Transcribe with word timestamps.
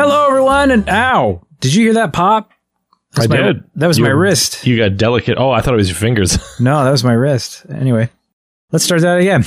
Hello, 0.00 0.28
everyone, 0.28 0.70
and 0.70 0.88
ow! 0.88 1.42
Did 1.58 1.74
you 1.74 1.82
hear 1.82 1.94
that 1.94 2.12
pop? 2.12 2.52
I 3.16 3.26
my- 3.26 3.36
did. 3.36 3.64
That 3.74 3.88
was 3.88 3.98
You- 3.98 4.04
my 4.04 4.10
wrist. 4.10 4.64
You 4.64 4.76
got 4.76 4.96
delicate. 4.96 5.36
Oh, 5.38 5.50
I 5.50 5.60
thought 5.60 5.74
it 5.74 5.76
was 5.78 5.88
your 5.88 5.96
fingers. 5.96 6.38
No, 6.60 6.84
that 6.84 6.92
was 6.92 7.02
my 7.02 7.14
wrist. 7.14 7.66
Anyway, 7.68 8.08
let's 8.70 8.84
start 8.84 9.00
that 9.00 9.18
again. 9.18 9.42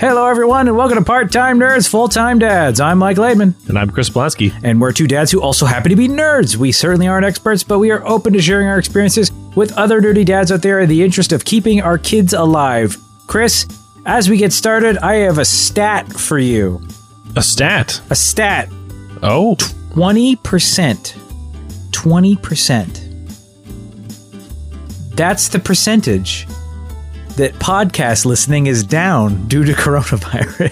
Hello, 0.00 0.26
everyone, 0.26 0.68
and 0.68 0.76
welcome 0.78 0.96
to 0.96 1.04
Part 1.04 1.32
Time 1.32 1.58
Nerds, 1.58 1.86
Full 1.86 2.08
Time 2.08 2.38
Dads. 2.38 2.80
I'm 2.80 2.96
Mike 2.96 3.18
Laidman, 3.18 3.52
and 3.68 3.78
I'm 3.78 3.90
Chris 3.90 4.08
Blansky. 4.08 4.54
and 4.64 4.80
we're 4.80 4.92
two 4.92 5.06
dads 5.06 5.30
who 5.30 5.42
also 5.42 5.66
happen 5.66 5.90
to 5.90 5.96
be 5.96 6.08
nerds. 6.08 6.56
We 6.56 6.72
certainly 6.72 7.06
aren't 7.06 7.26
experts, 7.26 7.62
but 7.62 7.78
we 7.78 7.90
are 7.90 8.02
open 8.08 8.32
to 8.32 8.40
sharing 8.40 8.68
our 8.68 8.78
experiences 8.78 9.30
with 9.54 9.76
other 9.76 10.00
nerdy 10.00 10.24
dads 10.24 10.50
out 10.50 10.62
there 10.62 10.80
in 10.80 10.88
the 10.88 11.02
interest 11.02 11.32
of 11.32 11.44
keeping 11.44 11.82
our 11.82 11.98
kids 11.98 12.32
alive. 12.32 12.96
Chris, 13.26 13.66
as 14.06 14.30
we 14.30 14.38
get 14.38 14.54
started, 14.54 14.96
I 14.96 15.16
have 15.16 15.36
a 15.36 15.44
stat 15.44 16.10
for 16.10 16.38
you. 16.38 16.80
A 17.36 17.42
stat. 17.42 18.00
A 18.08 18.14
stat 18.14 18.70
Oh, 19.28 19.56
20%. 19.56 20.36
20%. 21.90 23.02
That's 25.16 25.48
the 25.48 25.58
percentage 25.58 26.46
that 27.36 27.52
podcast 27.54 28.24
listening 28.24 28.68
is 28.68 28.84
down 28.84 29.48
due 29.48 29.64
to 29.64 29.72
coronavirus. 29.72 30.70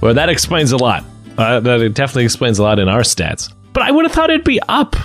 well, 0.00 0.14
that 0.14 0.30
explains 0.30 0.72
a 0.72 0.78
lot. 0.78 1.04
Uh, 1.36 1.60
that 1.60 1.94
definitely 1.94 2.24
explains 2.24 2.58
a 2.58 2.62
lot 2.62 2.78
in 2.78 2.88
our 2.88 3.02
stats. 3.02 3.52
But 3.74 3.82
I 3.82 3.90
would 3.90 4.06
have 4.06 4.12
thought 4.12 4.30
it'd 4.30 4.42
be 4.42 4.60
up. 4.68 4.96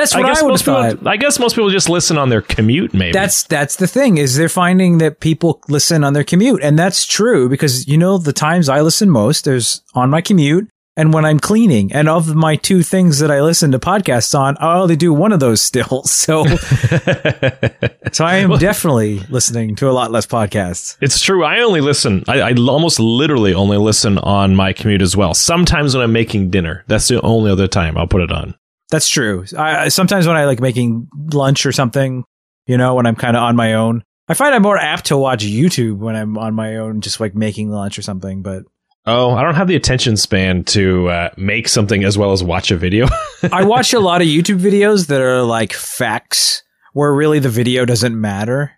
That's 0.00 0.14
what 0.14 0.24
I, 0.24 0.28
guess 0.28 0.42
would 0.42 0.48
most 0.48 0.64
people. 0.64 1.08
I 1.08 1.16
guess 1.18 1.38
most 1.38 1.54
people 1.54 1.68
just 1.68 1.90
listen 1.90 2.16
on 2.16 2.30
their 2.30 2.40
commute. 2.40 2.94
Maybe 2.94 3.12
That's 3.12 3.42
that's 3.42 3.76
the 3.76 3.86
thing 3.86 4.16
is 4.16 4.36
they're 4.36 4.48
finding 4.48 4.96
that 4.98 5.20
people 5.20 5.62
listen 5.68 6.04
on 6.04 6.14
their 6.14 6.24
commute, 6.24 6.62
and 6.62 6.78
that's 6.78 7.04
true 7.04 7.48
because 7.50 7.86
you 7.86 7.98
know 7.98 8.16
the 8.16 8.32
times 8.32 8.68
I 8.68 8.80
listen 8.80 9.10
most 9.10 9.44
there's 9.44 9.82
on 9.94 10.08
my 10.08 10.22
commute 10.22 10.70
and 10.96 11.14
when 11.14 11.24
I'm 11.24 11.38
cleaning. 11.38 11.92
And 11.92 12.08
of 12.08 12.34
my 12.34 12.56
two 12.56 12.82
things 12.82 13.20
that 13.20 13.30
I 13.30 13.40
listen 13.40 13.72
to 13.72 13.78
podcasts 13.78 14.38
on, 14.38 14.56
I 14.58 14.78
only 14.78 14.96
do 14.96 15.12
one 15.12 15.32
of 15.32 15.40
those 15.40 15.60
still. 15.60 16.04
So 16.20 16.44
so 18.12 18.24
I 18.24 18.36
am 18.36 18.56
definitely 18.58 19.20
listening 19.30 19.74
to 19.76 19.88
a 19.88 19.92
lot 19.92 20.10
less 20.10 20.26
podcasts. 20.26 20.96
It's 21.00 21.20
true. 21.20 21.44
I 21.44 21.60
only 21.60 21.80
listen. 21.80 22.24
I, 22.28 22.40
I 22.40 22.52
almost 22.52 23.00
literally 23.00 23.54
only 23.54 23.78
listen 23.78 24.18
on 24.18 24.54
my 24.54 24.72
commute 24.72 25.02
as 25.02 25.16
well. 25.16 25.32
Sometimes 25.34 25.94
when 25.94 26.04
I'm 26.04 26.12
making 26.12 26.50
dinner, 26.50 26.84
that's 26.88 27.08
the 27.08 27.20
only 27.22 27.50
other 27.50 27.68
time 27.68 27.96
I'll 27.96 28.06
put 28.06 28.22
it 28.22 28.30
on. 28.30 28.54
That's 28.90 29.08
true. 29.08 29.44
I, 29.56 29.88
sometimes 29.88 30.26
when 30.26 30.36
I 30.36 30.44
like 30.46 30.60
making 30.60 31.08
lunch 31.32 31.64
or 31.66 31.72
something, 31.72 32.24
you 32.66 32.76
know, 32.76 32.94
when 32.94 33.06
I'm 33.06 33.16
kind 33.16 33.36
of 33.36 33.42
on 33.42 33.56
my 33.56 33.74
own, 33.74 34.02
I 34.28 34.34
find 34.34 34.54
I'm 34.54 34.62
more 34.62 34.78
apt 34.78 35.06
to 35.06 35.16
watch 35.16 35.44
YouTube 35.44 35.98
when 35.98 36.14
I'm 36.16 36.36
on 36.38 36.54
my 36.54 36.76
own, 36.76 37.00
just 37.00 37.20
like 37.20 37.34
making 37.34 37.70
lunch 37.70 37.98
or 37.98 38.02
something. 38.02 38.42
But 38.42 38.64
Oh, 39.06 39.30
I 39.32 39.42
don't 39.42 39.54
have 39.54 39.66
the 39.68 39.76
attention 39.76 40.16
span 40.16 40.62
to 40.64 41.08
uh, 41.08 41.30
make 41.36 41.68
something 41.68 42.04
as 42.04 42.18
well 42.18 42.32
as 42.32 42.44
watch 42.44 42.70
a 42.70 42.76
video. 42.76 43.08
I 43.52 43.64
watch 43.64 43.92
a 43.94 44.00
lot 44.08 44.20
of 44.20 44.28
YouTube 44.28 44.60
videos 44.60 45.06
that 45.06 45.20
are 45.22 45.42
like 45.42 45.72
facts, 45.72 46.62
where 46.92 47.12
really 47.14 47.38
the 47.38 47.48
video 47.48 47.84
doesn't 47.86 48.18
matter. 48.20 48.72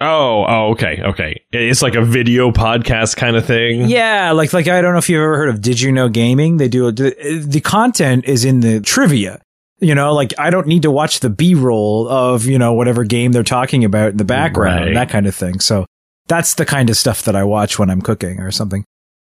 oh, 0.00 0.44
oh, 0.48 0.70
okay, 0.72 1.00
okay. 1.02 1.42
It's 1.52 1.82
like 1.82 1.94
a 1.94 2.02
video 2.04 2.50
podcast 2.50 3.16
kind 3.16 3.36
of 3.36 3.44
thing. 3.44 3.88
Yeah, 3.88 4.32
like 4.32 4.52
like 4.52 4.66
I 4.66 4.80
don't 4.80 4.92
know 4.92 4.98
if 4.98 5.08
you've 5.10 5.20
ever 5.22 5.36
heard 5.36 5.50
of 5.50 5.60
Did 5.60 5.80
You 5.80 5.92
Know 5.92 6.08
Gaming? 6.08 6.56
They 6.56 6.68
do 6.68 6.90
the, 6.90 7.44
the 7.46 7.60
content 7.60 8.24
is 8.24 8.44
in 8.44 8.60
the 8.60 8.80
trivia. 8.80 9.42
You 9.80 9.94
know, 9.94 10.14
like 10.14 10.32
I 10.38 10.50
don't 10.50 10.66
need 10.66 10.82
to 10.82 10.90
watch 10.90 11.20
the 11.20 11.28
B 11.30 11.54
roll 11.54 12.08
of 12.08 12.46
you 12.46 12.58
know 12.58 12.72
whatever 12.72 13.04
game 13.04 13.32
they're 13.32 13.42
talking 13.42 13.84
about 13.84 14.10
in 14.12 14.16
the 14.16 14.24
background, 14.24 14.86
Right. 14.86 14.94
that 14.94 15.10
kind 15.10 15.26
of 15.26 15.34
thing. 15.34 15.60
So 15.60 15.84
that's 16.28 16.54
the 16.54 16.64
kind 16.64 16.88
of 16.90 16.96
stuff 16.96 17.22
that 17.24 17.36
I 17.36 17.44
watch 17.44 17.78
when 17.78 17.90
I'm 17.90 18.00
cooking 18.02 18.40
or 18.40 18.50
something. 18.50 18.84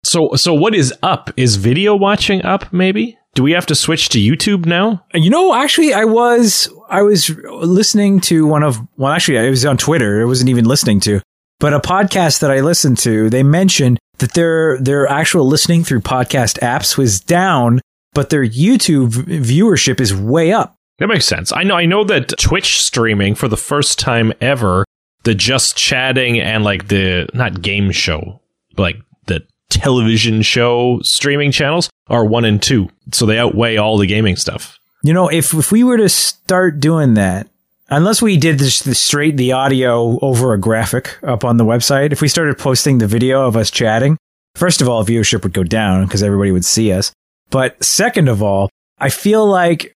So, 0.05 0.35
so 0.37 0.55
what 0.55 0.75
is 0.75 0.95
up? 1.03 1.31
Is 1.37 1.57
video 1.57 1.97
watching 1.97 2.45
up? 2.45 2.73
Maybe. 2.73 3.19
Do 3.35 3.43
we 3.43 3.53
have 3.53 3.67
to 3.67 3.75
switch 3.75 4.09
to 4.11 4.19
YouTube 4.19 4.65
now? 4.65 5.05
You 5.13 5.31
know, 5.31 5.53
actually, 5.55 5.93
I 5.93 6.05
was 6.05 6.69
I 6.89 7.03
was 7.03 7.29
listening 7.31 8.21
to 8.23 8.47
one 8.47 8.63
of 8.63 8.79
well, 8.97 9.13
actually, 9.13 9.39
it 9.39 9.51
was 9.51 9.65
on 9.65 9.77
Twitter. 9.79 10.21
I 10.23 10.25
wasn't 10.27 10.51
even 10.51 10.65
listening 10.65 11.01
to, 11.01 11.21
but 11.61 11.75
a 11.75 11.81
podcast 11.81 12.41
that 12.41 12.51
I 12.51 12.61
listened 12.61 12.99
to. 12.99 13.29
They 13.31 13.43
mentioned 13.43 13.99
that 14.19 14.33
their 14.35 14.79
their 14.81 15.07
actual 15.09 15.47
listening 15.47 15.83
through 15.83 16.01
podcast 16.03 16.61
apps 16.61 16.97
was 16.97 17.21
down, 17.21 17.81
but 18.17 18.31
their 18.31 18.45
YouTube 18.45 19.11
viewership 19.11 20.01
is 20.01 20.15
way 20.15 20.51
up. 20.51 20.75
That 20.99 21.09
makes 21.09 21.27
sense. 21.27 21.53
I 21.53 21.65
know. 21.65 21.77
I 21.77 21.85
know 21.85 22.03
that 22.05 22.33
Twitch 22.39 22.83
streaming 22.83 23.35
for 23.35 23.47
the 23.47 23.59
first 23.59 23.99
time 23.99 24.33
ever, 24.41 24.87
the 25.25 25.35
just 25.35 25.77
chatting 25.77 26.41
and 26.41 26.65
like 26.65 26.89
the 26.89 27.29
not 27.35 27.61
game 27.61 27.91
show, 27.93 28.41
but 28.75 28.83
like 28.83 28.97
the 29.27 29.47
television 29.69 30.41
show 30.41 30.99
streaming 31.03 31.53
channels 31.53 31.91
are 32.09 32.25
one 32.25 32.47
and 32.47 32.63
two, 32.63 32.89
so 33.13 33.27
they 33.27 33.39
outweigh 33.39 33.77
all 33.77 33.99
the 33.99 34.07
gaming 34.07 34.37
stuff. 34.37 34.79
You 35.03 35.13
know, 35.13 35.29
if 35.29 35.53
if 35.53 35.71
we 35.71 35.85
were 35.85 35.99
to 35.99 36.09
start 36.09 36.81
doing 36.81 37.15
that, 37.15 37.49
unless 37.91 38.23
we 38.23 38.39
did 38.39 38.59
this 38.59 38.81
the 38.81 38.95
straight 38.95 39.37
the 39.37 39.53
audio 39.53 40.19
over 40.21 40.55
a 40.55 40.59
graphic 40.59 41.19
up 41.23 41.45
on 41.45 41.59
the 41.59 41.67
website, 41.67 42.13
if 42.13 42.23
we 42.23 42.29
started 42.29 42.57
posting 42.57 42.97
the 42.97 43.07
video 43.07 43.47
of 43.47 43.59
us 43.59 43.71
chatting, 43.71 44.17
first 44.55 44.81
of 44.81 44.89
all, 44.89 45.05
viewership 45.05 45.43
would 45.43 45.53
go 45.53 45.65
down 45.65 46.07
because 46.07 46.23
everybody 46.23 46.51
would 46.51 46.65
see 46.65 46.91
us. 46.91 47.13
But 47.51 47.83
second 47.83 48.29
of 48.29 48.43
all, 48.43 48.71
I 48.99 49.09
feel 49.09 49.47
like 49.47 49.95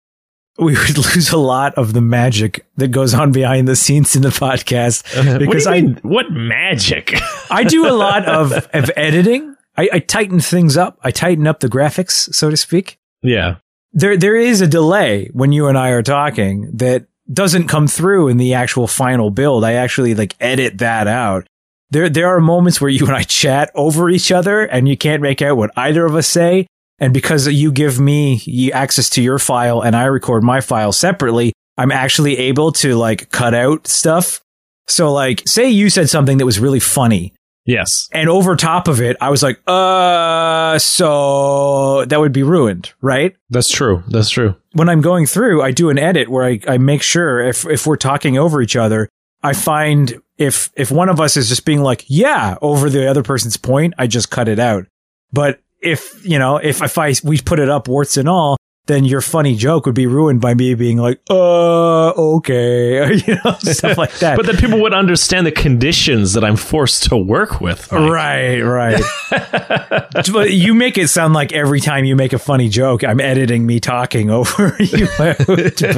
we 0.58 0.74
would 0.88 0.97
lose 0.97 1.31
a 1.31 1.38
lot 1.38 1.75
of 1.75 1.94
the 1.94 2.02
magic 2.02 2.66
that 2.78 2.90
goes 2.90 3.13
on 3.13 3.31
behind 3.31 3.68
the 3.68 3.75
scenes 3.75 4.16
in 4.16 4.22
the 4.22 4.30
podcast 4.30 5.03
uh, 5.18 5.38
because 5.38 5.66
what 5.66 5.74
I 5.74 5.81
mean? 5.81 6.00
what 6.02 6.31
magic? 6.31 7.13
I 7.50 7.63
do 7.63 7.88
a 7.88 7.94
lot 7.94 8.25
of 8.25 8.52
of 8.74 8.91
editing. 8.96 9.56
I, 9.75 9.90
I 9.94 10.00
tighten 10.00 10.40
things 10.40 10.75
up. 10.75 10.97
I 11.03 11.12
tighten 11.12 11.46
up 11.46 11.59
the 11.59 11.69
graphics, 11.69 12.34
so 12.34 12.50
to 12.50 12.58
speak 12.58 12.97
yeah. 13.22 13.58
there 13.94 14.18
there 14.18 14.35
is 14.35 14.62
a 14.62 14.68
delay 14.68 15.29
when 15.34 15.52
you 15.52 15.68
and 15.68 15.78
I 15.78 15.90
are 15.90 16.03
talking 16.03 16.72
that 16.78 17.06
doesn't 17.31 17.68
come 17.68 17.88
through 17.88 18.29
in 18.29 18.38
the 18.38 18.53
actual 18.53 18.88
final 18.88 19.29
build. 19.29 19.64
I 19.64 19.74
actually 19.74 20.16
like 20.16 20.35
edit 20.40 20.79
that 20.79 21.08
out. 21.08 21.47
There 21.90 22.09
there 22.09 22.28
are 22.28 22.40
moments 22.40 22.81
where 22.81 22.90
you 22.90 23.06
and 23.06 23.16
I 23.16 23.24
chat 23.24 23.72
over 23.75 24.09
each 24.09 24.31
other 24.31 24.62
and 24.62 24.88
you 24.88 24.97
can't 24.97 25.22
make 25.22 25.41
out 25.41 25.58
what 25.58 25.72
either 25.78 26.06
of 26.06 26.16
us 26.16 26.28
say. 26.28 26.68
And 27.00 27.13
because 27.13 27.47
you 27.47 27.72
give 27.72 28.00
me 28.00 28.72
access 28.72 29.09
to 29.12 29.22
your 29.22 29.40
file 29.40 29.81
and 29.81 29.96
I 29.96 30.06
record 30.06 30.44
my 30.44 30.62
file 30.62 30.91
separately, 30.91 31.53
I'm 31.78 31.91
actually 31.91 32.38
able 32.38 32.72
to 32.74 32.96
like 32.96 33.30
cut 33.31 33.53
out 33.53 33.88
stuff. 33.88 34.41
So 34.88 35.13
like 35.13 35.44
say 35.46 35.69
you 35.69 35.90
said 35.90 36.09
something 36.09 36.38
that 36.40 36.46
was 36.46 36.59
really 36.59 36.80
funny 36.80 37.34
Yes. 37.66 38.08
and 38.13 38.30
over 38.30 38.56
top 38.56 38.88
of 38.88 39.02
it, 39.02 39.18
I 39.19 39.30
was 39.30 39.44
like, 39.44 39.59
uh, 39.68 40.80
so 40.80 42.06
that 42.06 42.18
would 42.19 42.31
be 42.31 42.44
ruined, 42.44 42.94
right? 43.02 43.35
That's 43.50 43.69
true. 43.69 44.03
That's 44.08 44.29
true. 44.29 44.56
when 44.72 44.88
I'm 44.90 45.02
going 45.02 45.25
through, 45.25 45.62
I 45.62 45.72
do 45.72 45.90
an 45.90 46.00
edit 46.00 46.29
where 46.29 46.46
I, 46.46 46.59
I 46.68 46.78
make 46.78 47.02
sure 47.02 47.41
if, 47.41 47.66
if 47.66 47.85
we're 47.85 47.97
talking 47.97 48.38
over 48.38 48.62
each 48.62 48.75
other, 48.78 49.09
I 49.44 49.52
find 49.53 50.22
if, 50.38 50.72
if 50.75 50.91
one 50.91 51.09
of 51.09 51.19
us 51.19 51.35
is 51.35 51.50
just 51.50 51.66
being 51.66 51.81
like, 51.81 52.06
yeah, 52.08 52.58
over 52.62 52.90
the 52.90 53.09
other 53.09 53.22
person's 53.22 53.58
point, 53.58 53.94
I 53.97 54.08
just 54.08 54.31
cut 54.31 54.47
it 54.47 54.59
out. 54.59 54.85
But 55.34 55.59
if, 55.80 56.26
you 56.26 56.40
know, 56.40 56.58
if, 56.58 56.82
if 56.82 56.98
I, 56.98 57.14
we 57.24 57.40
put 57.40 57.60
it 57.60 57.70
up 57.70 57.88
warts 57.88 58.18
and 58.18 58.28
all, 58.28 58.58
then 58.88 59.06
your 59.06 59.22
funny 59.22 59.56
joke 59.56 59.86
would 59.86 59.96
be 59.96 60.08
ruined 60.08 60.42
by 60.42 60.53
me 60.53 60.74
being 60.75 60.98
like, 60.98 61.20
uh, 61.30 62.09
okay, 62.12 63.14
you 63.28 63.36
know, 63.46 63.53
stuff 63.59 63.98
like 63.98 64.18
that. 64.20 64.38
But 64.38 64.46
then 64.46 64.58
people 64.58 64.81
would 64.81 64.94
understand 64.94 65.46
the 65.46 65.52
conditions 65.52 66.34
that 66.34 66.44
I'm 66.44 66.56
forced 66.56 67.03
to 67.09 67.18
work 67.18 67.62
with. 67.62 67.92
Mike. 67.92 68.02
Right, 68.12 68.62
right. 68.62 69.02
but 70.34 70.52
you 70.52 70.74
make 70.74 70.97
it 70.97 71.08
sound 71.09 71.34
like 71.34 71.53
every 71.53 71.80
time 71.81 72.06
you 72.06 72.16
make 72.16 72.34
a 72.34 72.40
funny 72.40 72.70
joke, 72.70 73.03
I'm 73.03 73.20
editing 73.20 73.66
me 73.66 73.80
talking 73.80 74.30
over 74.31 74.76
you. 74.80 75.08
but 75.18 75.38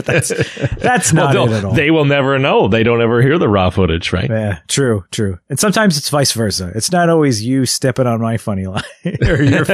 that's 0.06 0.30
that's 0.78 1.14
Well, 1.14 1.26
not 1.26 1.34
they'll- 1.34 1.46
it 1.54 1.58
at 1.58 1.66
all. 1.66 1.74
they 1.74 1.92
will 1.92 2.06
never 2.06 2.38
know. 2.40 2.68
They 2.68 2.84
don't 2.84 3.02
ever 3.02 3.22
hear 3.22 3.38
the 3.38 3.48
raw 3.50 3.70
footage, 3.70 4.12
right? 4.14 4.30
yeah, 4.30 4.60
true, 4.68 5.06
true. 5.12 5.40
And 5.50 5.60
sometimes 5.60 5.98
it's 5.98 6.10
vice 6.10 6.32
versa. 6.34 6.72
It's 6.75 6.92
not 6.92 7.10
always 7.10 7.44
you 7.44 7.66
stepping 7.66 8.08
on 8.08 8.22
my 8.22 8.38
funny 8.38 8.66
line 8.66 8.84
or 9.06 9.42
your, 9.42 9.66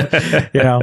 you 0.54 0.62
know. 0.63 0.81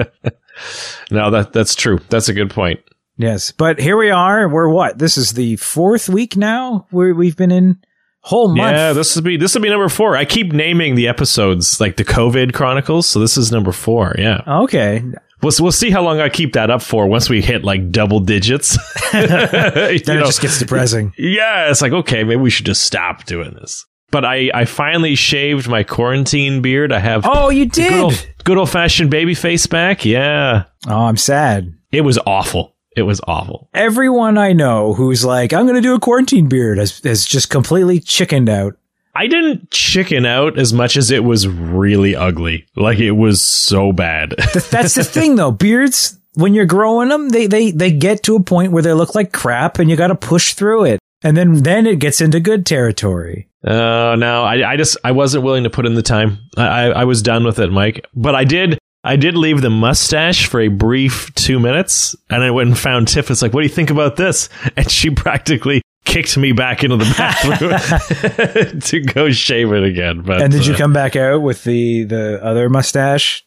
No, 1.11 1.31
that 1.31 1.53
that's 1.53 1.75
true. 1.75 1.99
That's 2.09 2.29
a 2.29 2.35
good 2.35 2.51
point. 2.51 2.81
Yes, 3.17 3.53
but 3.53 3.79
here 3.79 3.97
we 3.97 4.11
are. 4.11 4.49
We're 4.49 4.69
what? 4.69 4.99
This 4.99 5.17
is 5.17 5.33
the 5.33 5.57
fourth 5.57 6.09
week 6.09 6.37
now. 6.37 6.87
Where 6.91 7.15
we've 7.15 7.37
been 7.37 7.53
in 7.53 7.79
whole 8.23 8.49
month. 8.49 8.77
Yeah, 8.77 8.93
this 8.93 9.15
would 9.15 9.25
be 9.25 9.37
this 9.37 9.55
would 9.55 9.63
be 9.63 9.69
number 9.69 9.89
four. 9.89 10.17
I 10.17 10.25
keep 10.25 10.53
naming 10.53 10.95
the 10.95 11.09
episodes 11.09 11.81
like 11.81 11.97
the 11.97 12.05
COVID 12.05 12.55
Chronicles, 12.55 13.07
so 13.07 13.21
this 13.21 13.37
is 13.37 13.53
number 13.53 13.73
four. 13.73 14.15
Yeah, 14.19 14.43
okay. 14.47 15.05
we'll 15.43 15.53
we'll 15.61 15.73
see 15.73 15.91
how 15.91 16.03
long 16.03 16.21
I 16.21 16.29
keep 16.29 16.55
that 16.55 16.71
up 16.71 16.83
for 16.83 17.07
once 17.07 17.29
we 17.29 17.43
hit 17.43 17.65
like 17.65 17.91
double 17.91 18.21
digits. 18.21 18.79
Then 19.13 19.91
it 19.91 20.07
know, 20.07 20.25
just 20.25 20.41
gets 20.41 20.59
depressing. 20.59 21.13
yeah, 21.19 21.71
it's 21.71 21.83
like 21.83 21.93
okay, 21.93 22.25
maybe 22.25 22.41
we 22.41 22.51
should 22.51 22.67
just 22.67 22.83
stop 22.83 23.25
doing 23.25 23.53
this. 23.55 23.85
But 24.13 24.25
I 24.25 24.51
I 24.55 24.65
finally 24.67 25.17
shaved 25.17 25.69
my 25.69 25.83
quarantine 25.83 26.63
beard. 26.63 26.93
I 26.93 27.01
have 27.01 27.23
Oh, 27.27 27.51
you 27.51 27.65
good 27.65 27.73
did. 27.73 27.93
old, 28.01 28.27
good 28.45 28.59
old 28.59 28.71
fashioned 28.71 29.11
baby 29.11 29.35
face 29.35 29.67
back. 29.67 30.05
Yeah, 30.05 30.65
Oh, 30.87 31.01
I'm 31.07 31.17
sad. 31.17 31.75
it 31.91 32.03
was 32.03 32.19
awful. 32.25 32.77
It 32.95 33.03
was 33.03 33.21
awful. 33.27 33.71
everyone 33.73 34.37
I 34.37 34.53
know 34.53 34.93
who's 34.93 35.25
like, 35.25 35.55
I'm 35.55 35.65
going 35.65 35.77
to 35.77 35.81
do 35.81 35.95
a 35.95 35.99
quarantine 35.99 36.47
beard 36.47 36.77
has, 36.77 37.01
has 37.01 37.25
just 37.25 37.49
completely 37.49 37.99
chickened 38.01 38.51
out. 38.51 38.77
I 39.15 39.27
didn't 39.29 39.71
chicken 39.71 40.27
out 40.27 40.59
as 40.59 40.75
much 40.75 40.99
as 40.99 41.11
it 41.11 41.25
was 41.25 41.49
really 41.49 42.15
ugly. 42.15 42.67
Like 42.77 42.99
it 42.99 43.13
was 43.13 43.41
so 43.41 43.93
bad. 43.93 44.35
That's 44.71 44.95
the 44.95 45.05
thing 45.05 45.37
though. 45.37 45.51
Beards, 45.53 46.19
when 46.35 46.53
you're 46.53 46.67
growing 46.67 47.09
them, 47.09 47.31
they, 47.31 47.47
they, 47.47 47.71
they 47.71 47.91
get 47.93 48.23
to 48.25 48.37
a 48.37 48.43
point 48.43 48.73
where 48.73 48.83
they 48.83 48.93
look 48.93 49.15
like 49.15 49.33
crap 49.33 49.79
and 49.79 49.89
you 49.89 49.97
got 49.97 50.09
to 50.09 50.15
push 50.15 50.53
through 50.53 50.85
it. 50.85 51.01
And 51.23 51.35
then, 51.35 51.63
then 51.63 51.87
it 51.87 51.99
gets 51.99 52.21
into 52.21 52.41
good 52.41 52.67
territory. 52.67 53.49
Oh, 53.65 54.13
uh, 54.13 54.17
no, 54.17 54.43
I, 54.43 54.73
I 54.73 54.77
just, 54.77 54.97
I 55.05 55.13
wasn't 55.13 55.45
willing 55.45 55.65
to 55.65 55.71
put 55.71 55.87
in 55.87 55.95
the 55.95 56.03
time. 56.03 56.39
I, 56.57 56.63
I, 56.67 56.85
I 56.89 57.05
was 57.05 57.23
done 57.23 57.45
with 57.45 57.59
it, 57.59 57.71
Mike. 57.71 58.07
But 58.15 58.35
I 58.35 58.45
did, 58.45 58.79
I 59.05 59.17
did 59.17 59.37
leave 59.37 59.63
the 59.63 59.71
mustache 59.71 60.47
for 60.47 60.61
a 60.61 60.69
brief 60.69 61.33
two 61.35 61.59
minutes, 61.59 62.17
and 62.31 62.43
I 62.43 62.51
went 62.51 62.69
and 62.69 62.79
found 62.79 63.09
Tiff. 63.09 63.31
It's 63.31 63.43
like, 63.43 63.53
what 63.53 63.61
do 63.61 63.67
you 63.67 63.73
think 63.75 63.91
about 63.91 64.17
this? 64.17 64.49
And 64.77 64.91
she 64.91 65.11
practically 65.11 65.83
kicked 66.05 66.37
me 66.37 66.53
back 66.53 66.83
into 66.85 66.97
the 66.97 67.15
bathroom 67.17 68.81
to 68.81 69.01
go 69.01 69.31
shave 69.31 69.73
it 69.73 69.85
again. 69.85 70.23
But 70.23 70.43
and 70.43 70.53
did 70.53 70.67
you 70.67 70.75
uh, 70.75 70.79
come 70.79 70.93
back 70.93 71.17
out 71.17 71.43
with 71.43 71.65
the 71.65 72.05
the 72.05 72.43
other 72.43 72.69
mustache? 72.69 73.45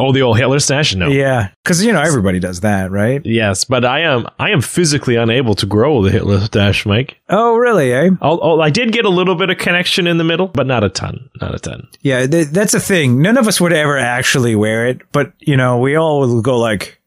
Oh, 0.00 0.12
the 0.12 0.22
old 0.22 0.38
Hitler 0.38 0.60
stash? 0.60 0.94
No. 0.94 1.08
Yeah, 1.08 1.48
because 1.64 1.84
you 1.84 1.92
know 1.92 2.00
everybody 2.00 2.38
does 2.38 2.60
that, 2.60 2.92
right? 2.92 3.20
Yes, 3.24 3.64
but 3.64 3.84
I 3.84 4.00
am 4.00 4.28
I 4.38 4.50
am 4.50 4.60
physically 4.60 5.16
unable 5.16 5.56
to 5.56 5.66
grow 5.66 6.02
the 6.02 6.10
Hitler 6.10 6.40
stash, 6.40 6.86
Mike. 6.86 7.16
Oh, 7.28 7.56
really? 7.56 7.92
Eh? 7.92 8.10
I 8.22 8.70
did 8.70 8.92
get 8.92 9.04
a 9.04 9.10
little 9.10 9.34
bit 9.34 9.50
of 9.50 9.58
connection 9.58 10.06
in 10.06 10.18
the 10.18 10.24
middle, 10.24 10.46
but 10.46 10.66
not 10.66 10.84
a 10.84 10.88
ton. 10.88 11.28
Not 11.40 11.54
a 11.54 11.58
ton. 11.58 11.88
Yeah, 12.02 12.26
th- 12.26 12.48
that's 12.48 12.74
a 12.74 12.80
thing. 12.80 13.22
None 13.22 13.36
of 13.36 13.48
us 13.48 13.60
would 13.60 13.72
ever 13.72 13.98
actually 13.98 14.54
wear 14.54 14.86
it, 14.86 15.00
but 15.10 15.32
you 15.40 15.56
know, 15.56 15.78
we 15.78 15.96
all 15.96 16.20
will 16.20 16.42
go 16.42 16.58
like, 16.58 17.00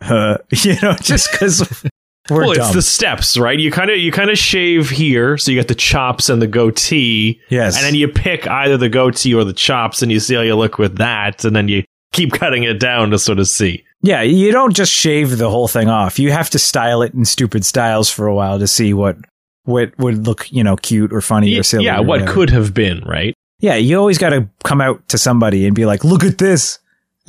uh, 0.00 0.38
you 0.50 0.74
know, 0.82 0.94
just 1.00 1.30
because 1.30 1.84
We're 2.28 2.42
well, 2.42 2.54
dumb. 2.54 2.64
it's 2.64 2.74
the 2.74 2.82
steps, 2.82 3.36
right? 3.38 3.58
You 3.58 3.70
kind 3.70 3.90
of 3.90 3.98
you 3.98 4.10
kind 4.10 4.30
of 4.30 4.38
shave 4.38 4.90
here, 4.90 5.38
so 5.38 5.52
you 5.52 5.58
get 5.58 5.68
the 5.68 5.76
chops 5.76 6.28
and 6.28 6.42
the 6.42 6.48
goatee. 6.48 7.40
Yes, 7.50 7.76
and 7.76 7.84
then 7.84 7.94
you 7.94 8.08
pick 8.08 8.48
either 8.48 8.76
the 8.76 8.88
goatee 8.88 9.34
or 9.34 9.44
the 9.44 9.52
chops, 9.52 10.02
and 10.02 10.10
you 10.10 10.18
see 10.18 10.34
how 10.34 10.40
you 10.40 10.56
look 10.56 10.78
with 10.78 10.98
that, 10.98 11.44
and 11.44 11.54
then 11.54 11.68
you 11.68 11.84
keep 12.12 12.32
cutting 12.32 12.64
it 12.64 12.78
down 12.78 13.10
to 13.10 13.18
sort 13.18 13.38
of 13.38 13.48
see. 13.48 13.84
Yeah, 14.02 14.22
you 14.22 14.52
don't 14.52 14.74
just 14.74 14.92
shave 14.92 15.38
the 15.38 15.50
whole 15.50 15.68
thing 15.68 15.88
off. 15.88 16.18
You 16.18 16.32
have 16.32 16.50
to 16.50 16.58
style 16.58 17.02
it 17.02 17.14
in 17.14 17.24
stupid 17.24 17.64
styles 17.64 18.10
for 18.10 18.26
a 18.26 18.34
while 18.34 18.58
to 18.58 18.66
see 18.66 18.92
what 18.94 19.16
what 19.64 19.96
would 19.98 20.26
look, 20.26 20.50
you 20.50 20.64
know, 20.64 20.76
cute 20.76 21.12
or 21.12 21.20
funny 21.20 21.56
or 21.58 21.62
silly. 21.62 21.84
Yeah, 21.84 21.98
or 21.98 21.98
what 21.98 22.20
whatever. 22.20 22.32
could 22.32 22.50
have 22.50 22.74
been, 22.74 23.00
right? 23.04 23.34
Yeah, 23.60 23.76
you 23.76 23.96
always 23.96 24.18
got 24.18 24.30
to 24.30 24.48
come 24.64 24.80
out 24.80 25.08
to 25.10 25.18
somebody 25.18 25.66
and 25.66 25.74
be 25.74 25.86
like, 25.86 26.02
"Look 26.04 26.24
at 26.24 26.38
this." 26.38 26.80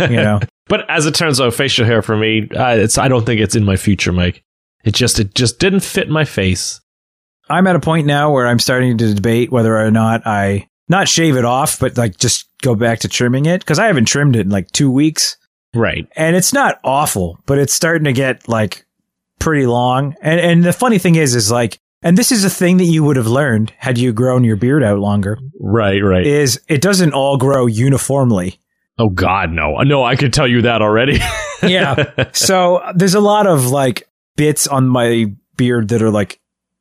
you 0.00 0.16
know. 0.16 0.40
But 0.66 0.88
as 0.88 1.06
it 1.06 1.14
turns 1.14 1.40
out, 1.40 1.52
facial 1.52 1.84
hair 1.84 2.00
for 2.00 2.16
me, 2.16 2.48
uh, 2.48 2.76
it's 2.76 2.96
I 2.96 3.08
don't 3.08 3.26
think 3.26 3.40
it's 3.40 3.56
in 3.56 3.64
my 3.64 3.76
future, 3.76 4.12
Mike. 4.12 4.42
It 4.84 4.94
just 4.94 5.18
it 5.18 5.34
just 5.34 5.58
didn't 5.58 5.80
fit 5.80 6.08
my 6.08 6.24
face. 6.24 6.80
I'm 7.50 7.66
at 7.66 7.76
a 7.76 7.80
point 7.80 8.06
now 8.06 8.32
where 8.32 8.46
I'm 8.46 8.58
starting 8.58 8.96
to 8.96 9.14
debate 9.14 9.50
whether 9.50 9.76
or 9.76 9.90
not 9.90 10.22
I 10.26 10.68
not 10.88 11.08
shave 11.08 11.36
it 11.36 11.44
off, 11.44 11.78
but 11.78 11.96
like 11.96 12.18
just 12.18 12.48
go 12.62 12.74
back 12.74 13.00
to 13.00 13.08
trimming 13.08 13.46
it 13.46 13.60
because 13.60 13.78
I 13.78 13.86
haven't 13.86 14.06
trimmed 14.06 14.36
it 14.36 14.40
in 14.40 14.50
like 14.50 14.70
two 14.72 14.90
weeks. 14.90 15.36
Right. 15.74 16.06
And 16.16 16.36
it's 16.36 16.52
not 16.52 16.80
awful, 16.84 17.38
but 17.46 17.58
it's 17.58 17.74
starting 17.74 18.04
to 18.04 18.12
get 18.12 18.48
like 18.48 18.84
pretty 19.38 19.66
long. 19.66 20.14
And 20.20 20.40
and 20.40 20.64
the 20.64 20.72
funny 20.72 20.98
thing 20.98 21.16
is, 21.16 21.34
is 21.34 21.50
like, 21.50 21.78
and 22.02 22.16
this 22.18 22.30
is 22.30 22.44
a 22.44 22.50
thing 22.50 22.76
that 22.78 22.84
you 22.84 23.02
would 23.02 23.16
have 23.16 23.26
learned 23.26 23.72
had 23.78 23.98
you 23.98 24.12
grown 24.12 24.44
your 24.44 24.56
beard 24.56 24.84
out 24.84 24.98
longer. 24.98 25.38
Right. 25.58 26.00
Right. 26.00 26.26
Is 26.26 26.60
it 26.68 26.80
doesn't 26.80 27.12
all 27.12 27.36
grow 27.38 27.66
uniformly. 27.66 28.60
Oh 28.96 29.08
God, 29.08 29.50
no, 29.50 29.78
no! 29.78 30.04
I 30.04 30.14
could 30.14 30.32
tell 30.32 30.46
you 30.46 30.62
that 30.62 30.80
already. 30.80 31.18
yeah. 31.62 32.28
So 32.32 32.80
there's 32.94 33.14
a 33.14 33.20
lot 33.20 33.48
of 33.48 33.66
like 33.70 34.08
bits 34.36 34.68
on 34.68 34.86
my 34.86 35.32
beard 35.56 35.88
that 35.88 36.00
are 36.00 36.12
like 36.12 36.38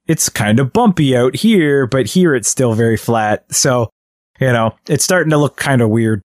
it's 0.07 0.29
kind 0.29 0.59
of 0.59 0.73
bumpy 0.73 1.15
out 1.15 1.35
here, 1.35 1.87
but 1.87 2.07
here 2.07 2.35
it's 2.35 2.49
still 2.49 2.73
very 2.73 2.97
flat. 2.97 3.45
So 3.53 3.89
you 4.39 4.51
know, 4.51 4.75
it's 4.87 5.03
starting 5.03 5.31
to 5.31 5.37
look 5.37 5.55
kind 5.55 5.81
of 5.81 5.89
weird. 5.89 6.21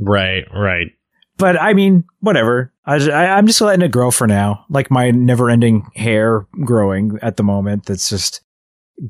Right, 0.00 0.44
right. 0.54 0.88
But 1.36 1.60
I 1.60 1.72
mean, 1.72 2.04
whatever. 2.20 2.72
I, 2.84 2.96
I, 2.96 3.38
am 3.38 3.46
just 3.46 3.60
letting 3.60 3.84
it 3.84 3.92
grow 3.92 4.10
for 4.10 4.26
now. 4.26 4.64
Like 4.68 4.90
my 4.90 5.10
never 5.10 5.48
ending 5.48 5.88
hair 5.94 6.46
growing 6.64 7.18
at 7.22 7.36
the 7.36 7.42
moment. 7.42 7.86
That's 7.86 8.08
just 8.08 8.42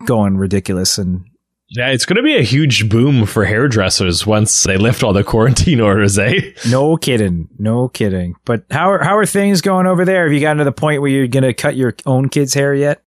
going 0.05 0.37
ridiculous. 0.37 0.99
And 0.99 1.25
yeah, 1.71 1.89
it's 1.89 2.05
going 2.05 2.17
to 2.17 2.23
be 2.23 2.37
a 2.37 2.43
huge 2.43 2.89
boom 2.89 3.27
for 3.27 3.45
hairdressers 3.45 4.27
once 4.27 4.63
they 4.65 4.77
lift 4.77 5.03
all 5.03 5.13
the 5.13 5.25
quarantine 5.25 5.81
orders, 5.81 6.19
eh? 6.19 6.53
No 6.69 6.97
kidding. 6.97 7.49
No 7.59 7.89
kidding. 7.89 8.35
But 8.45 8.65
how 8.71 8.93
are, 8.93 9.03
how 9.03 9.17
are 9.17 9.27
things 9.27 9.61
going 9.61 9.87
over 9.87 10.05
there? 10.05 10.25
Have 10.25 10.33
you 10.33 10.41
gotten 10.41 10.59
to 10.59 10.65
the 10.65 10.73
point 10.73 11.01
where 11.01 11.11
you're 11.11 11.27
going 11.27 11.45
to 11.45 11.55
cut 11.55 11.77
your 11.77 11.95
own 12.07 12.29
kids' 12.29 12.55
hair 12.55 12.75
yet? 12.75 13.03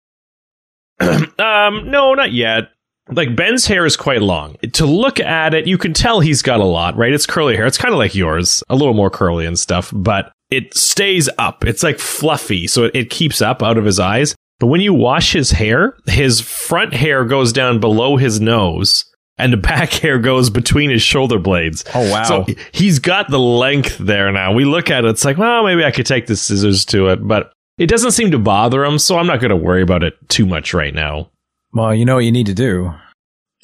um, 1.39 1.89
no, 1.89 2.13
not 2.13 2.31
yet 2.31 2.69
like 3.11 3.35
Ben's 3.35 3.65
hair 3.65 3.85
is 3.85 3.97
quite 3.97 4.21
long. 4.21 4.55
To 4.73 4.85
look 4.85 5.19
at 5.19 5.53
it, 5.53 5.67
you 5.67 5.77
can 5.77 5.93
tell 5.93 6.19
he's 6.19 6.41
got 6.41 6.59
a 6.59 6.65
lot, 6.65 6.95
right? 6.95 7.13
It's 7.13 7.25
curly 7.25 7.55
hair. 7.55 7.65
It's 7.65 7.77
kind 7.77 7.93
of 7.93 7.97
like 7.97 8.15
yours, 8.15 8.63
a 8.69 8.75
little 8.75 8.93
more 8.93 9.09
curly 9.09 9.45
and 9.45 9.59
stuff, 9.59 9.91
but 9.93 10.31
it 10.49 10.75
stays 10.75 11.29
up. 11.37 11.65
It's 11.65 11.83
like 11.83 11.99
fluffy, 11.99 12.67
so 12.67 12.85
it, 12.85 12.95
it 12.95 13.09
keeps 13.09 13.41
up 13.41 13.61
out 13.61 13.77
of 13.77 13.85
his 13.85 13.99
eyes. 13.99 14.35
But 14.59 14.67
when 14.67 14.81
you 14.81 14.93
wash 14.93 15.33
his 15.33 15.51
hair, 15.51 15.97
his 16.05 16.39
front 16.39 16.93
hair 16.93 17.25
goes 17.25 17.51
down 17.51 17.79
below 17.79 18.17
his 18.17 18.39
nose 18.39 19.05
and 19.37 19.51
the 19.51 19.57
back 19.57 19.89
hair 19.93 20.19
goes 20.19 20.49
between 20.49 20.91
his 20.91 21.01
shoulder 21.01 21.39
blades. 21.39 21.83
Oh 21.95 22.11
wow. 22.11 22.23
So 22.23 22.45
he's 22.71 22.99
got 22.99 23.29
the 23.29 23.39
length 23.39 23.97
there 23.97 24.31
now. 24.31 24.53
We 24.53 24.65
look 24.65 24.91
at 24.91 25.03
it, 25.03 25.09
it's 25.09 25.25
like, 25.25 25.37
well, 25.37 25.65
maybe 25.65 25.83
I 25.83 25.91
could 25.91 26.05
take 26.05 26.27
the 26.27 26.35
scissors 26.35 26.85
to 26.85 27.07
it, 27.07 27.27
but 27.27 27.51
it 27.81 27.89
doesn't 27.89 28.11
seem 28.11 28.29
to 28.29 28.37
bother 28.37 28.85
him, 28.85 28.99
so 28.99 29.17
I'm 29.17 29.25
not 29.25 29.39
going 29.39 29.49
to 29.49 29.55
worry 29.55 29.81
about 29.81 30.03
it 30.03 30.13
too 30.29 30.45
much 30.45 30.71
right 30.71 30.93
now. 30.93 31.31
Well, 31.73 31.95
you 31.95 32.05
know 32.05 32.13
what 32.13 32.25
you 32.25 32.31
need 32.31 32.45
to 32.45 32.53
do. 32.53 32.93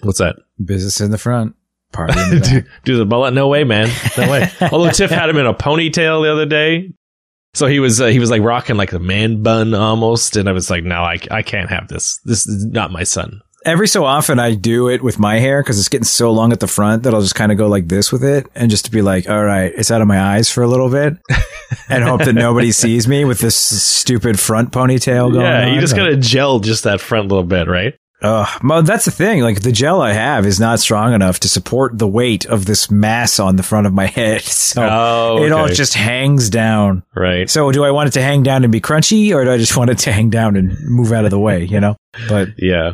What's 0.02 0.18
that? 0.18 0.38
Business 0.64 1.00
in 1.00 1.12
the 1.12 1.19
front, 1.19 1.56
party 1.94 2.19
in 2.19 2.30
the 2.31 2.40
do, 2.40 2.69
do, 2.84 2.98
the 2.98 3.06
mullet? 3.06 3.36
No 3.36 3.48
way, 3.48 3.64
man. 3.64 3.92
No 4.18 4.31
way. 4.31 4.50
Although 4.72 4.90
Tiff 4.90 5.12
had 5.12 5.30
him 5.30 5.38
in 5.38 5.46
a 5.46 5.54
ponytail 5.54 6.24
the 6.24 6.31
other 6.31 6.48
day, 6.48 6.94
so 7.54 7.68
he 7.68 7.80
was 7.80 8.02
uh, 8.02 8.08
he 8.08 8.18
was 8.18 8.31
like 8.31 8.42
rocking 8.42 8.75
like 8.75 8.92
a 8.92 9.00
man 9.00 9.44
bun 9.44 9.75
almost, 9.75 10.36
and 10.36 10.50
I 10.50 10.52
was 10.52 10.72
like, 10.72 10.84
no, 10.84 11.04
I 11.04 11.19
I 11.30 11.44
can't 11.44 11.69
have 11.69 11.88
this. 11.88 12.19
This 12.25 12.48
is 12.48 12.66
not 12.66 12.90
my 12.90 13.04
son. 13.04 13.42
Every 13.65 13.88
so 13.88 14.06
often, 14.06 14.39
I 14.39 14.56
do 14.56 14.88
it 14.88 15.01
with 15.04 15.19
my 15.19 15.39
hair 15.39 15.62
because 15.62 15.80
it's 15.80 15.89
getting 15.89 16.06
so 16.06 16.31
long 16.31 16.51
at 16.51 16.59
the 16.59 16.68
front 16.68 17.04
that 17.04 17.13
I'll 17.13 17.21
just 17.21 17.36
kind 17.36 17.51
of 17.51 17.57
go 17.57 17.68
like 17.68 17.88
this 17.88 18.12
with 18.12 18.24
it, 18.24 18.48
and 18.56 18.69
just 18.69 18.86
to 18.86 18.92
be 18.92 19.01
like, 19.01 19.30
all 19.30 19.44
right, 19.44 19.74
it's 19.75 19.92
out 19.92 20.01
of 20.01 20.07
my 20.07 20.21
eyes 20.21 20.50
for 20.50 20.63
a 20.63 20.68
little 20.68 20.89
bit, 20.89 21.18
and 21.89 22.04
hope 22.04 22.24
that 22.24 22.33
nobody 22.33 22.71
sees 22.71 23.07
me 23.07 23.25
with 23.25 23.39
this 23.39 23.56
stupid 23.56 24.39
front 24.39 24.71
ponytail 24.71 25.31
going. 25.31 25.45
Yeah, 25.45 25.68
on. 25.68 25.74
you 25.74 25.81
just 25.81 25.95
gotta 25.95 26.18
gel 26.18 26.59
just 26.59 26.83
that 26.83 27.01
front 27.01 27.30
little 27.30 27.44
bit, 27.44 27.68
right? 27.68 27.95
Uh, 28.19 28.48
well, 28.63 28.81
that's 28.81 29.06
the 29.06 29.12
thing. 29.12 29.42
Like 29.42 29.62
the 29.62 29.71
gel 29.71 30.01
I 30.01 30.13
have 30.13 30.45
is 30.45 30.59
not 30.59 30.80
strong 30.80 31.13
enough 31.13 31.39
to 31.42 31.50
support 31.50 31.98
the 32.00 32.07
weight 32.07 32.45
of 32.45 32.65
this 32.65 32.89
mass 32.89 33.40
on 33.40 33.57
the 33.57 33.64
front 33.64 33.85
of 33.85 33.94
my 33.94 34.06
head. 34.07 34.42
So 34.42 34.87
oh, 34.90 35.35
okay. 35.37 35.45
it 35.45 35.52
all 35.52 35.68
just 35.68 35.94
hangs 35.94 36.49
down. 36.49 37.04
Right. 37.16 37.49
So 37.49 37.71
do 37.71 37.83
I 37.83 37.92
want 37.92 38.07
it 38.07 38.14
to 38.14 38.21
hang 38.21 38.44
down 38.44 38.64
and 38.64 38.71
be 38.71 38.81
crunchy 38.81 39.33
or 39.35 39.45
do 39.45 39.52
I 39.52 39.57
just 39.57 39.78
want 39.78 39.92
it 39.92 39.99
to 39.99 40.11
hang 40.11 40.30
down 40.30 40.56
and 40.56 40.76
move 40.90 41.11
out 41.11 41.26
of 41.26 41.31
the 41.31 41.40
way, 41.40 41.66
you 41.66 41.80
know? 41.80 41.95
But 42.28 42.49
yeah. 42.57 42.94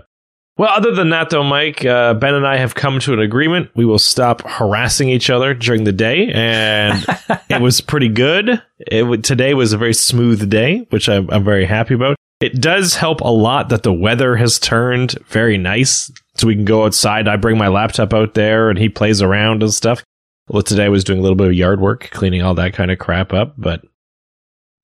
Well, 0.56 0.70
other 0.70 0.94
than 0.94 1.10
that, 1.10 1.32
though, 1.32 1.44
Mike, 1.44 1.84
uh, 1.84 2.14
Ben 2.14 2.36
and 2.36 2.46
I 2.46 2.58
have 2.58 2.76
come 2.76 3.00
to 3.00 3.14
an 3.14 3.20
agreement. 3.20 3.72
We 3.76 3.86
will 3.86 3.98
stop 3.98 4.44
harassing 4.48 5.10
each 5.10 5.32
other 5.32 5.56
during 5.56 5.84
the 5.84 5.92
day, 5.92 6.32
and 6.32 7.04
it 7.50 7.60
was 7.60 7.82
pretty 7.82 8.10
good. 8.10 8.62
It, 8.80 9.24
today 9.24 9.56
was 9.56 9.74
a 9.74 9.80
very 9.80 9.96
smooth 9.96 10.48
day, 10.52 10.86
which 10.92 11.10
I'm, 11.10 11.28
I'm 11.32 11.44
very 11.44 11.66
happy 11.66 11.96
about. 11.96 12.18
It 12.40 12.62
does 12.62 12.96
help 12.96 13.22
a 13.22 13.32
lot 13.32 13.70
that 13.70 13.84
the 13.84 13.94
weather 13.94 14.36
has 14.36 14.60
turned 14.60 15.14
very 15.28 15.58
nice, 15.58 16.12
so 16.36 16.46
we 16.46 16.56
can 16.56 16.66
go 16.66 16.86
outside. 16.86 17.28
I 17.28 17.36
bring 17.38 17.58
my 17.58 17.70
laptop 17.70 18.14
out 18.14 18.36
there, 18.36 18.70
and 18.70 18.78
he 18.78 18.90
plays 18.90 19.24
around 19.24 19.64
and 19.64 19.74
stuff. 19.74 20.04
Well, 20.50 20.62
today 20.62 20.86
I 20.86 20.90
was 20.90 21.04
doing 21.04 21.20
a 21.20 21.22
little 21.22 21.38
bit 21.38 21.48
of 21.48 21.54
yard 21.54 21.80
work, 21.80 22.10
cleaning 22.12 22.44
all 22.44 22.54
that 22.56 22.74
kind 22.74 22.92
of 22.92 23.00
crap 23.00 23.34
up, 23.34 23.56
but 23.58 23.82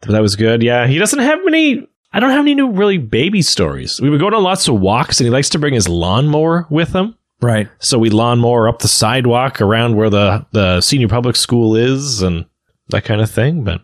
that 0.01 0.21
was 0.21 0.35
good. 0.35 0.63
Yeah, 0.63 0.88
he 0.88 0.97
doesn't 0.97 1.19
have 1.19 1.39
many. 1.43 1.88
I 2.11 2.19
don't 2.19 2.31
have 2.31 2.39
any 2.39 2.55
new 2.55 2.71
really 2.71 2.97
baby 2.97 3.41
stories. 3.41 4.01
We 4.01 4.09
were 4.09 4.17
going 4.17 4.33
on 4.33 4.43
lots 4.43 4.67
of 4.67 4.79
walks, 4.79 5.19
and 5.19 5.25
he 5.25 5.31
likes 5.31 5.49
to 5.49 5.59
bring 5.59 5.73
his 5.73 5.87
lawnmower 5.87 6.65
with 6.69 6.93
him. 6.93 7.15
Right. 7.41 7.69
So 7.79 7.99
we 7.99 8.09
lawnmower 8.09 8.67
up 8.67 8.79
the 8.79 8.87
sidewalk 8.87 9.61
around 9.61 9.95
where 9.95 10.09
the 10.09 10.45
the 10.51 10.81
senior 10.81 11.07
public 11.07 11.35
school 11.35 11.75
is, 11.75 12.21
and 12.21 12.45
that 12.89 13.05
kind 13.05 13.21
of 13.21 13.29
thing. 13.29 13.63
But 13.63 13.81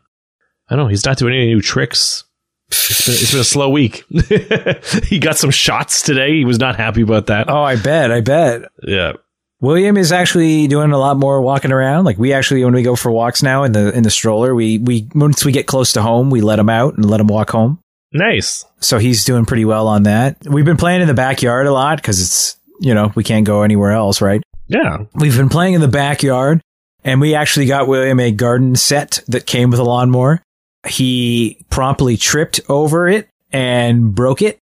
I 0.70 0.76
don't 0.76 0.86
know. 0.86 0.90
He's 0.90 1.06
not 1.06 1.18
doing 1.18 1.36
any 1.36 1.48
new 1.48 1.62
tricks. 1.62 2.24
It's 2.70 3.06
been, 3.06 3.16
it's 3.16 3.32
been 3.32 3.42
a 3.42 3.44
slow 3.44 3.70
week. 3.70 4.04
he 5.06 5.20
got 5.20 5.38
some 5.38 5.52
shots 5.52 6.02
today. 6.02 6.36
He 6.36 6.46
was 6.46 6.60
not 6.60 6.76
happy 6.76 7.02
about 7.02 7.28
that. 7.28 7.48
Oh, 7.48 7.62
I 7.62 7.76
bet. 7.76 8.12
I 8.12 8.22
bet. 8.22 8.64
Yeah. 8.82 9.14
William 9.62 9.98
is 9.98 10.12
actually 10.12 10.68
doing 10.68 10.92
a 10.92 10.98
lot 10.98 11.18
more 11.18 11.42
walking 11.42 11.72
around. 11.72 12.06
Like 12.06 12.18
we 12.18 12.34
actually, 12.34 12.64
when 12.66 12.74
we 12.74 12.84
go 12.84 12.96
for 12.96 13.12
walks 13.12 13.42
now 13.42 13.64
in 13.64 13.72
the 13.72 13.96
in 13.96 14.04
the 14.04 14.10
stroller, 14.10 14.54
we 14.54 14.80
we 14.80 15.08
once 15.14 15.46
we 15.46 15.52
get 15.52 15.68
close 15.68 15.94
to 15.94 16.02
home, 16.02 16.30
we 16.30 16.42
let 16.42 16.60
him 16.60 16.70
out 16.70 16.96
and 16.96 17.10
let 17.10 17.20
him 17.20 17.28
walk 17.28 17.52
home. 17.52 17.80
Nice. 18.18 18.66
So 18.80 18.98
he's 18.98 19.26
doing 19.26 19.46
pretty 19.46 19.66
well 19.66 19.88
on 19.88 20.04
that. 20.04 20.38
We've 20.46 20.66
been 20.66 20.78
playing 20.78 21.02
in 21.02 21.08
the 21.08 21.14
backyard 21.14 21.68
a 21.68 21.74
lot 21.74 21.98
because 21.98 22.22
it's 22.22 22.58
you 22.80 22.94
know 22.94 23.12
we 23.16 23.24
can't 23.24 23.46
go 23.46 23.62
anywhere 23.62 23.92
else, 23.92 24.22
right? 24.22 24.42
Yeah. 24.68 25.06
We've 25.14 25.36
been 25.36 25.50
playing 25.50 25.74
in 25.74 25.82
the 25.82 25.88
backyard, 25.88 26.62
and 27.04 27.22
we 27.22 27.36
actually 27.36 27.66
got 27.66 27.88
William 27.88 28.20
a 28.20 28.32
garden 28.32 28.76
set 28.76 29.20
that 29.28 29.46
came 29.46 29.70
with 29.70 29.80
a 29.80 29.84
lawnmower 29.84 30.42
he 30.88 31.66
promptly 31.70 32.18
tripped 32.18 32.62
over 32.70 33.08
it 33.08 33.28
and 33.52 34.14
broke 34.14 34.42
it. 34.42 34.60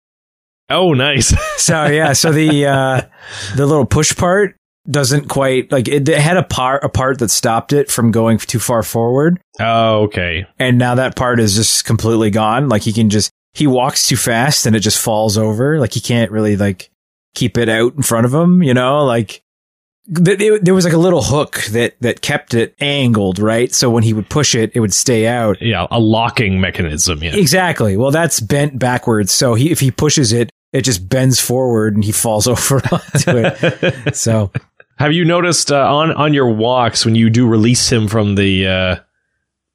Oh, 0.70 0.94
nice. 0.94 1.34
So 1.64 1.86
yeah, 1.86 2.12
so 2.12 2.34
the 2.34 2.66
uh, 2.66 3.02
the 3.56 3.66
little 3.66 3.86
push 3.86 4.14
part 4.18 4.58
doesn't 4.90 5.30
quite 5.30 5.72
like 5.72 5.88
it, 5.88 6.10
it 6.10 6.20
had 6.20 6.36
a 6.36 6.44
part 6.44 6.84
a 6.84 6.90
part 6.90 7.20
that 7.20 7.32
stopped 7.32 7.72
it 7.72 7.90
from 7.90 8.12
going 8.12 8.38
too 8.38 8.60
far 8.60 8.84
forward, 8.84 9.40
oh, 9.62 10.04
okay. 10.04 10.46
and 10.60 10.78
now 10.78 10.96
that 10.96 11.16
part 11.16 11.40
is 11.40 11.56
just 11.56 11.86
completely 11.86 12.32
gone. 12.32 12.68
Like 12.68 12.82
he 12.82 12.92
can 12.92 13.10
just 13.10 13.32
he 13.54 13.68
walks 13.68 14.08
too 14.08 14.18
fast 14.18 14.66
and 14.66 14.76
it 14.76 14.80
just 14.80 15.00
falls 15.00 15.38
over. 15.38 15.80
Like 15.80 15.94
he 15.94 16.00
can't 16.00 16.32
really 16.32 16.58
like 16.58 16.90
keep 17.36 17.58
it 17.58 17.70
out 17.70 17.96
in 17.96 18.02
front 18.02 18.26
of 18.26 18.34
him. 18.34 18.64
You 18.64 18.74
know, 18.74 19.06
like 19.06 19.44
th- 20.14 20.40
it- 20.40 20.66
there 20.66 20.74
was 20.74 20.86
like 20.86 20.94
a 20.94 20.98
little 20.98 21.22
hook 21.22 21.62
that 21.72 21.96
that 22.02 22.22
kept 22.22 22.54
it 22.54 22.76
angled, 22.80 23.40
right? 23.40 23.74
So 23.74 23.90
when 23.90 24.04
he 24.04 24.14
would 24.14 24.30
push 24.30 24.56
it, 24.56 24.72
it 24.74 24.80
would 24.80 24.94
stay 24.94 25.28
out. 25.28 25.62
Yeah, 25.62 25.88
a 25.92 26.00
locking 26.00 26.60
mechanism. 26.60 27.24
Yeah. 27.24 27.36
Exactly. 27.36 27.96
Well, 27.98 28.12
that's 28.12 28.40
bent 28.40 28.80
backwards. 28.80 29.32
So 29.32 29.54
he 29.56 29.72
if 29.72 29.80
he 29.80 29.92
pushes 29.92 30.34
it, 30.34 30.50
it 30.72 30.82
just 30.82 31.08
bends 31.08 31.40
forward 31.40 31.94
and 31.96 32.04
he 32.04 32.12
falls 32.12 32.48
over 32.48 32.82
onto 32.92 33.38
it. 33.38 34.16
So 34.16 34.52
Have 34.98 35.14
you 35.14 35.26
noticed 35.26 35.72
uh, 35.72 35.96
on 35.96 36.12
on 36.14 36.34
your 36.34 36.52
walks 36.54 37.06
when 37.06 37.14
you 37.16 37.30
do 37.30 37.48
release 37.48 37.92
him 37.92 38.08
from 38.08 38.34
the 38.36 38.68
uh, 38.68 38.96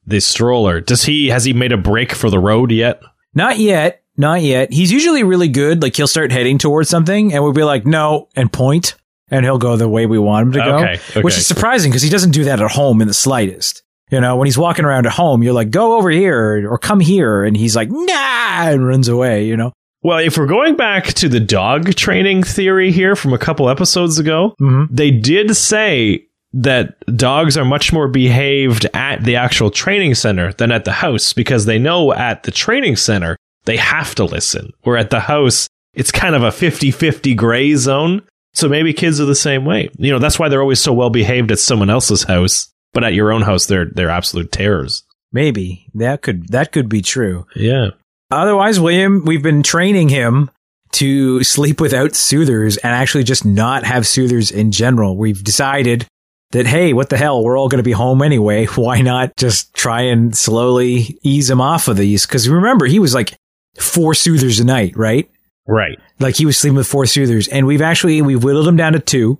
the 0.07 0.21
stroller? 0.21 0.81
Does 0.81 1.05
he 1.05 1.29
has 1.29 1.45
he 1.45 1.53
made 1.53 1.71
a 1.73 1.77
break 1.77 2.13
for 2.13 2.29
the 2.31 2.39
road 2.41 2.71
yet? 2.73 3.01
Not 3.35 3.59
yet, 3.59 4.03
not 4.17 4.43
yet. 4.43 4.73
He's 4.73 4.91
usually 4.93 5.23
really 5.23 5.49
good. 5.49 5.83
Like 5.83 5.97
he'll 5.97 6.07
start 6.07 6.33
heading 6.33 6.59
towards 6.59 6.89
something 6.89 7.33
and 7.33 7.43
we'll 7.43 7.53
be 7.53 7.63
like, 7.65 7.87
no, 7.87 8.29
and 8.35 8.53
point, 8.53 8.95
and 9.31 9.45
he'll 9.45 9.59
go 9.59 9.77
the 9.77 9.89
way 9.89 10.07
we 10.07 10.19
want 10.19 10.47
him 10.49 10.53
to 10.53 10.59
go. 10.59 10.77
Okay, 10.79 10.93
okay. 11.11 11.21
Which 11.23 11.37
is 11.37 11.47
surprising 11.47 11.91
because 11.91 12.03
he 12.03 12.11
doesn't 12.11 12.31
do 12.33 12.45
that 12.45 12.61
at 12.61 12.71
home 12.71 13.01
in 13.01 13.09
the 13.09 13.15
slightest. 13.15 13.83
You 14.11 14.21
know, 14.23 14.37
when 14.37 14.47
he's 14.47 14.57
walking 14.57 14.87
around 14.87 15.05
at 15.07 15.13
home, 15.13 15.43
you're 15.43 15.53
like, 15.53 15.71
go 15.71 15.99
over 15.99 16.09
here 16.09 16.67
or 16.73 16.79
come 16.79 16.99
here. 16.99 17.45
And 17.45 17.55
he's 17.57 17.77
like, 17.77 17.91
nah, 17.91 18.71
and 18.71 18.87
runs 18.87 19.07
away, 19.09 19.45
you 19.45 19.55
know? 19.57 19.73
Well, 20.03 20.19
if 20.19 20.39
we're 20.39 20.47
going 20.47 20.77
back 20.77 21.07
to 21.15 21.29
the 21.29 21.41
dog 21.41 21.95
training 21.95 22.43
theory 22.45 22.91
here 22.91 23.15
from 23.17 23.35
a 23.35 23.39
couple 23.39 23.69
episodes 23.69 24.19
ago, 24.19 24.55
Mm-hmm. 24.63 24.95
they 24.95 25.11
did 25.11 25.55
say 25.57 26.28
that 26.53 26.99
dogs 27.17 27.57
are 27.57 27.65
much 27.65 27.93
more 27.93 28.09
behaved 28.09 28.87
at 28.95 29.23
the 29.25 29.37
actual 29.37 29.71
training 29.71 30.15
center 30.15 30.53
than 30.55 30.73
at 30.73 30.85
the 30.85 30.93
house 30.93 31.33
because 31.33 31.67
they 31.67 31.79
know 31.79 32.13
at 32.13 32.43
the 32.45 32.51
training 32.51 32.97
center 32.97 33.37
they 33.65 33.77
have 33.77 34.15
to 34.15 34.25
listen. 34.25 34.73
Where 34.83 34.97
at 34.97 35.11
the 35.11 35.21
house, 35.21 35.69
it's 35.95 36.11
kind 36.11 36.35
of 36.35 36.43
a 36.43 36.53
50 36.53 36.91
50 36.91 37.35
gray 37.35 37.75
zone. 37.75 38.23
So 38.55 38.69
maybe 38.69 38.93
kids 38.93 39.21
are 39.21 39.27
the 39.27 39.35
same 39.35 39.65
way. 39.65 39.91
You 39.99 40.11
know, 40.11 40.19
that's 40.19 40.39
why 40.39 40.49
they're 40.49 40.63
always 40.63 40.81
so 40.81 40.93
well 40.93 41.11
behaved 41.11 41.53
at 41.53 41.59
someone 41.59 41.91
else's 41.91 42.23
house, 42.23 42.73
but 42.93 43.05
at 43.05 43.15
your 43.15 43.31
own 43.31 43.43
house, 43.43 43.67
they're, 43.67 43.85
they're 43.85 44.11
absolute 44.11 44.51
terrors. 44.51 45.05
Maybe 45.33 45.87
that 45.95 46.23
could, 46.23 46.49
that 46.49 46.73
could 46.73 46.89
be 46.89 47.03
true. 47.03 47.47
Yeah. 47.55 47.91
Otherwise, 48.31 48.81
William, 48.81 49.25
we've 49.25 49.43
been 49.43 49.63
training 49.63 50.09
him 50.09 50.51
to 50.93 51.45
sleep 51.45 51.81
without 51.81 52.15
soothers 52.15 52.79
and 52.79 52.95
actually 52.95 53.25
just 53.25 53.45
not 53.45 53.85
have 53.85 54.07
soothers 54.07 54.51
in 54.51 54.73
general. 54.73 55.17
We've 55.17 55.43
decided 55.45 56.07
that, 56.53 56.67
hey, 56.67 56.93
what 56.93 57.11
the 57.11 57.17
hell? 57.17 57.43
We're 57.43 57.59
all 57.59 57.69
going 57.69 57.79
to 57.79 57.85
be 57.85 57.93
home 57.93 58.23
anyway. 58.23 58.67
Why 58.75 59.01
not 59.01 59.37
just 59.37 59.75
try 59.75 60.03
and 60.03 60.37
slowly 60.37 61.19
ease 61.23 61.51
him 61.51 61.61
off 61.61 61.89
of 61.89 61.97
these? 61.97 62.27
Because 62.27 62.49
remember, 62.49 62.87
he 62.87 62.99
was 62.99 63.15
like 63.15 63.37
four 63.79 64.15
soothers 64.15 64.61
a 64.61 64.65
night, 64.65 64.97
right? 64.97 65.31
Right. 65.67 65.99
Like 66.19 66.37
he 66.37 66.47
was 66.47 66.57
sleeping 66.57 66.77
with 66.77 66.87
four 66.87 67.07
soothers 67.07 67.49
and 67.49 67.67
we've 67.67 67.83
actually, 67.83 68.23
we've 68.23 68.43
whittled 68.43 68.67
him 68.67 68.77
down 68.77 68.95
to 68.95 69.01
two. 69.01 69.39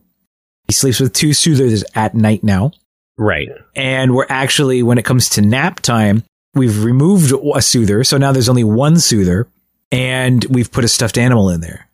He 0.67 0.75
sleeps 0.75 1.01
with 1.01 1.15
two 1.15 1.33
soothers 1.33 1.85
at 1.95 2.15
night 2.15 2.45
now. 2.45 2.73
Right. 3.17 3.49
And 3.75 4.15
we're 4.15 4.27
actually, 4.29 4.83
when 4.83 4.99
it 4.99 5.05
comes 5.05 5.31
to 5.31 5.41
nap 5.41 5.81
time, 5.81 6.23
we've 6.55 6.85
removed 6.85 7.33
a 7.33 7.63
soother. 7.63 8.05
So 8.05 8.19
now 8.19 8.33
there's 8.33 8.51
only 8.51 8.65
one 8.65 8.99
soother 8.99 9.49
and 9.91 10.45
we've 10.45 10.71
put 10.71 10.85
a 10.85 10.89
stuffed 10.89 11.17
animal 11.17 11.49
in 11.49 11.63
there. 11.63 11.88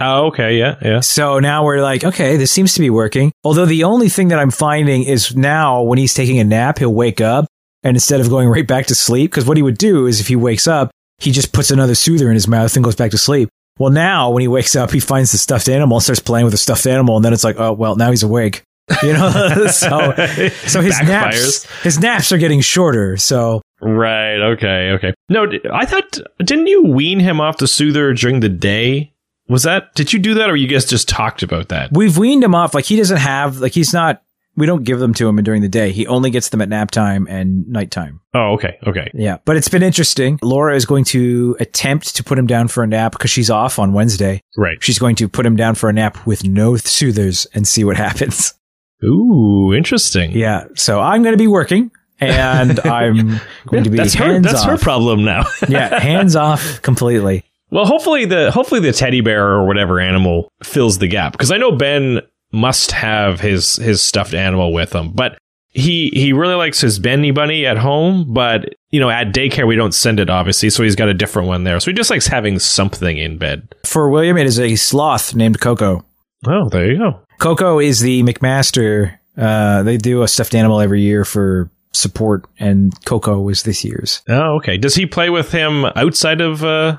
Oh, 0.00 0.26
okay. 0.26 0.58
Yeah. 0.58 0.76
Yeah. 0.82 1.00
So 1.00 1.38
now 1.38 1.64
we're 1.64 1.80
like, 1.82 2.04
okay, 2.04 2.36
this 2.36 2.50
seems 2.50 2.74
to 2.74 2.80
be 2.80 2.90
working. 2.90 3.32
Although 3.44 3.66
the 3.66 3.84
only 3.84 4.08
thing 4.08 4.28
that 4.28 4.38
I'm 4.38 4.50
finding 4.50 5.04
is 5.04 5.36
now 5.36 5.82
when 5.82 5.98
he's 5.98 6.14
taking 6.14 6.38
a 6.38 6.44
nap, 6.44 6.78
he'll 6.78 6.92
wake 6.92 7.20
up 7.20 7.46
and 7.82 7.96
instead 7.96 8.20
of 8.20 8.28
going 8.28 8.48
right 8.56 8.66
back 8.66 8.86
to 8.86 8.94
sleep, 8.94 9.30
because 9.30 9.46
what 9.46 9.56
he 9.56 9.62
would 9.62 9.78
do 9.78 10.06
is 10.06 10.20
if 10.20 10.28
he 10.28 10.36
wakes 10.36 10.66
up, 10.66 10.90
he 11.18 11.30
just 11.30 11.52
puts 11.52 11.70
another 11.70 11.94
soother 11.94 12.28
in 12.28 12.34
his 12.34 12.48
mouth 12.48 12.74
and 12.74 12.84
goes 12.84 12.96
back 12.96 13.12
to 13.12 13.18
sleep. 13.18 13.48
Well, 13.78 13.90
now 13.90 14.30
when 14.30 14.40
he 14.40 14.48
wakes 14.48 14.76
up, 14.76 14.90
he 14.90 15.00
finds 15.00 15.32
the 15.32 15.38
stuffed 15.38 15.68
animal 15.68 15.96
and 15.96 16.02
starts 16.04 16.20
playing 16.20 16.44
with 16.44 16.52
the 16.52 16.58
stuffed 16.58 16.86
animal. 16.86 17.16
And 17.16 17.24
then 17.24 17.32
it's 17.32 17.44
like, 17.44 17.58
oh, 17.58 17.72
well, 17.72 17.96
now 17.96 18.10
he's 18.10 18.22
awake. 18.22 18.62
You 19.02 19.14
know, 19.14 19.66
so 19.68 20.14
so 20.66 20.80
his 20.80 21.00
naps 21.00 21.64
his 21.82 21.98
naps 21.98 22.30
are 22.32 22.38
getting 22.38 22.60
shorter. 22.60 23.16
So 23.16 23.62
Right. 23.80 24.38
Okay. 24.52 24.90
Okay. 24.92 25.14
No, 25.28 25.46
I 25.72 25.86
thought 25.86 26.18
didn't 26.38 26.66
you 26.66 26.84
wean 26.84 27.20
him 27.20 27.40
off 27.40 27.56
the 27.56 27.66
soother 27.66 28.12
during 28.12 28.40
the 28.40 28.48
day? 28.48 29.13
Was 29.48 29.62
that 29.64 29.94
did 29.94 30.12
you 30.12 30.18
do 30.18 30.34
that, 30.34 30.48
or 30.50 30.56
you 30.56 30.66
guys 30.68 30.86
just 30.86 31.08
talked 31.08 31.42
about 31.42 31.68
that? 31.68 31.90
we've 31.92 32.16
weaned 32.16 32.42
him 32.44 32.54
off. 32.54 32.74
Like 32.74 32.84
he 32.86 32.96
doesn't 32.96 33.18
have 33.18 33.58
like 33.58 33.72
he's 33.72 33.92
not. 33.92 34.22
We 34.56 34.66
don't 34.66 34.84
give 34.84 35.00
them 35.00 35.12
to 35.14 35.28
him 35.28 35.42
during 35.42 35.62
the 35.62 35.68
day. 35.68 35.90
He 35.90 36.06
only 36.06 36.30
gets 36.30 36.50
them 36.50 36.60
at 36.62 36.68
nap 36.68 36.92
time 36.92 37.26
and 37.28 37.66
nighttime. 37.68 38.20
Oh, 38.34 38.52
okay. 38.52 38.78
Okay. 38.86 39.10
Yeah, 39.12 39.38
but 39.44 39.56
it's 39.56 39.68
been 39.68 39.82
interesting. 39.82 40.38
Laura 40.42 40.76
is 40.76 40.86
going 40.86 41.02
to 41.06 41.56
attempt 41.58 42.14
to 42.14 42.22
put 42.22 42.38
him 42.38 42.46
down 42.46 42.68
for 42.68 42.84
a 42.84 42.86
nap 42.86 43.10
because 43.12 43.32
she's 43.32 43.50
off 43.50 43.80
on 43.80 43.92
Wednesday. 43.92 44.40
Right. 44.56 44.76
She's 44.80 45.00
going 45.00 45.16
to 45.16 45.28
put 45.28 45.44
him 45.44 45.56
down 45.56 45.74
for 45.74 45.88
a 45.88 45.92
nap 45.92 46.24
with 46.24 46.44
no 46.44 46.76
soothers 46.76 47.48
and 47.52 47.66
see 47.66 47.82
what 47.82 47.96
happens. 48.06 48.54
Ooh, 49.02 49.74
interesting. 49.74 50.30
Yeah, 50.30 50.66
so 50.76 51.00
I'm 51.00 51.22
going 51.24 51.34
to 51.34 51.36
be 51.42 51.48
working 51.48 51.90
and 52.20 52.78
I'm 52.80 53.40
going 53.66 53.82
to 53.82 53.90
be 53.90 53.96
that's 53.96 54.14
her. 54.14 54.24
hands 54.24 54.44
That's 54.46 54.62
off. 54.62 54.70
her 54.70 54.78
problem 54.78 55.24
now. 55.24 55.46
yeah, 55.68 55.98
hands 55.98 56.36
off 56.36 56.80
completely. 56.80 57.42
Well, 57.74 57.86
hopefully 57.86 58.24
the 58.24 58.52
hopefully 58.52 58.80
the 58.80 58.92
teddy 58.92 59.20
bear 59.20 59.48
or 59.48 59.66
whatever 59.66 59.98
animal 59.98 60.48
fills 60.62 60.98
the 60.98 61.08
gap 61.08 61.32
because 61.32 61.50
I 61.50 61.56
know 61.56 61.72
Ben 61.72 62.20
must 62.52 62.92
have 62.92 63.40
his 63.40 63.76
his 63.76 64.00
stuffed 64.00 64.34
animal 64.34 64.72
with 64.72 64.94
him, 64.94 65.12
but. 65.12 65.36
He 65.76 66.10
he 66.10 66.32
really 66.32 66.54
likes 66.54 66.80
his 66.80 67.00
Benny 67.00 67.32
Bunny 67.32 67.66
at 67.66 67.76
home, 67.76 68.32
but 68.32 68.76
you 68.90 69.00
know 69.00 69.10
at 69.10 69.34
daycare 69.34 69.66
we 69.66 69.74
don't 69.74 69.90
send 69.90 70.20
it 70.20 70.30
obviously, 70.30 70.70
so 70.70 70.84
he's 70.84 70.94
got 70.94 71.08
a 71.08 71.14
different 71.14 71.48
one 71.48 71.64
there. 71.64 71.80
So 71.80 71.90
he 71.90 71.96
just 71.96 72.10
likes 72.10 72.28
having 72.28 72.60
something 72.60 73.18
in 73.18 73.38
bed. 73.38 73.74
For 73.84 74.08
William, 74.08 74.36
it 74.36 74.46
is 74.46 74.60
a 74.60 74.76
sloth 74.76 75.34
named 75.34 75.60
Coco. 75.60 76.04
Oh, 76.46 76.68
there 76.68 76.88
you 76.88 76.98
go. 76.98 77.20
Coco 77.40 77.80
is 77.80 77.98
the 77.98 78.22
McMaster. 78.22 79.18
Uh, 79.36 79.82
they 79.82 79.96
do 79.96 80.22
a 80.22 80.28
stuffed 80.28 80.54
animal 80.54 80.80
every 80.80 81.00
year 81.00 81.24
for 81.24 81.68
support, 81.92 82.44
and 82.58 82.92
Coco 83.04 83.40
was 83.40 83.64
this 83.64 83.84
year's. 83.84 84.22
Oh, 84.28 84.56
okay. 84.58 84.76
Does 84.78 84.94
he 84.94 85.06
play 85.06 85.30
with 85.30 85.50
him 85.50 85.84
outside 85.84 86.40
of 86.40 86.62
uh, 86.62 86.98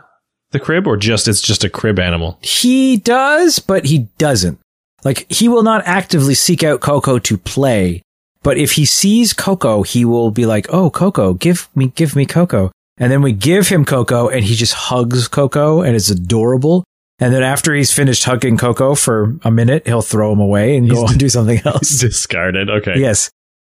the 0.52 0.60
crib, 0.60 0.88
or 0.88 0.98
just 0.98 1.28
it's 1.28 1.42
just 1.42 1.64
a 1.64 1.70
crib 1.70 2.00
animal? 2.00 2.38
He 2.42 2.98
does, 2.98 3.60
but 3.60 3.86
he 3.86 4.08
doesn't. 4.18 4.60
Like 5.04 5.32
he 5.32 5.48
will 5.48 5.64
not 5.64 5.84
actively 5.86 6.34
seek 6.34 6.64
out 6.64 6.82
Coco 6.82 7.20
to 7.20 7.38
play, 7.38 8.02
but 8.44 8.58
if 8.58 8.74
he 8.74 8.86
sees 8.86 9.34
Coco, 9.34 9.84
he 9.84 10.04
will 10.06 10.32
be 10.32 10.46
like, 10.46 10.66
"Oh, 10.70 10.90
Coco, 10.90 11.34
give 11.34 11.70
me, 11.76 11.88
give 11.96 12.16
me 12.16 12.26
Coco." 12.26 12.72
And 12.98 13.12
then 13.12 13.22
we 13.22 13.34
give 13.34 13.68
him 13.68 13.84
Coco, 13.86 14.30
and 14.30 14.46
he 14.46 14.56
just 14.56 14.74
hugs 14.74 15.28
Coco, 15.28 15.82
and 15.82 15.96
it's 15.96 16.10
adorable. 16.10 16.84
And 17.20 17.34
then 17.34 17.44
after 17.44 17.74
he's 17.74 17.94
finished 17.94 18.24
hugging 18.24 18.58
Coco 18.58 18.96
for 18.96 19.36
a 19.44 19.52
minute, 19.52 19.86
he'll 19.86 20.02
throw 20.02 20.32
him 20.34 20.40
away 20.40 20.76
and 20.78 20.90
go 20.90 20.98
He's- 21.02 21.12
and 21.12 21.20
do 21.20 21.30
something 21.30 21.60
else. 21.66 21.90
Discarded. 22.00 22.70
Okay. 22.70 22.96
yes, 23.00 23.30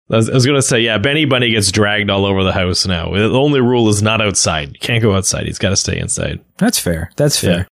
I 0.09 0.15
was, 0.15 0.29
I 0.29 0.33
was 0.33 0.45
going 0.45 0.57
to 0.57 0.61
say, 0.61 0.79
yeah, 0.79 0.97
Benny 0.97 1.25
Bunny 1.25 1.51
gets 1.51 1.71
dragged 1.71 2.09
all 2.09 2.25
over 2.25 2.43
the 2.43 2.53
house 2.53 2.85
now. 2.85 3.11
The 3.11 3.29
only 3.37 3.59
rule 3.59 3.89
is 3.89 4.01
not 4.01 4.21
outside. 4.21 4.69
You 4.73 4.79
can't 4.79 5.01
go 5.01 5.13
outside. 5.13 5.45
He's 5.45 5.59
got 5.59 5.69
to 5.69 5.75
stay 5.75 5.99
inside. 5.99 6.39
That's 6.57 6.79
fair. 6.79 7.11
That's 7.17 7.39
fair. 7.39 7.57
Yeah. 7.57 7.65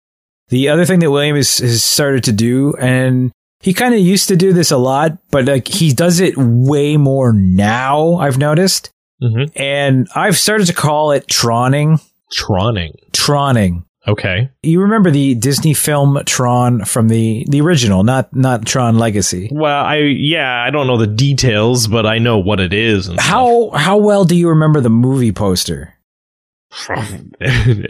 The 0.48 0.68
other 0.68 0.84
thing 0.84 0.98
that 1.00 1.10
William 1.10 1.36
has, 1.36 1.58
has 1.58 1.84
started 1.84 2.24
to 2.24 2.32
do, 2.32 2.74
and 2.78 3.32
he 3.60 3.72
kind 3.72 3.94
of 3.94 4.00
used 4.00 4.28
to 4.28 4.36
do 4.36 4.52
this 4.52 4.70
a 4.70 4.76
lot, 4.76 5.16
but 5.30 5.46
like 5.46 5.68
he 5.68 5.92
does 5.92 6.20
it 6.20 6.34
way 6.36 6.96
more 6.96 7.32
now, 7.32 8.16
I've 8.16 8.36
noticed. 8.36 8.90
Mm-hmm. 9.22 9.56
And 9.56 10.08
I've 10.14 10.36
started 10.36 10.66
to 10.66 10.74
call 10.74 11.12
it 11.12 11.28
troning. 11.28 12.02
Troning. 12.36 12.96
Troning. 13.12 13.84
Okay. 14.06 14.50
You 14.62 14.82
remember 14.82 15.10
the 15.10 15.34
Disney 15.34 15.72
film 15.72 16.20
Tron 16.26 16.84
from 16.84 17.08
the, 17.08 17.46
the 17.48 17.60
original, 17.62 18.04
not 18.04 18.34
not 18.36 18.66
Tron 18.66 18.98
Legacy. 18.98 19.48
Well, 19.50 19.84
I 19.84 19.96
yeah, 19.96 20.62
I 20.62 20.70
don't 20.70 20.86
know 20.86 20.98
the 20.98 21.06
details, 21.06 21.86
but 21.88 22.04
I 22.04 22.18
know 22.18 22.38
what 22.38 22.60
it 22.60 22.72
is. 22.74 23.08
And 23.08 23.18
How 23.18 23.70
how 23.70 23.96
well 23.96 24.24
do 24.24 24.36
you 24.36 24.50
remember 24.50 24.80
the 24.80 24.90
movie 24.90 25.32
poster? 25.32 25.94
stuff. 26.74 27.08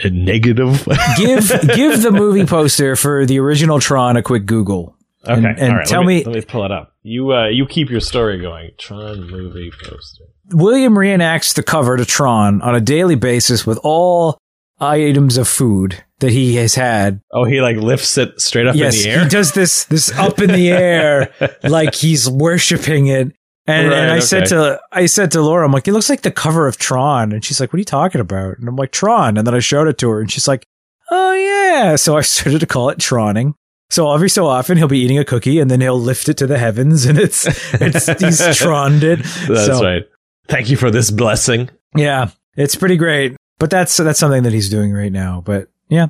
negative. 0.04 0.84
Give 1.16 1.48
give 1.74 2.02
the 2.02 2.10
movie 2.12 2.44
poster 2.46 2.96
for 2.96 3.26
the 3.26 3.38
original 3.40 3.80
Tron 3.80 4.16
a 4.16 4.22
quick 4.22 4.46
Google. 4.46 4.96
Okay, 5.26 5.32
And- 5.34 5.46
and 5.58 5.72
all 5.72 5.78
right. 5.78 5.86
tell 5.86 6.00
let 6.02 6.06
me, 6.06 6.18
me- 6.18 6.24
Let 6.24 6.34
me 6.34 6.40
pull 6.42 6.64
it 6.64 6.70
up. 6.70 6.92
You 7.02 7.32
uh, 7.32 7.48
you 7.48 7.66
keep 7.66 7.90
your 7.90 8.00
story 8.00 8.38
going. 8.40 8.70
Tron 8.78 9.30
movie 9.30 9.70
poster. 9.82 10.24
William 10.52 10.94
reenacts 10.94 11.54
the 11.54 11.62
cover 11.62 11.96
to 11.96 12.04
Tron 12.04 12.60
on 12.62 12.74
a 12.74 12.80
daily 12.80 13.14
basis 13.14 13.66
with 13.66 13.78
all 13.82 14.38
items 14.80 15.38
of 15.38 15.48
food 15.48 16.03
that 16.20 16.30
he 16.30 16.56
has 16.56 16.74
had. 16.74 17.20
Oh, 17.32 17.44
he 17.44 17.60
like 17.60 17.76
lifts 17.76 18.16
it 18.18 18.40
straight 18.40 18.66
up 18.66 18.76
yes, 18.76 18.96
in 18.96 19.02
the 19.02 19.10
air. 19.10 19.22
he 19.24 19.28
does 19.28 19.52
this 19.52 19.84
this 19.84 20.10
up 20.12 20.40
in 20.40 20.50
the 20.50 20.70
air 20.70 21.32
like 21.62 21.94
he's 21.94 22.28
worshiping 22.28 23.06
it. 23.06 23.32
And, 23.66 23.88
Right, 23.88 23.96
and 23.98 24.10
I 24.12 24.18
said 24.18 24.46
to 24.46 24.80
I 24.92 25.06
said 25.06 25.30
to 25.32 25.40
Laura, 25.40 25.64
I'm 25.64 25.72
like, 25.72 25.88
it 25.88 25.92
looks 25.92 26.10
like 26.10 26.20
the 26.22 26.30
cover 26.30 26.66
of 26.66 26.76
Tron, 26.76 27.32
and 27.32 27.42
she's 27.44 27.60
like, 27.60 27.72
what 27.72 27.78
are 27.78 27.80
you 27.80 27.84
talking 27.86 28.20
about? 28.20 28.58
And 28.58 28.68
I'm 28.68 28.76
like, 28.76 28.92
Tron, 28.92 29.38
and 29.38 29.46
then 29.46 29.54
I 29.54 29.60
showed 29.60 29.88
it 29.88 29.96
to 29.98 30.10
her, 30.10 30.20
and 30.20 30.30
she's 30.30 30.46
like, 30.46 30.66
oh 31.10 31.32
yeah. 31.32 31.96
So 31.96 32.16
I 32.16 32.20
started 32.22 32.58
to 32.60 32.66
call 32.66 32.90
it 32.90 32.98
Troning. 32.98 33.54
So 33.90 34.12
every 34.12 34.30
so 34.30 34.46
often 34.46 34.76
he'll 34.76 34.88
be 34.88 34.98
eating 34.98 35.18
a 35.18 35.24
cookie 35.24 35.60
and 35.60 35.70
then 35.70 35.80
he'll 35.80 36.00
lift 36.00 36.28
it 36.28 36.36
to 36.38 36.46
the 36.46 36.58
heavens 36.58 37.04
and 37.04 37.18
it's, 37.18 37.46
it's 37.74 38.06
he's 38.20 38.56
troned 38.58 39.04
it. 39.04 39.20
That's 39.46 39.66
So, 39.66 39.82
right. 39.82 40.02
Thank 40.48 40.68
you 40.70 40.76
for 40.76 40.90
this 40.90 41.10
blessing. 41.10 41.70
Yeah, 41.94 42.30
it's 42.56 42.74
pretty 42.74 42.96
great. 42.96 43.36
But 43.58 43.70
that's 43.70 43.96
that's 43.96 44.18
something 44.18 44.42
that 44.42 44.52
he's 44.52 44.68
doing 44.68 44.92
right 44.92 45.12
now. 45.12 45.42
But 45.44 45.68
yeah, 45.88 46.08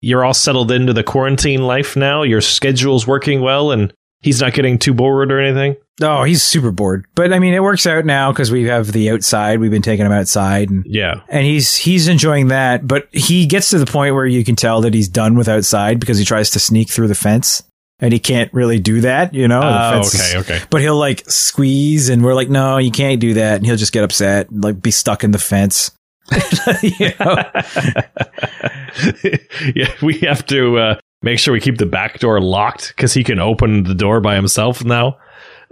You're 0.00 0.24
all 0.24 0.34
settled 0.34 0.70
into 0.70 0.92
the 0.92 1.02
quarantine 1.04 1.62
life 1.62 1.96
now. 1.96 2.22
Your 2.22 2.40
schedule's 2.40 3.06
working 3.06 3.40
well, 3.40 3.70
and 3.72 3.92
he's 4.20 4.40
not 4.40 4.52
getting 4.54 4.78
too 4.78 4.94
bored 4.94 5.30
or 5.32 5.40
anything. 5.40 5.76
oh, 6.00 6.22
he's 6.22 6.42
super 6.42 6.70
bored. 6.70 7.06
But 7.14 7.32
I 7.32 7.38
mean, 7.40 7.54
it 7.54 7.62
works 7.62 7.86
out 7.86 8.04
now 8.04 8.30
because 8.30 8.50
we 8.52 8.64
have 8.64 8.92
the 8.92 9.10
outside. 9.10 9.58
We've 9.58 9.70
been 9.70 9.82
taking 9.82 10.06
him 10.06 10.12
outside 10.12 10.70
and. 10.70 10.84
Yeah. 10.86 11.22
And 11.28 11.44
he's 11.44 11.74
he's 11.76 12.06
enjoying 12.08 12.48
that, 12.48 12.86
but 12.86 13.08
he 13.12 13.46
gets 13.46 13.70
to 13.70 13.78
the 13.78 13.86
point 13.86 14.14
where 14.14 14.26
you 14.26 14.44
can 14.44 14.54
tell 14.56 14.80
that 14.82 14.94
he's 14.94 15.08
done 15.08 15.36
with 15.36 15.48
outside 15.48 15.98
because 15.98 16.18
he 16.18 16.24
tries 16.24 16.50
to 16.50 16.60
sneak 16.60 16.88
through 16.90 17.08
the 17.08 17.14
fence, 17.16 17.64
and 17.98 18.12
he 18.12 18.20
can't 18.20 18.52
really 18.54 18.78
do 18.78 19.00
that, 19.00 19.34
you 19.34 19.48
know. 19.48 19.60
Oh, 19.62 20.02
okay, 20.06 20.38
okay. 20.38 20.60
But 20.70 20.80
he'll 20.82 20.96
like 20.96 21.28
squeeze, 21.28 22.08
and 22.08 22.22
we're 22.24 22.34
like, 22.34 22.48
no, 22.48 22.78
you 22.78 22.92
can't 22.92 23.20
do 23.20 23.34
that, 23.34 23.56
and 23.56 23.66
he'll 23.66 23.76
just 23.76 23.92
get 23.92 24.04
upset, 24.04 24.50
and, 24.50 24.62
like 24.62 24.80
be 24.80 24.92
stuck 24.92 25.24
in 25.24 25.32
the 25.32 25.38
fence. 25.38 25.90
yeah, 29.74 29.92
we 30.02 30.18
have 30.20 30.44
to 30.46 30.78
uh, 30.78 30.98
make 31.22 31.38
sure 31.38 31.52
we 31.52 31.60
keep 31.60 31.78
the 31.78 31.86
back 31.86 32.18
door 32.20 32.40
locked 32.40 32.88
because 32.96 33.14
he 33.14 33.24
can 33.24 33.38
open 33.38 33.84
the 33.84 33.94
door 33.94 34.20
by 34.20 34.34
himself 34.34 34.84
now. 34.84 35.16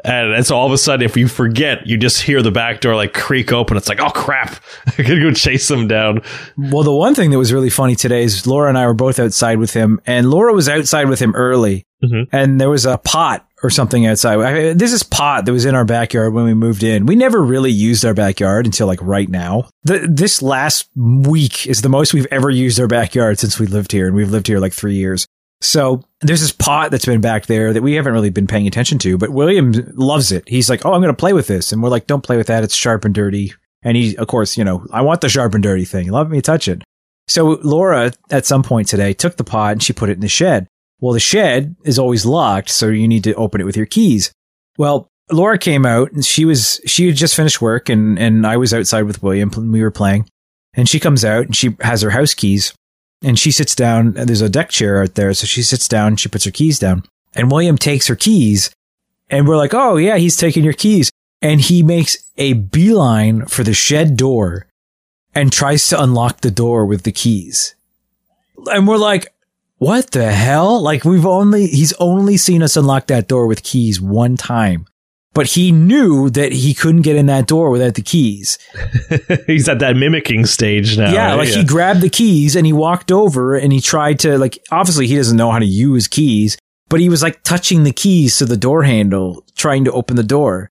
And 0.04 0.32
it's 0.34 0.50
all 0.50 0.66
of 0.66 0.72
a 0.72 0.78
sudden, 0.78 1.04
if 1.04 1.16
you 1.16 1.26
forget, 1.26 1.86
you 1.86 1.96
just 1.96 2.22
hear 2.22 2.42
the 2.42 2.52
back 2.52 2.80
door 2.80 2.94
like 2.94 3.12
creak 3.14 3.52
open. 3.52 3.76
It's 3.76 3.88
like, 3.88 4.00
oh 4.00 4.10
crap, 4.10 4.62
I 4.98 5.02
gotta 5.02 5.20
go 5.20 5.32
chase 5.32 5.70
him 5.70 5.88
down. 5.88 6.20
Well, 6.56 6.84
the 6.84 6.94
one 6.94 7.14
thing 7.14 7.30
that 7.30 7.38
was 7.38 7.52
really 7.52 7.70
funny 7.70 7.96
today 7.96 8.22
is 8.22 8.46
Laura 8.46 8.68
and 8.68 8.78
I 8.78 8.86
were 8.86 8.94
both 8.94 9.18
outside 9.18 9.58
with 9.58 9.72
him, 9.72 10.00
and 10.06 10.30
Laura 10.30 10.52
was 10.52 10.68
outside 10.68 11.08
with 11.08 11.18
him 11.18 11.34
early, 11.34 11.86
Mhm. 12.04 12.26
and 12.30 12.60
there 12.60 12.70
was 12.70 12.86
a 12.86 12.98
pot 12.98 13.46
or 13.66 13.70
something 13.70 14.06
outside. 14.06 14.38
I, 14.38 14.72
this 14.72 15.02
pot 15.02 15.44
that 15.44 15.52
was 15.52 15.64
in 15.64 15.74
our 15.74 15.84
backyard 15.84 16.32
when 16.32 16.44
we 16.44 16.54
moved 16.54 16.82
in. 16.82 17.04
We 17.04 17.16
never 17.16 17.42
really 17.42 17.72
used 17.72 18.04
our 18.04 18.14
backyard 18.14 18.64
until 18.64 18.86
like 18.86 19.00
right 19.02 19.28
now. 19.28 19.68
The, 19.82 20.06
this 20.08 20.40
last 20.40 20.88
week 20.94 21.66
is 21.66 21.82
the 21.82 21.88
most 21.88 22.14
we've 22.14 22.28
ever 22.30 22.48
used 22.48 22.78
our 22.80 22.86
backyard 22.86 23.38
since 23.38 23.58
we 23.58 23.66
lived 23.66 23.92
here, 23.92 24.06
and 24.06 24.14
we've 24.14 24.30
lived 24.30 24.46
here 24.46 24.60
like 24.60 24.72
three 24.72 24.94
years. 24.94 25.26
So 25.60 26.04
there's 26.20 26.42
this 26.42 26.52
pot 26.52 26.90
that's 26.90 27.06
been 27.06 27.20
back 27.20 27.46
there 27.46 27.72
that 27.72 27.82
we 27.82 27.94
haven't 27.94 28.12
really 28.12 28.30
been 28.30 28.46
paying 28.46 28.66
attention 28.66 28.98
to, 28.98 29.18
but 29.18 29.30
William 29.30 29.72
loves 29.94 30.30
it. 30.30 30.48
He's 30.48 30.70
like, 30.70 30.86
"Oh, 30.86 30.92
I'm 30.92 31.00
going 31.00 31.12
to 31.12 31.18
play 31.18 31.32
with 31.32 31.48
this," 31.48 31.72
and 31.72 31.82
we're 31.82 31.88
like, 31.88 32.06
"Don't 32.06 32.24
play 32.24 32.36
with 32.36 32.46
that. 32.46 32.62
It's 32.62 32.74
sharp 32.74 33.04
and 33.04 33.14
dirty." 33.14 33.52
And 33.82 33.96
he, 33.96 34.16
of 34.16 34.26
course, 34.28 34.56
you 34.56 34.64
know, 34.64 34.86
I 34.92 35.02
want 35.02 35.20
the 35.20 35.28
sharp 35.28 35.54
and 35.54 35.62
dirty 35.62 35.84
thing. 35.84 36.10
Let 36.10 36.28
me 36.28 36.40
touch 36.40 36.68
it. 36.68 36.82
So 37.28 37.58
Laura, 37.62 38.12
at 38.30 38.46
some 38.46 38.62
point 38.62 38.88
today, 38.88 39.12
took 39.12 39.36
the 39.36 39.44
pot 39.44 39.72
and 39.72 39.82
she 39.82 39.92
put 39.92 40.08
it 40.10 40.14
in 40.14 40.20
the 40.20 40.28
shed. 40.28 40.68
Well, 41.00 41.12
the 41.12 41.20
shed 41.20 41.76
is 41.84 41.98
always 41.98 42.24
locked, 42.24 42.70
so 42.70 42.88
you 42.88 43.06
need 43.06 43.24
to 43.24 43.34
open 43.34 43.60
it 43.60 43.64
with 43.64 43.76
your 43.76 43.86
keys. 43.86 44.32
Well, 44.78 45.08
Laura 45.30 45.58
came 45.58 45.84
out 45.84 46.12
and 46.12 46.24
she 46.24 46.44
was 46.44 46.80
she 46.86 47.06
had 47.06 47.16
just 47.16 47.34
finished 47.34 47.60
work 47.60 47.88
and 47.88 48.18
and 48.18 48.46
I 48.46 48.56
was 48.56 48.72
outside 48.72 49.02
with 49.02 49.22
William 49.22 49.50
and 49.54 49.72
we 49.72 49.82
were 49.82 49.90
playing. 49.90 50.28
And 50.74 50.88
she 50.88 51.00
comes 51.00 51.24
out 51.24 51.46
and 51.46 51.56
she 51.56 51.76
has 51.80 52.02
her 52.02 52.10
house 52.10 52.34
keys 52.34 52.74
and 53.22 53.38
she 53.38 53.50
sits 53.50 53.74
down 53.74 54.12
there's 54.12 54.42
a 54.42 54.48
deck 54.48 54.70
chair 54.70 55.02
out 55.02 55.14
there, 55.14 55.32
so 55.34 55.46
she 55.46 55.62
sits 55.62 55.88
down 55.88 56.16
she 56.16 56.28
puts 56.28 56.44
her 56.44 56.50
keys 56.50 56.78
down. 56.78 57.02
And 57.34 57.50
William 57.50 57.76
takes 57.76 58.06
her 58.06 58.16
keys 58.16 58.70
and 59.28 59.48
we're 59.48 59.56
like, 59.56 59.74
"Oh, 59.74 59.96
yeah, 59.96 60.16
he's 60.16 60.36
taking 60.36 60.64
your 60.64 60.72
keys." 60.72 61.10
And 61.42 61.60
he 61.60 61.82
makes 61.82 62.16
a 62.36 62.54
beeline 62.54 63.46
for 63.46 63.62
the 63.62 63.74
shed 63.74 64.16
door 64.16 64.68
and 65.34 65.52
tries 65.52 65.86
to 65.88 66.02
unlock 66.02 66.40
the 66.40 66.50
door 66.50 66.86
with 66.86 67.02
the 67.02 67.12
keys. 67.12 67.74
And 68.72 68.88
we're 68.88 68.96
like, 68.96 69.34
what 69.78 70.10
the 70.10 70.32
hell? 70.32 70.80
Like 70.80 71.04
we've 71.04 71.26
only, 71.26 71.66
he's 71.66 71.92
only 71.94 72.36
seen 72.36 72.62
us 72.62 72.76
unlock 72.76 73.06
that 73.08 73.28
door 73.28 73.46
with 73.46 73.62
keys 73.62 74.00
one 74.00 74.36
time, 74.36 74.86
but 75.34 75.48
he 75.48 75.70
knew 75.70 76.30
that 76.30 76.52
he 76.52 76.72
couldn't 76.72 77.02
get 77.02 77.16
in 77.16 77.26
that 77.26 77.46
door 77.46 77.70
without 77.70 77.94
the 77.94 78.02
keys. 78.02 78.58
He's 79.46 79.68
at 79.68 79.80
that 79.80 79.94
mimicking 79.96 80.46
stage 80.46 80.96
now. 80.96 81.12
yeah. 81.12 81.26
right? 81.26 81.34
Like 81.34 81.48
he 81.48 81.62
grabbed 81.62 82.00
the 82.00 82.08
keys 82.08 82.56
and 82.56 82.64
he 82.64 82.72
walked 82.72 83.12
over 83.12 83.54
and 83.54 83.70
he 83.70 83.80
tried 83.82 84.18
to 84.20 84.38
like, 84.38 84.58
obviously 84.70 85.06
he 85.06 85.16
doesn't 85.16 85.36
know 85.36 85.50
how 85.50 85.58
to 85.58 85.66
use 85.66 86.08
keys, 86.08 86.56
but 86.88 87.00
he 87.00 87.10
was 87.10 87.22
like 87.22 87.42
touching 87.42 87.84
the 87.84 87.92
keys 87.92 88.38
to 88.38 88.46
the 88.46 88.56
door 88.56 88.84
handle, 88.84 89.44
trying 89.56 89.84
to 89.84 89.92
open 89.92 90.16
the 90.16 90.22
door. 90.22 90.70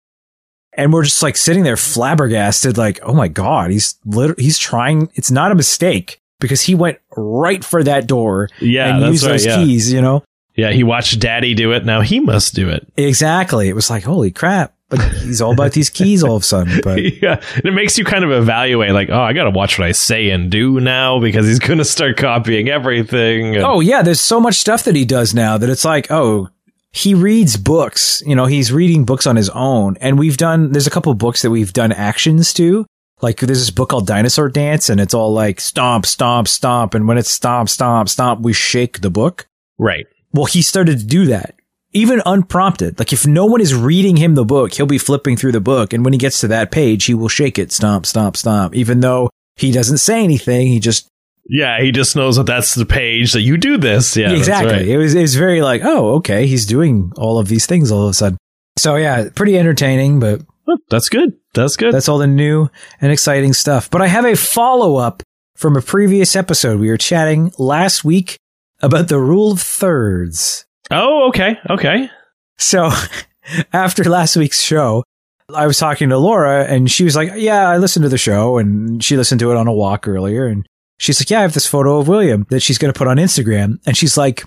And 0.73 0.91
we're 0.91 1.03
just 1.03 1.21
like 1.21 1.37
sitting 1.37 1.63
there 1.63 1.77
flabbergasted, 1.77 2.77
like, 2.77 2.99
oh 3.03 3.13
my 3.13 3.27
God, 3.27 3.69
he's 3.69 3.99
literally, 4.03 4.43
he's 4.43 4.57
trying, 4.57 5.09
it's 5.13 5.31
not 5.31 5.51
a 5.51 5.55
mistake 5.55 6.19
because 6.39 6.61
he 6.61 6.75
went 6.75 6.99
right 7.15 7.63
for 7.63 7.83
that 7.83 8.07
door 8.07 8.49
yeah, 8.59 8.95
and 8.97 9.05
used 9.07 9.23
right. 9.23 9.33
those 9.33 9.45
Yeah. 9.45 9.57
keys, 9.57 9.91
you 9.91 10.01
know? 10.01 10.23
yeah, 10.55 10.71
he 10.71 10.83
watched 10.83 11.19
Daddy 11.19 11.53
do 11.53 11.71
it. 11.73 11.85
Now 11.85 12.01
he 12.01 12.19
must 12.19 12.55
do 12.55 12.69
it. 12.69 12.87
Exactly. 12.97 13.67
It 13.69 13.73
was 13.75 13.89
like, 13.89 14.03
holy 14.03 14.31
crap. 14.31 14.73
Like 14.91 15.11
he's 15.13 15.41
all 15.41 15.51
about 15.51 15.71
these 15.71 15.89
keys 15.89 16.23
all 16.23 16.35
of 16.35 16.43
a 16.43 16.45
sudden. 16.45 16.79
But 16.83 16.99
yeah, 17.21 17.41
and 17.55 17.65
it 17.65 17.73
makes 17.73 17.97
you 17.97 18.05
kind 18.05 18.23
of 18.23 18.31
evaluate, 18.31 18.91
like, 18.91 19.09
oh, 19.09 19.19
I 19.19 19.33
got 19.33 19.45
to 19.45 19.49
watch 19.49 19.79
what 19.79 19.87
I 19.87 19.91
say 19.93 20.29
and 20.29 20.51
do 20.51 20.79
now 20.79 21.19
because 21.19 21.47
he's 21.47 21.57
going 21.59 21.79
to 21.79 21.85
start 21.85 22.17
copying 22.17 22.69
everything. 22.69 23.55
and- 23.55 23.65
oh 23.65 23.79
yeah, 23.79 24.03
there's 24.03 24.21
so 24.21 24.39
much 24.39 24.55
stuff 24.55 24.83
that 24.83 24.95
he 24.95 25.03
does 25.03 25.33
now 25.33 25.57
that 25.57 25.69
it's 25.69 25.83
like, 25.85 26.11
oh, 26.11 26.49
he 26.91 27.13
reads 27.15 27.57
books. 27.57 28.21
You 28.25 28.35
know, 28.35 28.45
he's 28.45 28.71
reading 28.71 29.03
books 29.05 29.25
on 29.27 29.35
his 29.35 29.49
own. 29.49 29.97
And 29.99 30.17
we've 30.19 30.37
done 30.37 30.71
there's 30.71 30.87
a 30.87 30.91
couple 30.91 31.11
of 31.11 31.17
books 31.17 31.41
that 31.41 31.49
we've 31.49 31.73
done 31.73 31.91
actions 31.91 32.53
to. 32.53 32.85
Like 33.21 33.39
there's 33.39 33.59
this 33.59 33.69
book 33.69 33.89
called 33.89 34.07
Dinosaur 34.07 34.49
Dance, 34.49 34.89
and 34.89 34.99
it's 34.99 35.13
all 35.13 35.33
like 35.33 35.59
stomp, 35.61 36.05
stomp, 36.05 36.47
stomp. 36.47 36.93
And 36.93 37.07
when 37.07 37.17
it's 37.17 37.29
stomp, 37.31 37.69
stomp, 37.69 38.09
stomp, 38.09 38.41
we 38.41 38.53
shake 38.53 39.01
the 39.01 39.09
book. 39.09 39.47
right. 39.77 40.05
Well, 40.33 40.45
he 40.45 40.61
started 40.61 40.99
to 40.99 41.05
do 41.05 41.27
that. 41.27 41.55
Even 41.93 42.21
unprompted. 42.25 42.99
Like 42.99 43.13
if 43.13 43.25
no 43.25 43.45
one 43.45 43.61
is 43.61 43.73
reading 43.73 44.17
him 44.17 44.35
the 44.35 44.43
book, 44.43 44.73
he'll 44.73 44.85
be 44.85 44.97
flipping 44.97 45.37
through 45.37 45.53
the 45.53 45.61
book. 45.61 45.93
And 45.93 46.03
when 46.03 46.11
he 46.11 46.19
gets 46.19 46.41
to 46.41 46.49
that 46.49 46.71
page, 46.71 47.05
he 47.05 47.13
will 47.13 47.29
shake 47.29 47.57
it, 47.57 47.71
stomp, 47.71 48.05
stomp, 48.05 48.35
stomp. 48.35 48.75
Even 48.75 48.99
though 48.99 49.29
he 49.55 49.71
doesn't 49.71 49.99
say 49.99 50.21
anything, 50.25 50.67
he 50.67 50.81
just 50.81 51.07
Yeah, 51.47 51.79
he 51.81 51.93
just 51.93 52.17
knows 52.17 52.35
that 52.35 52.47
that's 52.47 52.75
the 52.75 52.85
page 52.85 53.31
that 53.31 53.43
you 53.43 53.55
do 53.55 53.77
this. 53.77 54.17
Yeah, 54.17 54.27
that's 54.27 54.39
exactly. 54.39 54.73
right. 54.73 54.87
It 54.89 54.97
was 54.97 55.15
it 55.15 55.21
was 55.21 55.35
very 55.35 55.61
like, 55.61 55.83
oh, 55.85 56.15
okay, 56.15 56.47
he's 56.47 56.65
doing 56.65 57.13
all 57.15 57.39
of 57.39 57.47
these 57.47 57.65
things 57.65 57.89
all 57.89 58.03
of 58.03 58.09
a 58.09 58.13
sudden. 58.13 58.37
So 58.77 58.97
yeah, 58.97 59.29
pretty 59.33 59.57
entertaining, 59.57 60.19
but 60.19 60.41
That's 60.89 61.09
good. 61.09 61.33
That's 61.53 61.75
good. 61.75 61.93
that's 61.93 62.09
all 62.09 62.17
the 62.17 62.27
new 62.27 62.69
and 63.01 63.11
exciting 63.11 63.53
stuff. 63.53 63.89
But 63.89 64.01
I 64.01 64.07
have 64.07 64.25
a 64.25 64.35
follow 64.35 64.95
up 64.97 65.23
from 65.55 65.75
a 65.77 65.81
previous 65.81 66.35
episode. 66.35 66.79
We 66.79 66.89
were 66.89 66.97
chatting 66.97 67.51
last 67.57 68.03
week 68.03 68.37
about 68.81 69.07
the 69.07 69.19
rule 69.19 69.53
of 69.53 69.61
thirds. 69.61 70.65
oh, 70.91 71.29
okay. 71.29 71.57
Okay. 71.69 72.09
So 72.57 72.89
after 73.73 74.03
last 74.03 74.35
week's 74.35 74.61
show, 74.61 75.03
I 75.53 75.67
was 75.67 75.77
talking 75.77 76.09
to 76.09 76.17
Laura 76.17 76.65
and 76.65 76.89
she 76.91 77.03
was 77.03 77.15
like, 77.15 77.31
Yeah, 77.35 77.69
I 77.69 77.77
listened 77.77 78.03
to 78.03 78.09
the 78.09 78.17
show 78.17 78.57
and 78.57 79.03
she 79.03 79.15
listened 79.17 79.39
to 79.39 79.51
it 79.51 79.57
on 79.57 79.67
a 79.67 79.73
walk 79.73 80.07
earlier. 80.07 80.47
And 80.47 80.67
she's 80.99 81.19
like, 81.21 81.29
Yeah, 81.29 81.39
I 81.39 81.43
have 81.43 81.53
this 81.53 81.67
photo 81.67 81.99
of 81.99 82.07
William 82.07 82.45
that 82.49 82.61
she's 82.61 82.77
going 82.77 82.91
to 82.91 82.97
put 82.97 83.07
on 83.07 83.17
Instagram. 83.17 83.79
And 83.85 83.95
she's 83.95 84.17
like, 84.17 84.43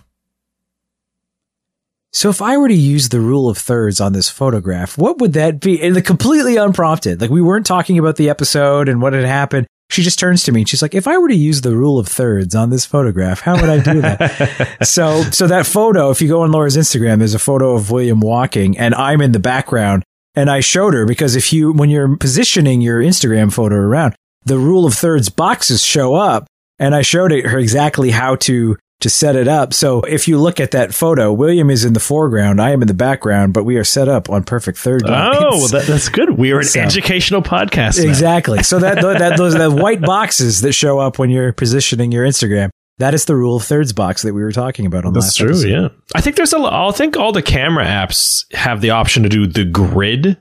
So 2.12 2.30
if 2.30 2.40
I 2.40 2.56
were 2.56 2.68
to 2.68 2.74
use 2.74 3.10
the 3.10 3.20
rule 3.20 3.48
of 3.48 3.58
thirds 3.58 4.00
on 4.00 4.12
this 4.12 4.30
photograph, 4.30 4.96
what 4.96 5.18
would 5.18 5.34
that 5.34 5.60
be? 5.60 5.80
And 5.82 5.94
the 5.94 6.02
completely 6.02 6.56
unprompted. 6.56 7.20
Like 7.20 7.30
we 7.30 7.42
weren't 7.42 7.66
talking 7.66 7.98
about 7.98 8.16
the 8.16 8.30
episode 8.30 8.88
and 8.88 9.02
what 9.02 9.12
had 9.12 9.24
happened. 9.24 9.66
She 9.90 10.02
just 10.02 10.18
turns 10.18 10.44
to 10.44 10.52
me 10.52 10.60
and 10.60 10.68
she's 10.68 10.82
like, 10.82 10.94
If 10.94 11.06
I 11.06 11.16
were 11.18 11.28
to 11.28 11.34
use 11.34 11.60
the 11.60 11.76
rule 11.76 11.98
of 11.98 12.08
thirds 12.08 12.54
on 12.54 12.70
this 12.70 12.84
photograph, 12.84 13.40
how 13.40 13.60
would 13.60 13.70
I 13.70 13.78
do 13.80 14.00
that? 14.00 14.78
so 14.86 15.22
so 15.30 15.46
that 15.46 15.66
photo, 15.66 16.10
if 16.10 16.20
you 16.20 16.28
go 16.28 16.42
on 16.42 16.52
Laura's 16.52 16.76
Instagram, 16.76 17.18
there's 17.18 17.34
a 17.34 17.38
photo 17.38 17.74
of 17.74 17.90
William 17.90 18.20
walking 18.20 18.76
and 18.78 18.94
I'm 18.94 19.20
in 19.20 19.32
the 19.32 19.38
background. 19.38 20.02
And 20.34 20.50
I 20.50 20.60
showed 20.60 20.94
her 20.94 21.04
because 21.04 21.36
if 21.36 21.52
you 21.52 21.72
when 21.72 21.90
you're 21.90 22.16
positioning 22.16 22.80
your 22.80 23.00
Instagram 23.00 23.52
photo 23.52 23.76
around, 23.76 24.14
the 24.44 24.58
rule 24.58 24.86
of 24.86 24.94
thirds 24.94 25.28
boxes 25.28 25.82
show 25.82 26.14
up. 26.14 26.46
And 26.78 26.94
I 26.94 27.02
showed 27.02 27.32
her 27.32 27.58
exactly 27.58 28.10
how 28.10 28.36
to 28.36 28.76
to 29.00 29.08
set 29.08 29.36
it 29.36 29.46
up. 29.46 29.72
So 29.72 30.00
if 30.02 30.26
you 30.26 30.38
look 30.38 30.58
at 30.58 30.72
that 30.72 30.92
photo, 30.92 31.32
William 31.32 31.70
is 31.70 31.84
in 31.84 31.92
the 31.92 32.00
foreground, 32.00 32.60
I 32.60 32.70
am 32.70 32.82
in 32.82 32.88
the 32.88 32.94
background, 32.94 33.54
but 33.54 33.64
we 33.64 33.76
are 33.76 33.84
set 33.84 34.08
up 34.08 34.28
on 34.28 34.42
perfect 34.44 34.76
third 34.78 35.02
Oh, 35.06 35.10
well, 35.10 35.68
that, 35.68 35.84
that's 35.86 36.08
good. 36.08 36.30
We 36.36 36.50
are 36.52 36.58
an 36.58 36.64
So- 36.64 36.80
educational 36.80 37.42
podcast. 37.42 38.02
now. 38.02 38.08
Exactly. 38.08 38.62
So 38.64 38.78
that, 38.80 39.00
that 39.00 39.36
those 39.36 39.54
the 39.54 39.70
white 39.70 40.00
boxes 40.02 40.62
that 40.62 40.72
show 40.72 40.98
up 40.98 41.18
when 41.18 41.30
you're 41.30 41.52
positioning 41.52 42.10
your 42.12 42.24
Instagram. 42.26 42.70
That 42.98 43.14
is 43.14 43.26
the 43.26 43.36
rule 43.36 43.54
of 43.56 43.62
thirds 43.62 43.92
box 43.92 44.22
that 44.22 44.34
we 44.34 44.42
were 44.42 44.50
talking 44.50 44.84
about 44.84 45.04
on 45.04 45.12
That's 45.12 45.26
last 45.26 45.36
true. 45.36 45.48
episode. 45.50 45.68
Yeah. 45.68 45.88
I 46.16 46.20
think 46.20 46.34
there's 46.34 46.52
a 46.52 46.58
lot. 46.58 46.88
I 46.88 46.96
think 46.96 47.16
all 47.16 47.30
the 47.30 47.42
camera 47.42 47.84
apps 47.84 48.52
have 48.52 48.80
the 48.80 48.90
option 48.90 49.22
to 49.22 49.28
do 49.28 49.46
the 49.46 49.64
grid. 49.64 50.36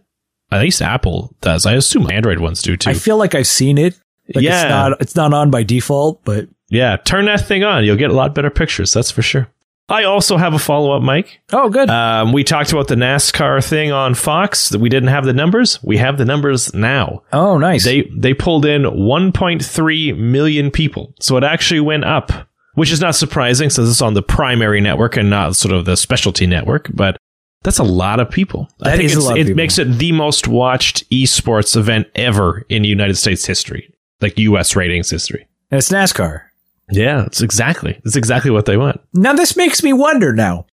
At 0.52 0.62
least 0.62 0.82
Apple 0.82 1.36
does. 1.42 1.68
I 1.68 1.74
assume 1.74 2.10
Android 2.10 2.40
ones 2.40 2.64
do 2.64 2.76
too. 2.76 2.90
I 2.90 2.94
feel 2.96 3.18
like 3.18 3.36
I've 3.36 3.46
seen 3.46 3.78
it. 3.78 4.00
Like 4.34 4.44
Yeah. 4.44 4.62
it's 4.64 4.70
not 4.70 5.02
it's 5.02 5.16
not 5.16 5.34
on 5.36 5.52
by 5.52 5.62
default, 5.62 6.24
but 6.26 6.48
yeah. 6.70 6.98
Turn 6.98 7.26
that 7.26 7.46
thing 7.46 7.64
on. 7.64 7.84
You'll 7.86 7.96
get 7.98 8.10
a 8.10 8.14
lot 8.14 8.36
better 8.36 8.50
pictures. 8.50 8.94
That's 8.94 9.12
for 9.12 9.22
sure. 9.22 9.48
I 9.90 10.04
also 10.04 10.36
have 10.36 10.54
a 10.54 10.60
follow 10.60 10.92
up, 10.92 11.02
Mike. 11.02 11.40
oh, 11.54 11.70
good. 11.70 11.90
Um, 11.90 12.34
we 12.34 12.44
talked 12.44 12.74
about 12.74 12.90
the 12.90 12.96
NASCAR 12.96 13.66
thing 13.66 13.94
on 13.94 14.16
Fox 14.16 14.68
that 14.70 14.82
we 14.82 14.90
didn't 14.90 15.08
have 15.10 15.24
the 15.24 15.32
numbers. 15.32 15.82
We 15.82 15.96
have 15.96 16.18
the 16.18 16.26
numbers 16.26 16.74
now. 16.74 17.24
oh, 17.32 17.58
nice. 17.58 17.86
They 17.86 18.02
they 18.14 18.34
pulled 18.34 18.66
in 18.66 18.84
1.3 18.84 20.18
million 20.18 20.72
people, 20.72 21.14
so 21.22 21.38
it 21.38 21.44
actually 21.46 21.80
went 21.80 22.04
up 22.04 22.48
which 22.78 22.92
is 22.92 23.02
not 23.02 23.16
surprising 23.16 23.72
since 23.72 23.90
it's 23.90 24.04
on 24.04 24.14
the 24.14 24.22
primary 24.22 24.80
network 24.80 25.18
and 25.18 25.32
not 25.32 25.56
sort 25.56 25.74
of 25.74 25.86
the 25.86 25.98
specialty 25.98 26.46
network. 26.46 26.92
But 26.94 27.18
that's 27.64 27.80
a 27.80 27.84
lot 27.84 28.20
of 28.20 28.30
people. 28.30 28.70
I 28.84 28.96
think 28.96 29.06
is 29.06 29.16
a 29.16 29.20
lot 29.22 29.32
of 29.32 29.38
it 29.40 29.44
people. 29.46 29.56
makes 29.56 29.80
it 29.80 29.86
the 29.98 30.12
most 30.12 30.48
watched 30.48 31.10
esports 31.10 31.76
event 31.76 32.06
ever 32.14 32.64
in 32.70 32.84
United 32.84 33.16
States 33.16 33.48
history, 33.48 33.92
like 34.22 34.38
U.S. 34.38 34.76
ratings 34.76 35.10
history. 35.10 35.48
And 35.72 35.80
it's 35.80 35.90
NASCAR. 35.90 36.44
Yeah, 36.90 37.26
it's 37.26 37.42
exactly 37.42 38.00
it's 38.06 38.16
exactly 38.16 38.52
what 38.52 38.66
they 38.66 38.78
want. 38.78 39.02
Now 39.14 39.34
this 39.34 39.56
makes 39.58 39.84
me 39.84 39.94
wonder 39.94 40.34
now. 40.34 40.66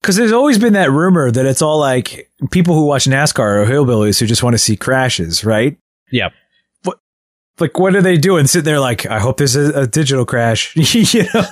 Because 0.00 0.14
there's 0.16 0.32
always 0.32 0.58
been 0.58 0.74
that 0.74 0.92
rumor 0.92 1.30
that 1.30 1.44
it's 1.44 1.60
all 1.60 1.80
like 1.80 2.30
people 2.52 2.74
who 2.74 2.86
watch 2.86 3.06
NASCAR 3.06 3.64
are 3.64 3.66
hillbillies 3.66 4.20
who 4.20 4.26
just 4.26 4.44
want 4.44 4.54
to 4.54 4.58
see 4.58 4.76
crashes, 4.76 5.44
right? 5.44 5.76
Yeah. 6.12 6.28
What, 6.84 7.00
like, 7.58 7.76
what 7.78 7.96
are 7.96 8.02
they 8.02 8.16
doing? 8.16 8.46
Sitting 8.46 8.64
there 8.64 8.78
like, 8.78 9.06
I 9.06 9.18
hope 9.18 9.38
there's 9.38 9.56
a, 9.56 9.82
a 9.82 9.86
digital 9.88 10.24
crash. 10.24 10.76
you 10.94 11.24
know, 11.34 11.44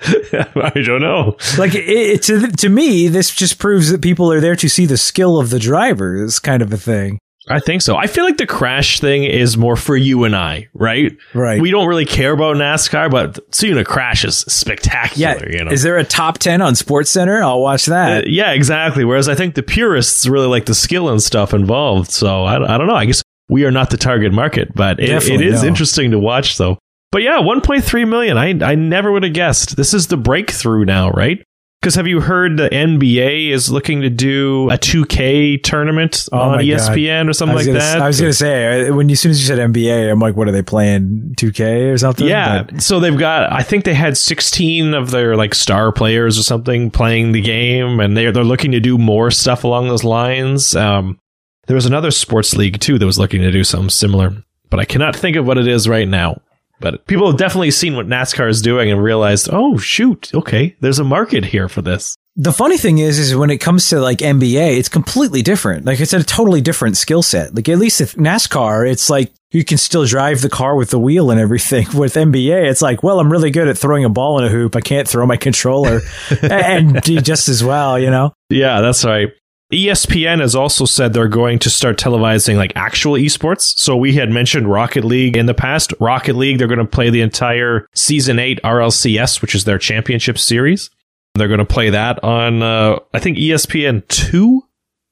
I 0.00 0.82
don't 0.84 1.00
know. 1.00 1.36
like 1.56 1.74
it, 1.74 1.88
it, 1.88 2.22
to 2.24 2.46
to 2.48 2.68
me, 2.68 3.08
this 3.08 3.34
just 3.34 3.58
proves 3.58 3.90
that 3.90 4.02
people 4.02 4.30
are 4.30 4.40
there 4.40 4.56
to 4.56 4.68
see 4.68 4.86
the 4.86 4.98
skill 4.98 5.38
of 5.38 5.50
the 5.50 5.58
drivers, 5.58 6.38
kind 6.38 6.62
of 6.62 6.72
a 6.72 6.76
thing, 6.76 7.18
I 7.50 7.60
think 7.60 7.82
so. 7.82 7.96
I 7.96 8.06
feel 8.06 8.24
like 8.24 8.36
the 8.36 8.46
crash 8.46 9.00
thing 9.00 9.24
is 9.24 9.56
more 9.56 9.76
for 9.76 9.96
you 9.96 10.24
and 10.24 10.34
I, 10.36 10.68
right? 10.74 11.16
right? 11.34 11.60
We 11.60 11.70
don't 11.70 11.86
really 11.86 12.04
care 12.04 12.32
about 12.32 12.56
NASCAR, 12.56 13.10
but 13.10 13.38
seeing 13.54 13.78
a 13.78 13.84
crash 13.84 14.24
is 14.24 14.44
yeah. 14.46 14.52
spectacular. 14.52 15.50
You 15.50 15.64
know. 15.64 15.70
Is 15.70 15.82
there 15.82 15.96
a 15.98 16.04
top 16.04 16.38
ten 16.38 16.60
on 16.62 16.74
Sports 16.74 17.10
Center? 17.10 17.42
I'll 17.42 17.60
watch 17.60 17.88
Uh, 17.88 17.92
that. 17.92 18.30
yeah, 18.30 18.52
exactly. 18.52 19.04
Whereas 19.04 19.28
I 19.28 19.34
think 19.34 19.54
the 19.54 19.62
purists 19.62 20.26
really 20.26 20.46
like 20.46 20.66
the 20.66 20.74
skill 20.74 21.08
and 21.08 21.22
stuff 21.22 21.54
involved. 21.54 22.10
So 22.10 22.44
I, 22.44 22.74
I 22.74 22.78
don't 22.78 22.86
know. 22.86 22.94
I 22.94 23.06
guess 23.06 23.22
we 23.48 23.64
are 23.64 23.70
not 23.70 23.90
the 23.90 23.96
target 23.96 24.32
market, 24.32 24.74
but 24.74 25.00
it, 25.00 25.08
it 25.28 25.40
is 25.40 25.62
no. 25.62 25.68
interesting 25.68 26.10
to 26.10 26.18
watch, 26.18 26.58
though. 26.58 26.78
But 27.10 27.22
yeah, 27.22 27.38
1.3 27.38 28.08
million. 28.08 28.36
I 28.36 28.50
I 28.72 28.74
never 28.74 29.10
would 29.10 29.22
have 29.22 29.32
guessed. 29.32 29.76
This 29.76 29.94
is 29.94 30.08
the 30.08 30.18
breakthrough 30.18 30.84
now, 30.84 31.10
right? 31.10 31.42
Because 31.80 31.94
have 31.94 32.08
you 32.08 32.20
heard 32.20 32.56
the 32.56 32.68
NBA 32.68 33.50
is 33.50 33.70
looking 33.70 34.00
to 34.00 34.10
do 34.10 34.68
a 34.68 34.76
2K 34.76 35.62
tournament 35.62 36.28
Oh 36.32 36.38
on 36.38 36.50
my 36.56 36.56
God. 36.56 36.64
ESPN 36.64 37.28
or 37.28 37.32
something 37.32 37.54
like 37.56 37.66
gonna, 37.66 37.78
that? 37.78 38.02
I 38.02 38.06
was 38.08 38.20
gonna 38.20 38.32
say 38.32 38.88
uh, 38.88 38.94
when 38.94 39.08
you, 39.08 39.12
as 39.12 39.20
soon 39.20 39.30
as 39.30 39.40
you 39.40 39.46
said 39.46 39.58
NBA, 39.72 40.10
I'm 40.10 40.18
like, 40.18 40.34
what 40.36 40.48
are 40.48 40.52
they 40.52 40.62
playing? 40.62 41.34
2K 41.38 41.92
or 41.92 41.96
something? 41.98 42.26
Yeah. 42.26 42.64
But- 42.64 42.82
So 42.82 42.98
they've 42.98 43.16
got 43.16 43.52
I 43.52 43.62
think 43.62 43.84
they 43.84 43.94
had 43.94 44.16
16 44.16 44.92
of 44.94 45.12
their 45.12 45.36
like 45.36 45.54
star 45.54 45.92
players 45.92 46.36
or 46.36 46.42
something 46.42 46.90
playing 46.90 47.30
the 47.30 47.40
game 47.42 48.00
and 48.00 48.16
they're 48.16 48.32
they're 48.32 48.42
looking 48.42 48.72
to 48.72 48.80
do 48.80 48.98
more 48.98 49.30
stuff 49.30 49.62
along 49.62 49.86
those 49.86 50.02
lines. 50.04 50.74
Um 50.74 51.20
there 51.68 51.76
was 51.76 51.86
another 51.86 52.10
sports 52.10 52.56
league 52.56 52.80
too 52.80 52.98
that 52.98 53.06
was 53.06 53.18
looking 53.20 53.42
to 53.42 53.52
do 53.52 53.62
something 53.62 53.90
similar, 53.90 54.32
but 54.68 54.80
I 54.80 54.84
cannot 54.84 55.14
think 55.14 55.36
of 55.36 55.46
what 55.46 55.58
it 55.58 55.68
is 55.68 55.86
right 55.88 56.08
now. 56.08 56.40
But 56.80 57.06
people 57.06 57.26
have 57.26 57.36
definitely 57.36 57.70
seen 57.70 57.96
what 57.96 58.06
NASCAR 58.06 58.48
is 58.48 58.62
doing 58.62 58.90
and 58.90 59.02
realized, 59.02 59.48
"Oh, 59.50 59.78
shoot, 59.78 60.30
okay, 60.34 60.76
there's 60.80 60.98
a 60.98 61.04
market 61.04 61.46
here 61.46 61.68
for 61.68 61.82
this." 61.82 62.16
the 62.40 62.52
funny 62.52 62.78
thing 62.78 62.98
is, 62.98 63.18
is 63.18 63.34
when 63.34 63.50
it 63.50 63.58
comes 63.58 63.88
to 63.88 64.00
like 64.00 64.18
NBA, 64.18 64.78
it's 64.78 64.88
completely 64.88 65.42
different. 65.42 65.84
Like 65.84 65.98
it's 65.98 66.12
a 66.12 66.22
totally 66.22 66.60
different 66.60 66.96
skill 66.96 67.20
set. 67.20 67.52
Like 67.52 67.68
at 67.68 67.78
least 67.78 68.00
if 68.00 68.14
NASCAR, 68.14 68.88
it's 68.88 69.10
like 69.10 69.32
you 69.50 69.64
can 69.64 69.76
still 69.76 70.04
drive 70.04 70.40
the 70.40 70.48
car 70.48 70.76
with 70.76 70.90
the 70.90 71.00
wheel 71.00 71.32
and 71.32 71.40
everything. 71.40 71.86
With 71.98 72.14
NBA, 72.14 72.70
it's 72.70 72.80
like, 72.82 73.02
well, 73.02 73.18
I'm 73.18 73.32
really 73.32 73.50
good 73.50 73.66
at 73.66 73.76
throwing 73.76 74.04
a 74.04 74.08
ball 74.08 74.38
in 74.38 74.44
a 74.44 74.48
hoop. 74.50 74.76
I 74.76 74.80
can't 74.80 75.08
throw 75.08 75.26
my 75.26 75.36
controller 75.36 76.00
and 76.42 77.00
do 77.00 77.20
just 77.20 77.48
as 77.48 77.64
well, 77.64 77.98
you 77.98 78.10
know? 78.10 78.34
Yeah, 78.50 78.82
that's 78.82 79.04
right. 79.04 79.30
ESPN 79.72 80.40
has 80.40 80.54
also 80.54 80.84
said 80.86 81.12
they're 81.12 81.28
going 81.28 81.58
to 81.58 81.68
start 81.70 81.98
televising 81.98 82.56
like 82.56 82.72
actual 82.74 83.14
esports. 83.14 83.76
So 83.78 83.96
we 83.96 84.14
had 84.14 84.30
mentioned 84.30 84.70
Rocket 84.70 85.04
League 85.04 85.36
in 85.36 85.46
the 85.46 85.54
past. 85.54 85.92
Rocket 86.00 86.36
League, 86.36 86.58
they're 86.58 86.66
going 86.68 86.78
to 86.78 86.86
play 86.86 87.10
the 87.10 87.20
entire 87.20 87.86
season 87.94 88.38
eight 88.38 88.60
RLCS, 88.62 89.42
which 89.42 89.54
is 89.54 89.64
their 89.64 89.78
championship 89.78 90.38
series. 90.38 90.88
They're 91.34 91.48
going 91.48 91.58
to 91.58 91.66
play 91.66 91.90
that 91.90 92.22
on, 92.24 92.62
uh, 92.62 92.98
I 93.12 93.18
think 93.18 93.36
ESPN 93.38 94.06
two. 94.08 94.62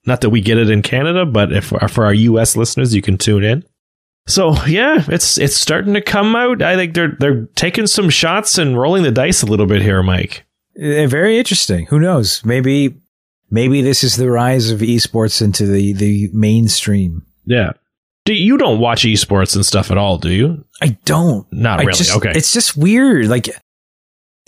Not 0.07 0.21
that 0.23 0.31
we 0.31 0.41
get 0.41 0.57
it 0.57 0.71
in 0.71 0.83
Canada, 0.83 1.27
but 1.27 1.53
if 1.53 1.67
for 1.67 2.05
our 2.05 2.15
US 2.15 2.57
listeners, 2.57 2.95
you 2.95 3.03
can 3.03 3.19
tune 3.19 3.45
in. 3.45 3.65
So 4.29 4.55
yeah, 4.65 5.05
it's 5.09 5.37
it's 5.39 5.57
starting 5.57 5.95
to 5.95 6.01
come 6.01 6.35
out. 6.35 6.63
I 6.63 6.75
think 6.77 6.95
they're 6.95 7.17
they're 7.19 7.47
taking 7.57 7.87
some 7.87 8.09
shots 8.11 8.57
and 8.59 8.79
rolling 8.79 9.03
the 9.03 9.11
dice 9.13 9.43
a 9.43 9.47
little 9.47 9.67
bit 9.67 9.83
here, 9.83 10.03
Mike. 10.03 10.45
Eh, 10.79 11.07
Very 11.07 11.39
interesting. 11.39 11.87
Who 11.87 11.99
knows? 12.01 12.45
Maybe, 12.45 12.97
maybe 13.51 13.83
this 13.83 14.03
is 14.05 14.17
the 14.17 14.31
rise 14.31 14.71
of 14.71 14.81
esports 14.81 15.41
into 15.43 15.67
the, 15.67 15.93
the 15.93 16.29
mainstream. 16.33 17.25
Yeah. 17.45 17.73
Do 18.25 18.35
you 18.35 18.59
don't 18.59 18.81
watch 18.81 19.03
esports 19.03 19.55
and 19.55 19.65
stuff 19.65 19.91
at 19.91 19.99
all, 19.99 20.19
do 20.19 20.31
you? 20.31 20.65
I 20.83 20.97
don't. 21.05 21.47
Not 21.53 21.79
really. 21.81 21.93
just- 21.93 22.17
okay. 22.17 22.33
It's 22.35 22.53
just 22.53 22.77
weird. 22.77 23.27
Like, 23.27 23.49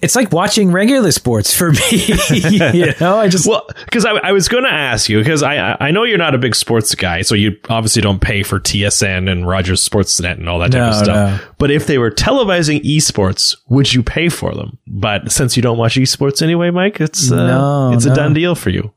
it's 0.00 0.14
like 0.14 0.30
watching 0.30 0.70
regular 0.70 1.10
sports 1.10 1.52
for 1.52 1.72
me. 1.72 1.80
you 2.30 2.92
know, 3.00 3.18
I 3.18 3.28
just 3.28 3.48
well, 3.48 3.68
because 3.84 4.04
I, 4.04 4.12
I 4.12 4.32
was 4.32 4.48
going 4.48 4.62
to 4.62 4.72
ask 4.72 5.08
you 5.08 5.18
because 5.18 5.42
I 5.42 5.76
I 5.80 5.90
know 5.90 6.04
you're 6.04 6.18
not 6.18 6.34
a 6.34 6.38
big 6.38 6.54
sports 6.54 6.94
guy, 6.94 7.22
so 7.22 7.34
you 7.34 7.56
obviously 7.68 8.02
don't 8.02 8.20
pay 8.20 8.44
for 8.44 8.60
TSN 8.60 9.30
and 9.30 9.46
Rogers 9.48 9.86
Sportsnet 9.86 10.34
and 10.34 10.48
all 10.48 10.60
that 10.60 10.70
type 10.70 10.92
of 10.92 10.94
stuff. 10.94 11.40
no. 11.40 11.48
But 11.58 11.72
if 11.72 11.86
they 11.86 11.98
were 11.98 12.12
televising 12.12 12.80
esports, 12.84 13.56
would 13.68 13.92
you 13.92 14.04
pay 14.04 14.28
for 14.28 14.54
them? 14.54 14.78
But 14.86 15.32
since 15.32 15.56
you 15.56 15.62
don't 15.62 15.78
watch 15.78 15.96
esports 15.96 16.42
anyway, 16.42 16.70
Mike, 16.70 17.00
it's 17.00 17.32
uh, 17.32 17.46
No, 17.46 17.92
it's 17.92 18.06
a 18.06 18.14
done 18.14 18.34
deal 18.34 18.54
for 18.54 18.70
you. 18.70 18.92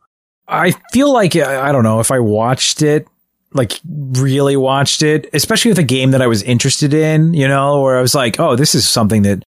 I 0.48 0.72
feel 0.92 1.12
like 1.12 1.36
I 1.36 1.70
I 1.70 1.72
don't 1.72 1.84
know 1.84 2.00
if 2.00 2.12
I 2.12 2.20
watched 2.20 2.84
it, 2.84 3.08
like 3.54 3.80
really 3.88 4.56
watched 4.56 5.02
it, 5.02 5.28
especially 5.34 5.72
with 5.72 5.80
a 5.80 5.84
game 5.84 6.12
that 6.12 6.22
I 6.22 6.28
was 6.28 6.44
interested 6.44 6.94
in, 6.94 7.34
you 7.34 7.48
know, 7.48 7.82
where 7.82 7.98
I 7.98 8.02
was 8.02 8.14
like, 8.14 8.40
oh, 8.40 8.56
this 8.56 8.76
is 8.76 8.88
something 8.88 9.24
that 9.24 9.44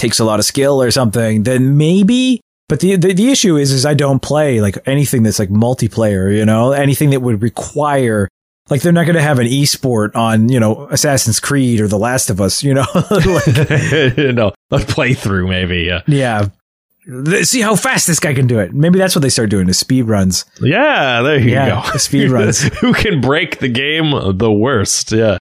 takes 0.00 0.18
a 0.18 0.24
lot 0.24 0.38
of 0.40 0.44
skill 0.44 0.82
or 0.82 0.90
something, 0.90 1.44
then 1.44 1.76
maybe. 1.76 2.40
But 2.68 2.80
the, 2.80 2.96
the 2.96 3.12
the 3.14 3.30
issue 3.30 3.56
is, 3.56 3.70
is 3.72 3.84
I 3.86 3.94
don't 3.94 4.20
play 4.22 4.60
like 4.60 4.78
anything 4.86 5.22
that's 5.22 5.38
like 5.38 5.48
multiplayer, 5.50 6.36
you 6.36 6.44
know, 6.44 6.72
anything 6.72 7.10
that 7.10 7.20
would 7.20 7.42
require. 7.42 8.28
Like 8.68 8.82
they're 8.82 8.92
not 8.92 9.04
going 9.06 9.16
to 9.16 9.22
have 9.22 9.40
an 9.40 9.48
esport 9.48 10.14
on, 10.14 10.48
you 10.48 10.60
know, 10.60 10.86
Assassin's 10.90 11.40
Creed 11.40 11.80
or 11.80 11.88
The 11.88 11.98
Last 11.98 12.30
of 12.30 12.40
Us, 12.40 12.62
you 12.62 12.72
know. 12.74 12.84
like, 12.94 13.46
no, 14.16 14.52
a 14.70 14.78
playthrough 14.78 15.48
maybe. 15.48 15.78
Yeah, 15.82 16.02
yeah, 16.06 17.42
see 17.42 17.60
how 17.60 17.74
fast 17.74 18.06
this 18.06 18.20
guy 18.20 18.32
can 18.34 18.46
do 18.46 18.60
it. 18.60 18.72
Maybe 18.72 18.98
that's 18.98 19.16
what 19.16 19.22
they 19.22 19.28
start 19.30 19.50
doing 19.50 19.68
is 19.68 19.78
speed 19.78 20.02
runs. 20.02 20.44
yeah. 20.60 21.22
There 21.22 21.38
you 21.40 21.50
Yeah, 21.50 21.90
go. 21.90 21.98
speed 21.98 22.30
runs. 22.30 22.62
Who 22.78 22.92
can 22.92 23.20
break 23.20 23.58
the 23.58 23.68
game 23.68 24.12
the 24.38 24.52
worst? 24.52 25.10
Yeah. 25.10 25.38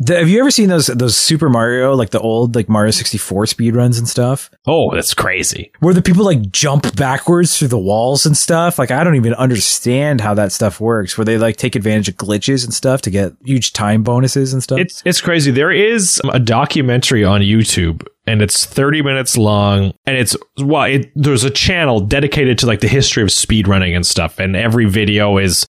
The- 0.00 0.18
have 0.18 0.28
you 0.30 0.40
ever 0.40 0.50
seen 0.50 0.70
those 0.70 0.86
those 0.86 1.16
Super 1.16 1.50
Mario, 1.50 1.94
like 1.94 2.10
the 2.10 2.20
old 2.20 2.56
like 2.56 2.68
Mario 2.70 2.90
64 2.90 3.46
speed 3.46 3.76
runs 3.76 3.98
and 3.98 4.08
stuff? 4.08 4.50
Oh, 4.66 4.94
that's 4.94 5.12
crazy. 5.12 5.70
Where 5.80 5.92
the 5.92 6.00
people 6.00 6.24
like 6.24 6.50
jump 6.50 6.96
backwards 6.96 7.58
through 7.58 7.68
the 7.68 7.78
walls 7.78 8.24
and 8.24 8.36
stuff? 8.36 8.78
Like 8.78 8.90
I 8.90 9.04
don't 9.04 9.16
even 9.16 9.34
understand 9.34 10.22
how 10.22 10.32
that 10.34 10.52
stuff 10.52 10.80
works. 10.80 11.18
Where 11.18 11.26
they 11.26 11.36
like 11.36 11.56
take 11.56 11.76
advantage 11.76 12.08
of 12.08 12.16
glitches 12.16 12.64
and 12.64 12.72
stuff 12.72 13.02
to 13.02 13.10
get 13.10 13.34
huge 13.44 13.74
time 13.74 14.02
bonuses 14.02 14.54
and 14.54 14.62
stuff. 14.62 14.80
It's 14.80 15.02
it's 15.04 15.20
crazy. 15.20 15.50
There 15.50 15.70
is 15.70 16.20
a 16.32 16.38
documentary 16.38 17.22
on 17.22 17.42
YouTube 17.42 18.06
and 18.26 18.40
it's 18.40 18.64
30 18.64 19.02
minutes 19.02 19.36
long 19.36 19.92
and 20.06 20.16
it's 20.16 20.36
well 20.58 20.84
it, 20.84 21.10
there's 21.14 21.44
a 21.44 21.50
channel 21.50 22.00
dedicated 22.00 22.58
to 22.58 22.66
like 22.66 22.80
the 22.80 22.88
history 22.88 23.22
of 23.22 23.28
speedrunning 23.28 23.94
and 23.94 24.06
stuff 24.06 24.38
and 24.38 24.56
every 24.56 24.86
video 24.86 25.36
is 25.38 25.66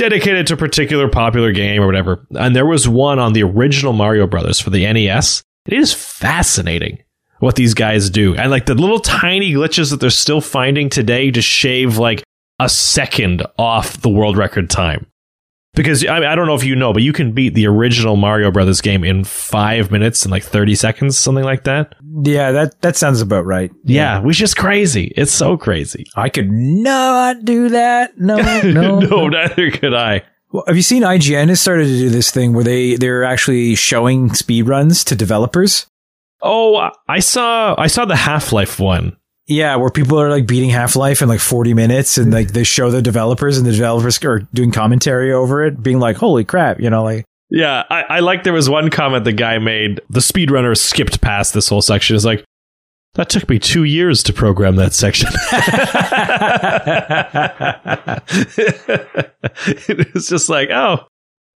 dedicated 0.00 0.46
to 0.46 0.54
a 0.54 0.56
particular 0.56 1.08
popular 1.08 1.52
game 1.52 1.82
or 1.82 1.86
whatever. 1.86 2.26
And 2.30 2.56
there 2.56 2.64
was 2.64 2.88
one 2.88 3.18
on 3.18 3.34
the 3.34 3.42
original 3.42 3.92
Mario 3.92 4.26
Brothers 4.26 4.58
for 4.58 4.70
the 4.70 4.90
NES. 4.90 5.42
It 5.66 5.74
is 5.74 5.92
fascinating 5.92 7.02
what 7.40 7.56
these 7.56 7.74
guys 7.74 8.08
do. 8.08 8.34
And 8.34 8.50
like 8.50 8.64
the 8.64 8.74
little 8.74 9.00
tiny 9.00 9.52
glitches 9.52 9.90
that 9.90 10.00
they're 10.00 10.08
still 10.08 10.40
finding 10.40 10.88
today 10.88 11.30
to 11.30 11.42
shave 11.42 11.98
like 11.98 12.22
a 12.58 12.68
second 12.70 13.42
off 13.58 14.00
the 14.00 14.08
world 14.08 14.38
record 14.38 14.70
time. 14.70 15.04
Because 15.74 16.04
I, 16.04 16.16
I 16.32 16.34
don't 16.34 16.46
know 16.48 16.54
if 16.56 16.64
you 16.64 16.74
know, 16.74 16.92
but 16.92 17.02
you 17.02 17.12
can 17.12 17.32
beat 17.32 17.54
the 17.54 17.66
original 17.66 18.16
Mario 18.16 18.50
Brothers 18.50 18.80
game 18.80 19.04
in 19.04 19.22
five 19.24 19.90
minutes 19.92 20.24
and 20.24 20.32
like 20.32 20.42
30 20.42 20.74
seconds, 20.74 21.16
something 21.16 21.44
like 21.44 21.64
that. 21.64 21.94
yeah, 22.24 22.50
that 22.50 22.80
that 22.82 22.96
sounds 22.96 23.20
about 23.20 23.46
right. 23.46 23.70
Yeah, 23.84 24.18
which 24.20 24.42
is 24.42 24.52
crazy. 24.52 25.12
It's 25.16 25.32
so 25.32 25.56
crazy. 25.56 26.06
I 26.16 26.28
could 26.28 26.50
not 26.50 27.44
do 27.44 27.68
that. 27.68 28.18
No, 28.18 28.36
no. 28.64 28.98
no, 28.98 29.28
neither 29.28 29.70
could 29.70 29.94
I. 29.94 30.22
Well, 30.52 30.64
have 30.66 30.74
you 30.76 30.82
seen 30.82 31.04
IGN 31.04 31.48
has 31.48 31.60
started 31.60 31.84
to 31.84 31.96
do 31.96 32.10
this 32.10 32.32
thing 32.32 32.52
where 32.52 32.64
they 32.64 32.96
they're 32.96 33.22
actually 33.22 33.76
showing 33.76 34.34
speed 34.34 34.62
runs 34.66 35.04
to 35.04 35.14
developers? 35.14 35.86
Oh, 36.42 36.90
I 37.06 37.20
saw 37.20 37.76
I 37.78 37.86
saw 37.86 38.04
the 38.04 38.16
Half 38.16 38.52
Life 38.52 38.80
one. 38.80 39.16
Yeah, 39.50 39.74
where 39.76 39.90
people 39.90 40.20
are 40.20 40.30
like 40.30 40.46
beating 40.46 40.70
Half 40.70 40.94
Life 40.94 41.22
in 41.22 41.28
like 41.28 41.40
40 41.40 41.74
minutes 41.74 42.18
and 42.18 42.32
like 42.32 42.52
they 42.52 42.62
show 42.62 42.92
the 42.92 43.02
developers 43.02 43.58
and 43.58 43.66
the 43.66 43.72
developers 43.72 44.24
are 44.24 44.38
doing 44.54 44.70
commentary 44.70 45.32
over 45.32 45.64
it, 45.64 45.82
being 45.82 45.98
like, 45.98 46.16
holy 46.16 46.44
crap, 46.44 46.78
you 46.78 46.88
know, 46.88 47.02
like, 47.02 47.24
Yeah, 47.50 47.82
I, 47.90 48.02
I 48.02 48.20
like 48.20 48.44
there 48.44 48.52
was 48.52 48.70
one 48.70 48.90
comment 48.90 49.24
the 49.24 49.32
guy 49.32 49.58
made. 49.58 50.00
The 50.08 50.20
speedrunner 50.20 50.78
skipped 50.78 51.20
past 51.20 51.52
this 51.52 51.68
whole 51.68 51.82
section. 51.82 52.14
Is 52.14 52.24
like, 52.24 52.44
that 53.14 53.28
took 53.28 53.48
me 53.48 53.58
two 53.58 53.82
years 53.82 54.22
to 54.22 54.32
program 54.32 54.76
that 54.76 54.92
section. 54.92 55.26
it's 59.88 60.28
just 60.28 60.48
like, 60.48 60.70
oh, 60.70 61.06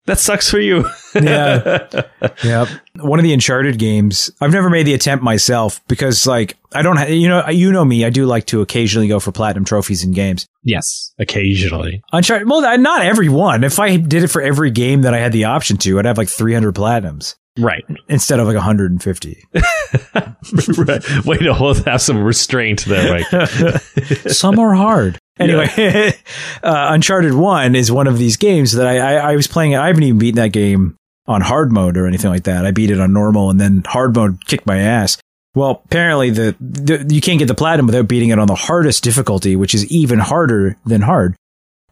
That 0.07 0.19
sucks 0.19 0.51
for 0.51 0.61
you. 0.61 0.89
yeah. 1.15 1.89
Yep. 2.43 2.69
One 2.97 3.19
of 3.19 3.23
the 3.23 3.33
Uncharted 3.33 3.79
games, 3.79 4.31
I've 4.41 4.53
never 4.53 4.69
made 4.71 4.87
the 4.87 4.95
attempt 4.95 5.23
myself 5.23 5.81
because 5.89 6.27
like 6.27 6.57
I 6.73 6.83
don't 6.83 6.97
ha- 6.97 7.05
you 7.07 7.29
know 7.29 7.49
you 7.49 7.71
know 7.71 7.85
me, 7.85 8.05
I 8.05 8.11
do 8.11 8.27
like 8.27 8.47
to 8.47 8.61
occasionally 8.61 9.09
go 9.09 9.21
for 9.21 9.31
platinum 9.33 9.65
trophies 9.65 10.05
in 10.05 10.13
games. 10.13 10.47
Yes, 10.63 11.13
occasionally. 11.19 12.03
Uncharted 12.13 12.49
well, 12.49 12.79
not 12.79 13.03
every 13.03 13.29
one. 13.29 13.63
If 13.65 13.79
I 13.79 13.97
did 13.97 14.23
it 14.25 14.29
for 14.29 14.41
every 14.43 14.71
game 14.71 15.03
that 15.03 15.15
I 15.15 15.19
had 15.19 15.33
the 15.33 15.45
option 15.45 15.77
to, 15.79 15.99
I'd 15.99 16.07
have 16.07 16.19
like 16.19 16.29
300 16.29 16.75
platinums. 16.75 17.37
Right. 17.59 17.85
Instead 18.09 18.41
of 18.41 18.47
like 18.47 18.57
150. 18.57 19.45
right. 19.55 21.25
Wait, 21.25 21.41
no, 21.43 21.57
we'll 21.61 21.75
have 21.85 22.03
some 22.03 22.23
restraint 22.23 22.85
there, 22.87 23.13
Mike. 23.13 23.49
some 24.29 24.59
are 24.59 24.75
hard. 24.75 25.19
Anyway, 25.39 25.69
yeah. 25.77 26.13
uh, 26.63 26.89
Uncharted 26.91 27.35
One 27.35 27.75
is 27.75 27.91
one 27.91 28.07
of 28.07 28.19
these 28.19 28.37
games 28.37 28.73
that 28.73 28.87
I, 28.87 28.99
I, 28.99 29.33
I 29.33 29.37
was 29.37 29.47
playing. 29.47 29.75
I 29.75 29.89
haven't 29.89 30.05
even 30.05 30.19
beaten 30.19 30.37
that 30.37 30.53
game 30.53 30.97
on 31.27 31.41
hard 31.41 31.73
mode 31.73 31.97
or 31.97 32.07
anything 32.07 32.31
like 32.31 32.45
that. 32.45 32.65
I 32.65 32.71
beat 32.71 32.91
it 32.91 33.01
on 33.01 33.13
normal, 33.13 33.51
and 33.51 33.61
then 33.61 33.83
hard 33.87 34.15
mode 34.15 34.45
kicked 34.47 34.67
my 34.67 34.79
ass. 34.79 35.19
Well, 35.55 35.83
apparently 35.85 36.31
the, 36.31 36.57
the 36.61 37.07
you 37.09 37.21
can't 37.21 37.39
get 37.39 37.47
the 37.47 37.55
platinum 37.55 37.87
without 37.87 38.09
beating 38.09 38.31
it 38.31 38.39
on 38.39 38.49
the 38.49 38.55
hardest 38.55 39.03
difficulty, 39.05 39.57
which 39.57 39.75
is 39.75 39.87
even 39.87 40.19
harder 40.19 40.77
than 40.85 41.03
hard. 41.03 41.37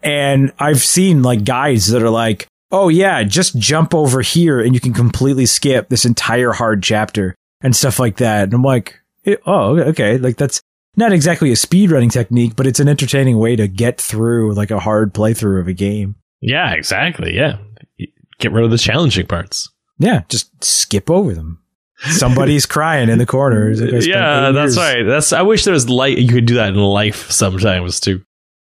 And 0.03 0.53
I've 0.59 0.81
seen 0.81 1.23
like 1.23 1.45
guides 1.45 1.89
that 1.89 2.03
are 2.03 2.11
like, 2.11 2.47
"Oh 2.71 2.89
yeah, 2.89 3.23
just 3.23 3.57
jump 3.59 3.95
over 3.95 4.21
here 4.21 4.61
and 4.61 4.75
you 4.75 4.81
can 4.81 4.93
completely 4.93 5.47
skip 5.47 5.89
this 5.89 6.05
entire 6.05 6.53
hard 6.53 6.83
chapter 6.83 7.35
and 7.61 7.75
stuff 7.75 7.99
like 7.99 8.17
that." 8.17 8.45
And 8.45 8.55
I'm 8.55 8.63
like, 8.63 9.01
"Oh, 9.47 9.79
okay, 9.79 10.19
like 10.19 10.37
that's 10.37 10.61
not 10.97 11.13
exactly 11.13 11.51
a 11.51 11.55
speedrunning 11.55 12.11
technique, 12.11 12.55
but 12.57 12.67
it's 12.67 12.81
an 12.81 12.89
entertaining 12.89 13.39
way 13.39 13.57
to 13.57 13.69
get 13.69 14.01
through 14.01 14.55
like 14.55 14.71
a 14.71 14.81
hard 14.81 15.15
playthrough 15.15 15.61
of 15.61 15.69
a 15.69 15.73
game. 15.73 16.17
Yeah, 16.41 16.73
exactly. 16.73 17.35
Yeah. 17.35 17.59
Get 18.39 18.53
rid 18.53 18.65
of 18.65 18.71
the 18.71 18.79
challenging 18.79 19.27
parts. 19.27 19.71
Yeah, 19.99 20.23
just 20.29 20.65
skip 20.65 21.11
over 21.11 21.33
them. 21.33 21.61
Somebody's 21.99 22.67
crying 22.67 23.09
in 23.09 23.19
the 23.19 23.27
corner. 23.27 23.71
yeah, 23.71 24.51
that's 24.51 24.77
right. 24.77 25.05
That's 25.05 25.33
I 25.33 25.43
wish 25.43 25.65
there 25.65 25.75
was 25.75 25.89
light 25.89 26.19
you 26.19 26.29
could 26.29 26.47
do 26.47 26.57
that 26.57 26.71
in 26.71 26.77
life 26.77 27.31
sometimes 27.31 28.01
too. 28.01 28.25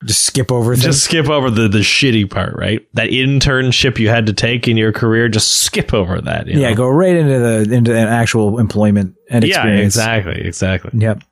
Just 0.04 0.24
skip 0.24 0.52
over 0.52 0.74
things. 0.74 0.84
Just 0.84 1.04
skip 1.04 1.30
over 1.30 1.48
the, 1.48 1.66
the 1.66 1.78
shitty 1.78 2.28
part, 2.28 2.54
right? 2.56 2.86
That 2.92 3.08
internship 3.08 3.98
you 3.98 4.10
had 4.10 4.26
to 4.26 4.34
take 4.34 4.68
in 4.68 4.76
your 4.76 4.92
career, 4.92 5.30
just 5.30 5.60
skip 5.60 5.94
over 5.94 6.20
that. 6.20 6.46
yeah, 6.46 6.70
know? 6.70 6.74
go 6.74 6.88
right 6.88 7.16
into 7.16 7.38
the 7.38 7.74
into 7.74 7.96
an 7.96 8.08
actual 8.08 8.58
employment 8.58 9.14
and 9.30 9.44
experience. 9.44 9.96
Yeah, 9.96 10.16
exactly, 10.16 10.46
exactly. 10.46 10.90
Yep. 11.00 11.22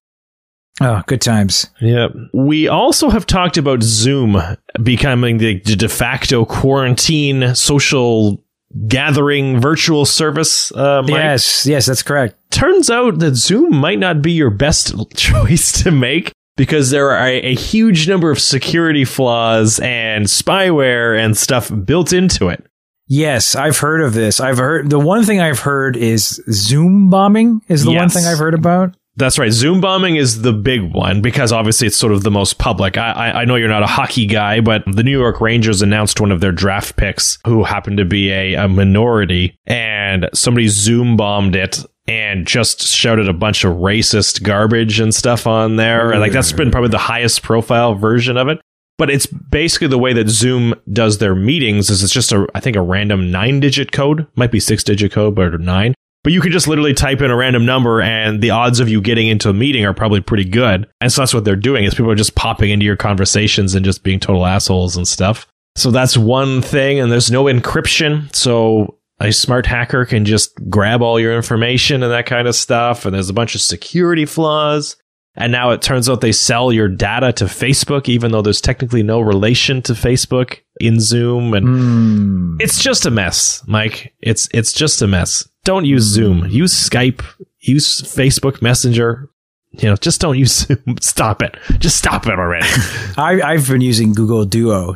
Oh, 0.84 1.02
good 1.06 1.20
times. 1.20 1.70
Yep. 1.80 2.12
We 2.32 2.68
also 2.68 3.10
have 3.10 3.26
talked 3.26 3.56
about 3.56 3.82
Zoom 3.82 4.40
becoming 4.82 5.38
the 5.38 5.60
de 5.60 5.88
facto 5.88 6.44
quarantine 6.44 7.54
social 7.54 8.42
gathering 8.88 9.60
virtual 9.60 10.04
service. 10.04 10.72
Uh, 10.72 11.02
yes, 11.06 11.66
yes, 11.66 11.86
that's 11.86 12.02
correct. 12.02 12.36
Turns 12.50 12.90
out 12.90 13.18
that 13.18 13.34
Zoom 13.34 13.76
might 13.76 13.98
not 13.98 14.22
be 14.22 14.32
your 14.32 14.50
best 14.50 14.94
choice 15.16 15.82
to 15.82 15.90
make 15.90 16.32
because 16.56 16.90
there 16.90 17.10
are 17.10 17.26
a, 17.26 17.40
a 17.40 17.54
huge 17.54 18.08
number 18.08 18.30
of 18.30 18.40
security 18.40 19.04
flaws 19.04 19.78
and 19.80 20.26
spyware 20.26 21.18
and 21.18 21.36
stuff 21.36 21.70
built 21.84 22.12
into 22.12 22.48
it. 22.48 22.64
Yes, 23.08 23.54
I've 23.54 23.78
heard 23.78 24.00
of 24.00 24.14
this. 24.14 24.40
I've 24.40 24.58
heard 24.58 24.88
the 24.88 24.98
one 24.98 25.24
thing 25.24 25.40
I've 25.40 25.58
heard 25.58 25.96
is 25.96 26.42
Zoom 26.50 27.10
bombing 27.10 27.60
is 27.68 27.84
the 27.84 27.92
yes. 27.92 28.00
one 28.00 28.08
thing 28.08 28.24
I've 28.24 28.38
heard 28.38 28.54
about. 28.54 28.96
That's 29.16 29.38
right. 29.38 29.52
Zoom 29.52 29.80
bombing 29.80 30.16
is 30.16 30.40
the 30.40 30.54
big 30.54 30.94
one 30.94 31.20
because 31.20 31.52
obviously 31.52 31.86
it's 31.86 31.96
sort 31.96 32.12
of 32.14 32.22
the 32.22 32.30
most 32.30 32.58
public. 32.58 32.96
I, 32.96 33.12
I, 33.12 33.40
I, 33.42 33.44
know 33.44 33.56
you're 33.56 33.68
not 33.68 33.82
a 33.82 33.86
hockey 33.86 34.24
guy, 34.26 34.60
but 34.60 34.84
the 34.90 35.02
New 35.02 35.18
York 35.18 35.40
Rangers 35.40 35.82
announced 35.82 36.18
one 36.18 36.32
of 36.32 36.40
their 36.40 36.52
draft 36.52 36.96
picks 36.96 37.38
who 37.44 37.62
happened 37.62 37.98
to 37.98 38.06
be 38.06 38.30
a, 38.30 38.54
a 38.54 38.68
minority, 38.68 39.58
and 39.66 40.30
somebody 40.32 40.68
Zoom 40.68 41.18
bombed 41.18 41.54
it 41.54 41.84
and 42.08 42.46
just 42.46 42.82
shouted 42.82 43.28
a 43.28 43.34
bunch 43.34 43.64
of 43.64 43.76
racist 43.76 44.42
garbage 44.42 44.98
and 44.98 45.14
stuff 45.14 45.46
on 45.46 45.76
there. 45.76 46.18
Like 46.18 46.32
that's 46.32 46.52
been 46.52 46.70
probably 46.70 46.90
the 46.90 46.98
highest 46.98 47.42
profile 47.42 47.94
version 47.94 48.36
of 48.36 48.48
it. 48.48 48.60
But 48.98 49.10
it's 49.10 49.26
basically 49.26 49.88
the 49.88 49.98
way 49.98 50.12
that 50.12 50.28
Zoom 50.28 50.74
does 50.92 51.18
their 51.18 51.34
meetings 51.34 51.90
is 51.90 52.02
it's 52.02 52.12
just 52.12 52.32
a 52.32 52.46
I 52.54 52.60
think 52.60 52.76
a 52.76 52.82
random 52.82 53.30
nine 53.30 53.60
digit 53.60 53.92
code, 53.92 54.26
might 54.36 54.52
be 54.52 54.60
six 54.60 54.84
digit 54.84 55.12
code, 55.12 55.34
but 55.34 55.60
nine. 55.60 55.94
But 56.24 56.32
you 56.32 56.40
can 56.40 56.52
just 56.52 56.68
literally 56.68 56.94
type 56.94 57.20
in 57.20 57.30
a 57.30 57.36
random 57.36 57.66
number 57.66 58.00
and 58.00 58.40
the 58.40 58.50
odds 58.50 58.78
of 58.78 58.88
you 58.88 59.00
getting 59.00 59.26
into 59.26 59.50
a 59.50 59.54
meeting 59.54 59.84
are 59.84 59.94
probably 59.94 60.20
pretty 60.20 60.44
good. 60.44 60.88
And 61.00 61.12
so 61.12 61.22
that's 61.22 61.34
what 61.34 61.44
they're 61.44 61.56
doing 61.56 61.84
is 61.84 61.94
people 61.94 62.10
are 62.10 62.16
just 62.16 62.36
popping 62.36 62.70
into 62.70 62.86
your 62.86 62.96
conversations 62.96 63.74
and 63.74 63.84
just 63.84 64.04
being 64.04 64.20
total 64.20 64.46
assholes 64.46 64.96
and 64.96 65.06
stuff. 65.06 65.48
So 65.74 65.90
that's 65.90 66.16
one 66.16 66.62
thing. 66.62 67.00
And 67.00 67.10
there's 67.10 67.30
no 67.30 67.44
encryption. 67.44 68.32
So 68.34 68.98
a 69.20 69.32
smart 69.32 69.66
hacker 69.66 70.04
can 70.04 70.24
just 70.24 70.52
grab 70.68 71.02
all 71.02 71.18
your 71.18 71.34
information 71.34 72.04
and 72.04 72.12
that 72.12 72.26
kind 72.26 72.46
of 72.46 72.54
stuff. 72.54 73.04
And 73.04 73.14
there's 73.14 73.30
a 73.30 73.34
bunch 73.34 73.56
of 73.56 73.60
security 73.60 74.24
flaws. 74.24 74.96
And 75.34 75.50
now 75.50 75.70
it 75.70 75.80
turns 75.80 76.10
out 76.10 76.20
they 76.20 76.30
sell 76.30 76.72
your 76.72 76.88
data 76.88 77.32
to 77.32 77.46
Facebook, 77.46 78.08
even 78.08 78.32
though 78.32 78.42
there's 78.42 78.60
technically 78.60 79.02
no 79.02 79.20
relation 79.20 79.80
to 79.82 79.94
Facebook 79.94 80.58
in 80.78 81.00
Zoom. 81.00 81.54
And 81.54 81.66
mm. 81.66 82.62
it's 82.62 82.80
just 82.80 83.06
a 83.06 83.10
mess, 83.10 83.62
Mike. 83.66 84.14
It's, 84.20 84.46
it's 84.52 84.72
just 84.72 85.00
a 85.00 85.06
mess 85.06 85.48
don't 85.64 85.84
use 85.84 86.04
Zoom. 86.04 86.46
Use 86.46 86.72
Skype. 86.72 87.22
Use 87.60 88.02
Facebook 88.02 88.62
Messenger. 88.62 89.28
You 89.72 89.90
know, 89.90 89.96
just 89.96 90.20
don't 90.20 90.38
use 90.38 90.52
Zoom. 90.66 90.96
Stop 91.00 91.42
it. 91.42 91.56
Just 91.78 91.96
stop 91.96 92.26
it 92.26 92.38
already. 92.38 92.66
I, 93.16 93.40
I've 93.42 93.68
been 93.68 93.80
using 93.80 94.12
Google 94.12 94.44
Duo. 94.44 94.94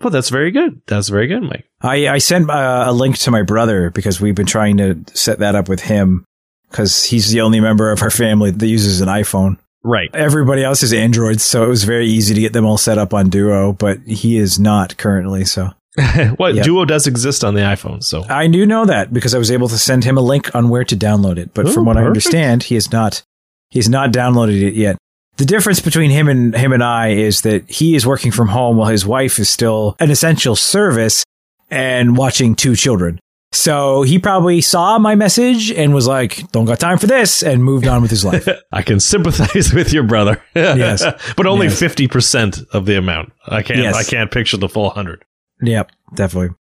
Well, 0.00 0.10
that's 0.10 0.28
very 0.30 0.50
good. 0.50 0.80
That's 0.86 1.08
very 1.08 1.26
good, 1.26 1.42
Mike. 1.42 1.68
I, 1.80 2.08
I 2.08 2.18
sent 2.18 2.48
uh, 2.48 2.84
a 2.86 2.92
link 2.92 3.18
to 3.18 3.30
my 3.30 3.42
brother 3.42 3.90
because 3.90 4.20
we've 4.20 4.34
been 4.34 4.46
trying 4.46 4.76
to 4.76 5.04
set 5.12 5.40
that 5.40 5.56
up 5.56 5.68
with 5.68 5.80
him 5.80 6.24
because 6.70 7.04
he's 7.04 7.30
the 7.30 7.40
only 7.40 7.60
member 7.60 7.90
of 7.90 8.02
our 8.02 8.10
family 8.10 8.50
that 8.50 8.66
uses 8.66 9.00
an 9.00 9.08
iPhone. 9.08 9.58
Right. 9.82 10.10
Everybody 10.14 10.62
else 10.62 10.82
is 10.82 10.92
Androids, 10.92 11.42
so 11.44 11.64
it 11.64 11.68
was 11.68 11.84
very 11.84 12.06
easy 12.06 12.34
to 12.34 12.40
get 12.40 12.52
them 12.52 12.64
all 12.66 12.78
set 12.78 12.98
up 12.98 13.14
on 13.14 13.30
Duo, 13.30 13.72
but 13.72 13.98
he 14.06 14.36
is 14.36 14.58
not 14.58 14.96
currently. 14.98 15.44
So 15.44 15.70
well, 16.38 16.54
yep. 16.54 16.64
Duo 16.64 16.84
does 16.84 17.06
exist 17.06 17.44
on 17.44 17.54
the 17.54 17.60
iPhone, 17.60 18.02
so 18.02 18.24
I 18.28 18.46
do 18.46 18.66
know 18.66 18.86
that 18.86 19.12
because 19.12 19.34
I 19.34 19.38
was 19.38 19.50
able 19.50 19.68
to 19.68 19.78
send 19.78 20.04
him 20.04 20.16
a 20.16 20.20
link 20.20 20.54
on 20.54 20.68
where 20.68 20.84
to 20.84 20.96
download 20.96 21.38
it. 21.38 21.52
But 21.54 21.68
Ooh, 21.68 21.72
from 21.72 21.84
what 21.84 21.94
perfect. 21.94 22.04
I 22.04 22.08
understand, 22.08 22.62
he 22.64 22.74
has 22.74 22.92
not 22.92 23.22
he's 23.70 23.88
not 23.88 24.12
downloaded 24.12 24.62
it 24.62 24.74
yet. 24.74 24.96
The 25.36 25.44
difference 25.44 25.80
between 25.80 26.10
him 26.10 26.28
and 26.28 26.54
him 26.54 26.72
and 26.72 26.82
I 26.82 27.10
is 27.10 27.42
that 27.42 27.68
he 27.70 27.94
is 27.94 28.06
working 28.06 28.32
from 28.32 28.48
home 28.48 28.76
while 28.76 28.88
his 28.88 29.06
wife 29.06 29.38
is 29.38 29.48
still 29.48 29.96
an 30.00 30.10
essential 30.10 30.56
service 30.56 31.24
and 31.70 32.16
watching 32.16 32.54
two 32.54 32.74
children. 32.74 33.20
So 33.52 34.02
he 34.02 34.18
probably 34.18 34.60
saw 34.60 34.98
my 34.98 35.14
message 35.14 35.72
and 35.72 35.94
was 35.94 36.06
like, 36.06 36.50
"Don't 36.52 36.66
got 36.66 36.80
time 36.80 36.98
for 36.98 37.06
this," 37.06 37.42
and 37.42 37.64
moved 37.64 37.86
on 37.86 38.02
with 38.02 38.10
his 38.10 38.24
life. 38.24 38.46
I 38.72 38.82
can 38.82 39.00
sympathize 39.00 39.72
with 39.74 39.92
your 39.92 40.02
brother. 40.02 40.42
yes, 40.54 41.04
but 41.34 41.46
only 41.46 41.70
fifty 41.70 42.04
yes. 42.04 42.12
percent 42.12 42.58
of 42.72 42.84
the 42.84 42.98
amount. 42.98 43.32
I 43.46 43.62
can't. 43.62 43.80
Yes. 43.80 43.94
I 43.94 44.04
can't 44.04 44.30
picture 44.30 44.58
the 44.58 44.68
full 44.68 44.90
hundred. 44.90 45.24
Yep, 45.60 45.92
definitely. 46.14 46.56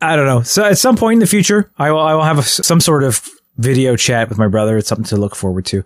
I 0.00 0.16
don't 0.16 0.26
know. 0.26 0.42
So 0.42 0.64
at 0.64 0.78
some 0.78 0.96
point 0.96 1.14
in 1.14 1.20
the 1.20 1.26
future, 1.26 1.70
I 1.78 1.92
will 1.92 2.00
I 2.00 2.14
will 2.14 2.24
have 2.24 2.38
a, 2.38 2.42
some 2.42 2.80
sort 2.80 3.04
of 3.04 3.28
video 3.56 3.96
chat 3.96 4.28
with 4.28 4.38
my 4.38 4.48
brother. 4.48 4.76
It's 4.76 4.88
something 4.88 5.04
to 5.06 5.16
look 5.16 5.36
forward 5.36 5.64
to. 5.66 5.84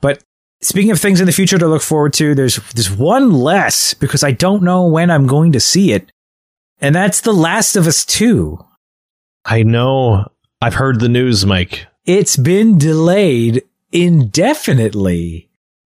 But 0.00 0.24
speaking 0.62 0.90
of 0.90 0.98
things 0.98 1.20
in 1.20 1.26
the 1.26 1.32
future 1.32 1.58
to 1.58 1.68
look 1.68 1.82
forward 1.82 2.14
to, 2.14 2.34
there's 2.34 2.56
there's 2.74 2.90
one 2.90 3.30
less 3.30 3.92
because 3.94 4.24
I 4.24 4.32
don't 4.32 4.62
know 4.62 4.86
when 4.86 5.10
I'm 5.10 5.26
going 5.26 5.52
to 5.52 5.60
see 5.60 5.92
it, 5.92 6.10
and 6.80 6.94
that's 6.94 7.20
The 7.20 7.34
Last 7.34 7.76
of 7.76 7.86
Us 7.86 8.06
Two. 8.06 8.64
I 9.44 9.62
know. 9.62 10.28
I've 10.62 10.74
heard 10.74 11.00
the 11.00 11.08
news, 11.08 11.44
Mike. 11.44 11.86
It's 12.06 12.36
been 12.36 12.78
delayed 12.78 13.64
indefinitely. 13.90 15.50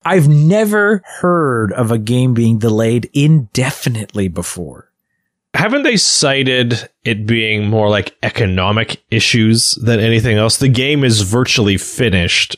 I've 0.05 0.27
never 0.27 1.01
heard 1.19 1.71
of 1.73 1.91
a 1.91 1.97
game 1.97 2.33
being 2.33 2.57
delayed 2.57 3.09
indefinitely 3.13 4.27
before 4.27 4.92
haven't 5.53 5.83
they 5.83 5.97
cited 5.97 6.89
it 7.03 7.25
being 7.25 7.67
more 7.67 7.89
like 7.89 8.15
economic 8.23 9.03
issues 9.11 9.75
than 9.75 9.99
anything 9.99 10.37
else? 10.37 10.57
The 10.57 10.67
game 10.67 11.03
is 11.03 11.21
virtually 11.21 11.77
finished, 11.77 12.57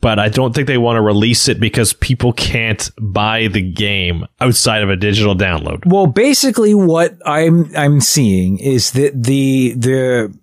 but 0.00 0.18
I 0.18 0.28
don't 0.28 0.54
think 0.54 0.66
they 0.66 0.78
want 0.78 0.96
to 0.96 1.02
release 1.02 1.48
it 1.48 1.58
because 1.58 1.92
people 1.94 2.32
can't 2.32 2.90
buy 3.00 3.48
the 3.48 3.62
game 3.62 4.26
outside 4.40 4.82
of 4.82 4.90
a 4.90 4.96
digital 4.96 5.34
download. 5.34 5.86
Well, 5.86 6.06
basically 6.06 6.74
what 6.74 7.16
I'm 7.24 7.74
I'm 7.76 8.00
seeing 8.00 8.58
is 8.58 8.92
that 8.92 9.22
the 9.22 9.74
the 9.76 10.38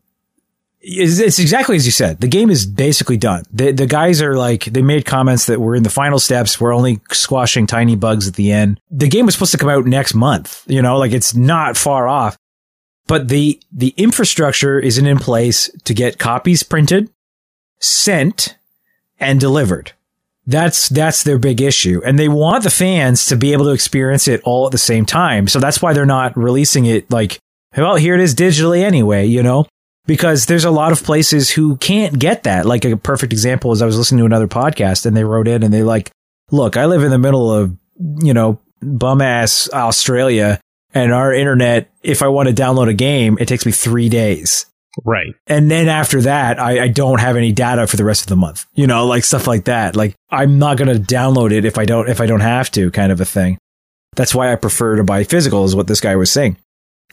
it's 0.89 1.37
exactly 1.39 1.75
as 1.75 1.85
you 1.85 1.91
said. 1.91 2.21
The 2.21 2.27
game 2.27 2.49
is 2.49 2.65
basically 2.65 3.17
done. 3.17 3.43
The, 3.51 3.71
the 3.71 3.85
guys 3.85 4.21
are 4.21 4.37
like, 4.37 4.65
they 4.65 4.81
made 4.81 5.05
comments 5.05 5.45
that 5.47 5.59
we're 5.59 5.75
in 5.75 5.83
the 5.83 5.89
final 5.89 6.17
steps. 6.17 6.61
We're 6.61 6.73
only 6.73 7.01
squashing 7.11 7.67
tiny 7.67 7.97
bugs 7.97 8.27
at 8.27 8.35
the 8.35 8.51
end. 8.51 8.79
The 8.89 9.09
game 9.09 9.25
was 9.25 9.35
supposed 9.35 9.51
to 9.51 9.57
come 9.57 9.69
out 9.69 9.85
next 9.85 10.13
month. 10.13 10.63
You 10.65 10.81
know, 10.81 10.97
like 10.97 11.11
it's 11.11 11.35
not 11.35 11.75
far 11.75 12.07
off, 12.07 12.37
but 13.05 13.27
the, 13.27 13.61
the 13.71 13.93
infrastructure 13.97 14.79
isn't 14.79 15.05
in 15.05 15.17
place 15.17 15.69
to 15.83 15.93
get 15.93 16.19
copies 16.19 16.63
printed, 16.63 17.09
sent 17.79 18.57
and 19.19 19.39
delivered. 19.41 19.91
That's, 20.45 20.87
that's 20.87 21.23
their 21.23 21.37
big 21.37 21.59
issue. 21.59 22.01
And 22.05 22.17
they 22.17 22.29
want 22.29 22.63
the 22.63 22.69
fans 22.69 23.25
to 23.25 23.35
be 23.35 23.51
able 23.51 23.65
to 23.65 23.71
experience 23.71 24.29
it 24.29 24.41
all 24.45 24.65
at 24.65 24.71
the 24.71 24.77
same 24.77 25.05
time. 25.05 25.49
So 25.49 25.59
that's 25.59 25.81
why 25.81 25.91
they're 25.91 26.05
not 26.05 26.37
releasing 26.37 26.85
it 26.85 27.11
like 27.11 27.39
well, 27.75 27.95
here 27.95 28.15
it 28.15 28.21
is 28.21 28.33
digitally 28.33 28.81
anyway, 28.81 29.25
you 29.25 29.43
know? 29.43 29.67
Because 30.07 30.45
there's 30.45 30.65
a 30.65 30.71
lot 30.71 30.91
of 30.91 31.03
places 31.03 31.51
who 31.51 31.77
can't 31.77 32.17
get 32.17 32.43
that. 32.43 32.65
Like 32.65 32.85
a 32.85 32.97
perfect 32.97 33.33
example 33.33 33.71
is 33.73 33.81
I 33.81 33.85
was 33.85 33.97
listening 33.97 34.19
to 34.19 34.25
another 34.25 34.47
podcast 34.47 35.05
and 35.05 35.15
they 35.15 35.23
wrote 35.23 35.47
in 35.47 35.63
and 35.63 35.73
they 35.73 35.83
like, 35.83 36.11
look, 36.49 36.77
I 36.77 36.85
live 36.85 37.03
in 37.03 37.11
the 37.11 37.19
middle 37.19 37.51
of, 37.51 37.75
you 38.21 38.33
know, 38.33 38.59
bum 38.81 39.21
ass 39.21 39.69
Australia 39.73 40.59
and 40.93 41.13
our 41.13 41.33
internet, 41.33 41.91
if 42.01 42.21
I 42.21 42.27
want 42.27 42.49
to 42.49 42.55
download 42.55 42.89
a 42.89 42.93
game, 42.93 43.37
it 43.39 43.47
takes 43.47 43.65
me 43.65 43.71
three 43.71 44.09
days. 44.09 44.65
Right. 45.05 45.35
And 45.45 45.69
then 45.69 45.89
after 45.89 46.21
that, 46.21 46.59
I, 46.59 46.85
I 46.85 46.87
don't 46.87 47.19
have 47.19 47.35
any 47.35 47.51
data 47.51 47.85
for 47.85 47.97
the 47.97 48.05
rest 48.05 48.23
of 48.23 48.27
the 48.27 48.35
month. 48.35 48.65
You 48.73 48.87
know, 48.87 49.05
like 49.05 49.23
stuff 49.23 49.45
like 49.45 49.65
that. 49.65 49.95
Like 49.95 50.15
I'm 50.31 50.57
not 50.57 50.77
going 50.77 50.87
to 50.87 50.99
download 50.99 51.51
it 51.51 51.65
if 51.65 51.77
I 51.77 51.85
don't, 51.85 52.09
if 52.09 52.19
I 52.19 52.25
don't 52.25 52.39
have 52.39 52.71
to 52.71 52.89
kind 52.91 53.11
of 53.11 53.21
a 53.21 53.25
thing. 53.25 53.57
That's 54.15 54.33
why 54.33 54.51
I 54.51 54.55
prefer 54.55 54.95
to 54.95 55.03
buy 55.03 55.23
physical 55.23 55.65
is 55.65 55.75
what 55.75 55.87
this 55.87 56.01
guy 56.01 56.15
was 56.15 56.31
saying. 56.31 56.57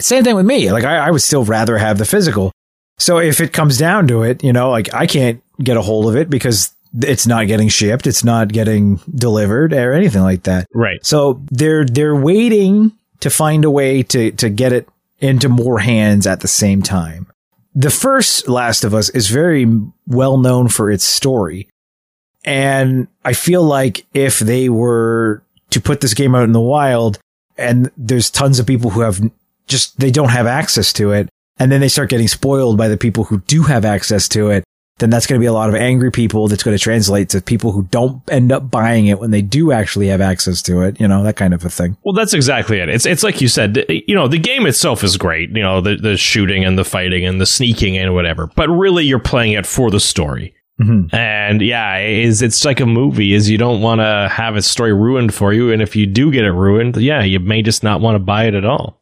Same 0.00 0.24
thing 0.24 0.34
with 0.34 0.46
me. 0.46 0.72
Like 0.72 0.84
I, 0.84 0.96
I 0.96 1.10
would 1.10 1.20
still 1.20 1.44
rather 1.44 1.76
have 1.76 1.98
the 1.98 2.06
physical. 2.06 2.52
So 2.98 3.18
if 3.18 3.40
it 3.40 3.52
comes 3.52 3.78
down 3.78 4.08
to 4.08 4.22
it, 4.22 4.42
you 4.44 4.52
know, 4.52 4.70
like 4.70 4.92
I 4.94 5.06
can't 5.06 5.42
get 5.62 5.76
a 5.76 5.82
hold 5.82 6.08
of 6.08 6.16
it 6.16 6.30
because 6.30 6.72
it's 7.02 7.26
not 7.26 7.46
getting 7.46 7.68
shipped, 7.68 8.06
it's 8.06 8.24
not 8.24 8.48
getting 8.48 8.96
delivered 9.14 9.72
or 9.72 9.92
anything 9.92 10.22
like 10.22 10.44
that. 10.44 10.68
Right. 10.72 11.04
So 11.04 11.40
they're 11.50 11.84
they're 11.84 12.16
waiting 12.16 12.92
to 13.20 13.30
find 13.30 13.64
a 13.64 13.70
way 13.70 14.02
to 14.04 14.30
to 14.32 14.48
get 14.48 14.72
it 14.72 14.88
into 15.18 15.48
more 15.48 15.78
hands 15.78 16.26
at 16.26 16.40
the 16.40 16.48
same 16.48 16.82
time. 16.82 17.26
The 17.74 17.90
first 17.90 18.48
Last 18.48 18.84
of 18.84 18.94
Us 18.94 19.08
is 19.10 19.28
very 19.28 19.66
well 20.06 20.36
known 20.36 20.68
for 20.68 20.90
its 20.90 21.04
story. 21.04 21.68
And 22.44 23.08
I 23.24 23.32
feel 23.32 23.64
like 23.64 24.06
if 24.12 24.38
they 24.38 24.68
were 24.68 25.42
to 25.70 25.80
put 25.80 26.00
this 26.00 26.14
game 26.14 26.34
out 26.34 26.44
in 26.44 26.52
the 26.52 26.60
wild 26.60 27.18
and 27.56 27.90
there's 27.96 28.30
tons 28.30 28.58
of 28.58 28.66
people 28.66 28.90
who 28.90 29.00
have 29.00 29.20
just 29.66 29.98
they 29.98 30.10
don't 30.10 30.28
have 30.28 30.46
access 30.46 30.92
to 30.92 31.12
it 31.12 31.28
and 31.58 31.70
then 31.70 31.80
they 31.80 31.88
start 31.88 32.10
getting 32.10 32.28
spoiled 32.28 32.76
by 32.76 32.88
the 32.88 32.96
people 32.96 33.24
who 33.24 33.38
do 33.40 33.62
have 33.62 33.84
access 33.84 34.28
to 34.28 34.50
it 34.50 34.64
then 34.98 35.10
that's 35.10 35.26
going 35.26 35.36
to 35.36 35.42
be 35.42 35.46
a 35.46 35.52
lot 35.52 35.68
of 35.68 35.74
angry 35.74 36.12
people 36.12 36.46
that's 36.46 36.62
going 36.62 36.76
to 36.76 36.80
translate 36.82 37.28
to 37.28 37.40
people 37.42 37.72
who 37.72 37.82
don't 37.90 38.22
end 38.30 38.52
up 38.52 38.70
buying 38.70 39.08
it 39.08 39.18
when 39.18 39.32
they 39.32 39.42
do 39.42 39.72
actually 39.72 40.06
have 40.06 40.20
access 40.20 40.62
to 40.62 40.82
it 40.82 41.00
you 41.00 41.08
know 41.08 41.24
that 41.24 41.34
kind 41.34 41.52
of 41.52 41.64
a 41.64 41.68
thing 41.68 41.96
Well, 42.04 42.12
that's 42.14 42.32
exactly 42.32 42.78
it. 42.78 42.88
It's 42.88 43.04
it's 43.04 43.24
like 43.24 43.40
you 43.40 43.48
said. 43.48 43.84
You 43.88 44.14
know, 44.14 44.28
the 44.28 44.38
game 44.38 44.66
itself 44.66 45.02
is 45.02 45.16
great. 45.16 45.50
You 45.50 45.62
know, 45.62 45.80
the 45.80 45.96
the 45.96 46.16
shooting 46.16 46.64
and 46.64 46.78
the 46.78 46.84
fighting 46.84 47.26
and 47.26 47.40
the 47.40 47.46
sneaking 47.46 47.98
and 47.98 48.14
whatever. 48.14 48.46
But 48.54 48.68
really, 48.68 49.04
you're 49.04 49.18
playing 49.18 49.52
it 49.52 49.66
for 49.66 49.90
the 49.90 49.98
story. 49.98 50.54
Mhm. 50.80 51.12
And 51.12 51.60
yeah, 51.60 51.98
is 51.98 52.40
it's 52.42 52.64
like 52.64 52.78
a 52.80 52.86
movie. 52.86 53.32
Is 53.34 53.50
you 53.50 53.58
don't 53.58 53.80
want 53.80 54.00
to 54.00 54.28
have 54.30 54.56
its 54.56 54.68
story 54.68 54.92
ruined 54.92 55.34
for 55.34 55.52
you, 55.52 55.72
and 55.72 55.82
if 55.82 55.96
you 55.96 56.06
do 56.06 56.30
get 56.30 56.44
it 56.44 56.52
ruined, 56.52 56.96
yeah, 56.96 57.22
you 57.22 57.40
may 57.40 57.62
just 57.62 57.82
not 57.82 58.00
want 58.00 58.14
to 58.14 58.20
buy 58.20 58.44
it 58.46 58.54
at 58.54 58.64
all. 58.64 59.00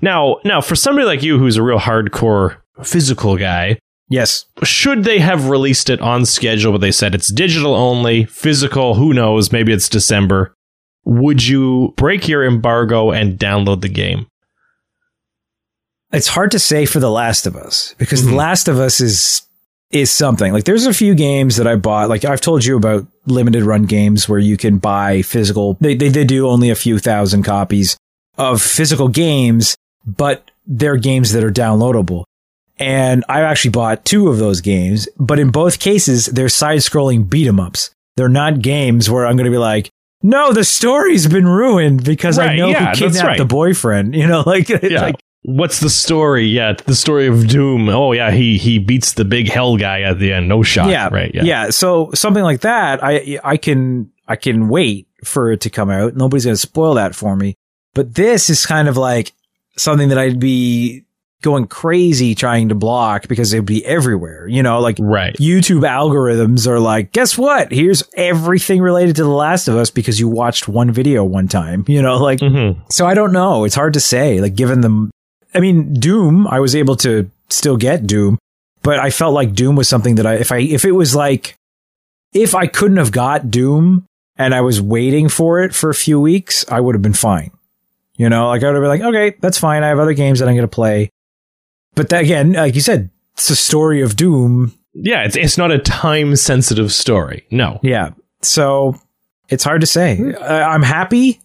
Now, 0.00 0.36
now 0.44 0.60
for 0.60 0.76
somebody 0.76 1.06
like 1.06 1.22
you 1.22 1.38
who's 1.38 1.56
a 1.56 1.62
real 1.62 1.78
hardcore 1.80 2.58
physical 2.84 3.36
guy, 3.36 3.78
yes. 4.08 4.44
should 4.62 5.04
they 5.04 5.18
have 5.18 5.48
released 5.48 5.90
it 5.90 6.00
on 6.00 6.24
schedule 6.24 6.72
but 6.72 6.80
they 6.80 6.92
said 6.92 7.14
it's 7.14 7.32
digital 7.32 7.74
only 7.74 8.24
physical 8.26 8.94
who 8.94 9.12
knows 9.12 9.50
maybe 9.50 9.72
it's 9.72 9.88
december 9.88 10.54
would 11.04 11.44
you 11.46 11.94
break 11.96 12.28
your 12.28 12.44
embargo 12.44 13.10
and 13.10 13.38
download 13.38 13.80
the 13.80 13.88
game? 13.88 14.26
It's 16.12 16.28
hard 16.28 16.50
to 16.52 16.58
say 16.58 16.84
for 16.86 17.00
the 17.00 17.10
last 17.10 17.46
of 17.46 17.56
us 17.56 17.94
because 17.98 18.22
Mhm. 18.22 18.30
the 18.30 18.34
last 18.36 18.68
of 18.68 18.78
us 18.78 19.00
is 19.00 19.42
is 19.90 20.10
something. 20.10 20.52
Like 20.52 20.64
there's 20.64 20.84
a 20.84 20.92
few 20.92 21.14
games 21.14 21.56
that 21.56 21.66
i 21.66 21.74
bought. 21.76 22.10
Like 22.10 22.24
i've 22.26 22.42
told 22.42 22.64
you 22.64 22.76
about 22.76 23.06
limited 23.26 23.62
run 23.62 23.84
games 23.84 24.28
where 24.28 24.38
you 24.38 24.56
can 24.58 24.76
buy 24.78 25.22
physical 25.22 25.76
they, 25.80 25.94
they, 25.94 26.08
they 26.10 26.24
do 26.24 26.46
only 26.46 26.68
a 26.70 26.74
few 26.74 26.98
thousand 26.98 27.42
copies 27.42 27.96
of 28.36 28.60
physical 28.62 29.08
games 29.08 29.74
but 30.16 30.50
they're 30.66 30.96
games 30.96 31.32
that 31.32 31.44
are 31.44 31.50
downloadable. 31.50 32.24
And 32.80 33.24
i 33.28 33.40
actually 33.40 33.72
bought 33.72 34.04
two 34.04 34.28
of 34.28 34.38
those 34.38 34.60
games 34.60 35.08
but 35.18 35.40
in 35.40 35.50
both 35.50 35.80
cases 35.80 36.26
they're 36.26 36.48
side 36.48 36.78
scrolling 36.78 37.28
beat 37.28 37.48
'em 37.48 37.58
ups 37.58 37.90
they're 38.16 38.28
not 38.28 38.62
games 38.62 39.10
where 39.10 39.26
i'm 39.26 39.36
going 39.36 39.46
to 39.46 39.50
be 39.50 39.58
like 39.58 39.90
no 40.22 40.52
the 40.52 40.62
story's 40.62 41.26
been 41.26 41.48
ruined 41.48 42.04
because 42.04 42.38
i 42.38 42.54
know 42.54 42.68
yeah, 42.68 42.90
who 42.90 42.94
kidnapped 42.94 43.26
right. 43.26 43.38
the 43.38 43.44
boyfriend. 43.44 44.14
You 44.18 44.28
know 44.28 44.44
like, 44.46 44.68
yeah. 44.68 45.02
like 45.02 45.16
what's 45.42 45.80
the 45.80 45.90
story 45.90 46.46
yeah 46.46 46.74
the 46.86 46.94
story 46.94 47.26
of 47.26 47.48
doom. 47.48 47.88
Oh 47.88 48.12
yeah 48.12 48.30
he 48.30 48.58
he 48.58 48.78
beats 48.78 49.14
the 49.14 49.24
big 49.24 49.48
hell 49.48 49.76
guy 49.76 50.02
at 50.02 50.18
the 50.18 50.32
end. 50.32 50.48
No 50.48 50.62
shot. 50.62 50.90
Yeah, 50.90 51.08
right 51.10 51.34
yeah. 51.34 51.70
So 51.70 52.10
something 52.14 52.42
like 52.42 52.60
that, 52.60 53.02
I 53.02 53.38
I 53.42 53.56
can 53.56 54.10
I 54.26 54.36
can 54.36 54.68
wait 54.68 55.08
for 55.24 55.52
it 55.52 55.62
to 55.62 55.70
come 55.70 55.90
out. 55.90 56.14
Nobody's 56.14 56.44
going 56.44 56.54
to 56.54 56.60
spoil 56.60 56.94
that 56.94 57.14
for 57.14 57.34
me. 57.34 57.54
But 57.94 58.14
this 58.14 58.50
is 58.50 58.66
kind 58.66 58.88
of 58.88 58.96
like 58.96 59.32
something 59.78 60.10
that 60.10 60.18
I'd 60.18 60.40
be 60.40 61.04
going 61.40 61.68
crazy 61.68 62.34
trying 62.34 62.68
to 62.68 62.74
block 62.74 63.28
because 63.28 63.52
it'd 63.52 63.64
be 63.64 63.84
everywhere. 63.84 64.46
You 64.48 64.62
know, 64.62 64.80
like 64.80 64.96
right 65.00 65.34
YouTube 65.36 65.82
algorithms 65.82 66.66
are 66.66 66.80
like, 66.80 67.12
guess 67.12 67.38
what? 67.38 67.72
Here's 67.72 68.02
everything 68.14 68.80
related 68.80 69.16
to 69.16 69.22
The 69.22 69.28
Last 69.28 69.68
of 69.68 69.76
Us 69.76 69.90
because 69.90 70.18
you 70.18 70.28
watched 70.28 70.68
one 70.68 70.90
video 70.90 71.24
one 71.24 71.48
time. 71.48 71.84
You 71.86 72.02
know, 72.02 72.16
like 72.16 72.40
mm-hmm. 72.40 72.80
so 72.90 73.06
I 73.06 73.14
don't 73.14 73.32
know. 73.32 73.64
It's 73.64 73.74
hard 73.74 73.94
to 73.94 74.00
say. 74.00 74.40
Like 74.40 74.54
given 74.54 74.80
them, 74.80 75.10
I 75.54 75.60
mean, 75.60 75.94
Doom, 75.94 76.46
I 76.46 76.60
was 76.60 76.74
able 76.74 76.96
to 76.96 77.30
still 77.48 77.76
get 77.76 78.06
Doom, 78.06 78.38
but 78.82 78.98
I 78.98 79.10
felt 79.10 79.34
like 79.34 79.54
Doom 79.54 79.76
was 79.76 79.88
something 79.88 80.16
that 80.16 80.26
I, 80.26 80.34
if 80.34 80.52
I, 80.52 80.58
if 80.58 80.84
it 80.84 80.92
was 80.92 81.14
like, 81.14 81.54
if 82.32 82.54
I 82.54 82.66
couldn't 82.66 82.98
have 82.98 83.12
got 83.12 83.50
Doom 83.50 84.06
and 84.36 84.54
I 84.54 84.60
was 84.60 84.82
waiting 84.82 85.28
for 85.28 85.62
it 85.62 85.74
for 85.74 85.88
a 85.88 85.94
few 85.94 86.20
weeks, 86.20 86.64
I 86.68 86.80
would 86.80 86.94
have 86.94 87.02
been 87.02 87.14
fine. 87.14 87.52
You 88.18 88.28
know, 88.28 88.48
like 88.48 88.62
I 88.62 88.66
would 88.66 88.74
have 88.74 88.82
been 88.82 88.88
like, 88.90 89.00
okay, 89.00 89.36
that's 89.40 89.58
fine. 89.58 89.82
I 89.82 89.88
have 89.88 89.98
other 89.98 90.12
games 90.12 90.40
that 90.40 90.48
I'm 90.48 90.54
going 90.54 90.62
to 90.68 90.68
play. 90.68 91.10
But 91.94 92.10
that, 92.10 92.22
again, 92.24 92.52
like 92.52 92.74
you 92.74 92.80
said, 92.80 93.08
it's 93.34 93.48
a 93.48 93.56
story 93.56 94.02
of 94.02 94.16
Doom. 94.16 94.74
yeah 94.94 95.22
it's, 95.24 95.36
it's 95.36 95.56
not 95.56 95.70
a 95.70 95.78
time 95.78 96.34
sensitive 96.36 96.92
story 96.92 97.46
no 97.52 97.78
Yeah. 97.82 98.10
So 98.42 98.94
it's 99.48 99.62
hard 99.64 99.80
to 99.82 99.86
say. 99.86 100.16
Hmm. 100.16 100.32
I, 100.40 100.62
I'm 100.62 100.82
happy. 100.82 101.40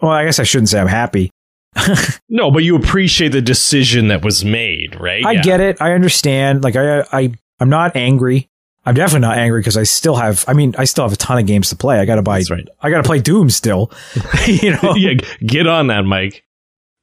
Well, 0.00 0.10
I 0.10 0.24
guess 0.24 0.38
I 0.38 0.44
shouldn't 0.44 0.70
say 0.70 0.80
I'm 0.80 0.86
happy. 0.88 1.30
no 2.30 2.50
but 2.50 2.64
you 2.64 2.74
appreciate 2.76 3.32
the 3.32 3.42
decision 3.42 4.08
that 4.08 4.24
was 4.24 4.44
made 4.44 4.98
right 4.98 5.24
I 5.24 5.32
Yeah. 5.32 5.42
get 5.42 5.60
it. 5.60 5.76
I 5.82 5.92
understand. 5.92 6.64
Like 6.64 6.76
I, 6.76 7.00
I, 7.12 7.32
I'm 7.60 7.68
not 7.68 7.94
angry. 7.96 8.48
I'm 8.88 8.94
definitely 8.94 9.28
not 9.28 9.36
angry 9.36 9.60
because 9.60 9.76
I 9.76 9.82
still 9.82 10.16
have. 10.16 10.46
I 10.48 10.54
mean, 10.54 10.74
I 10.78 10.86
still 10.86 11.04
have 11.04 11.12
a 11.12 11.16
ton 11.16 11.36
of 11.36 11.44
games 11.44 11.68
to 11.68 11.76
play. 11.76 11.98
I 11.98 12.06
got 12.06 12.14
to 12.14 12.22
buy. 12.22 12.38
That's 12.38 12.50
right. 12.50 12.66
I 12.80 12.88
got 12.88 12.96
to 12.96 13.02
play 13.02 13.18
Doom 13.20 13.50
still. 13.50 13.92
you 14.46 14.70
know. 14.70 14.94
yeah 14.96 15.12
get 15.46 15.66
on 15.66 15.88
that 15.88 16.06
mike 16.06 16.42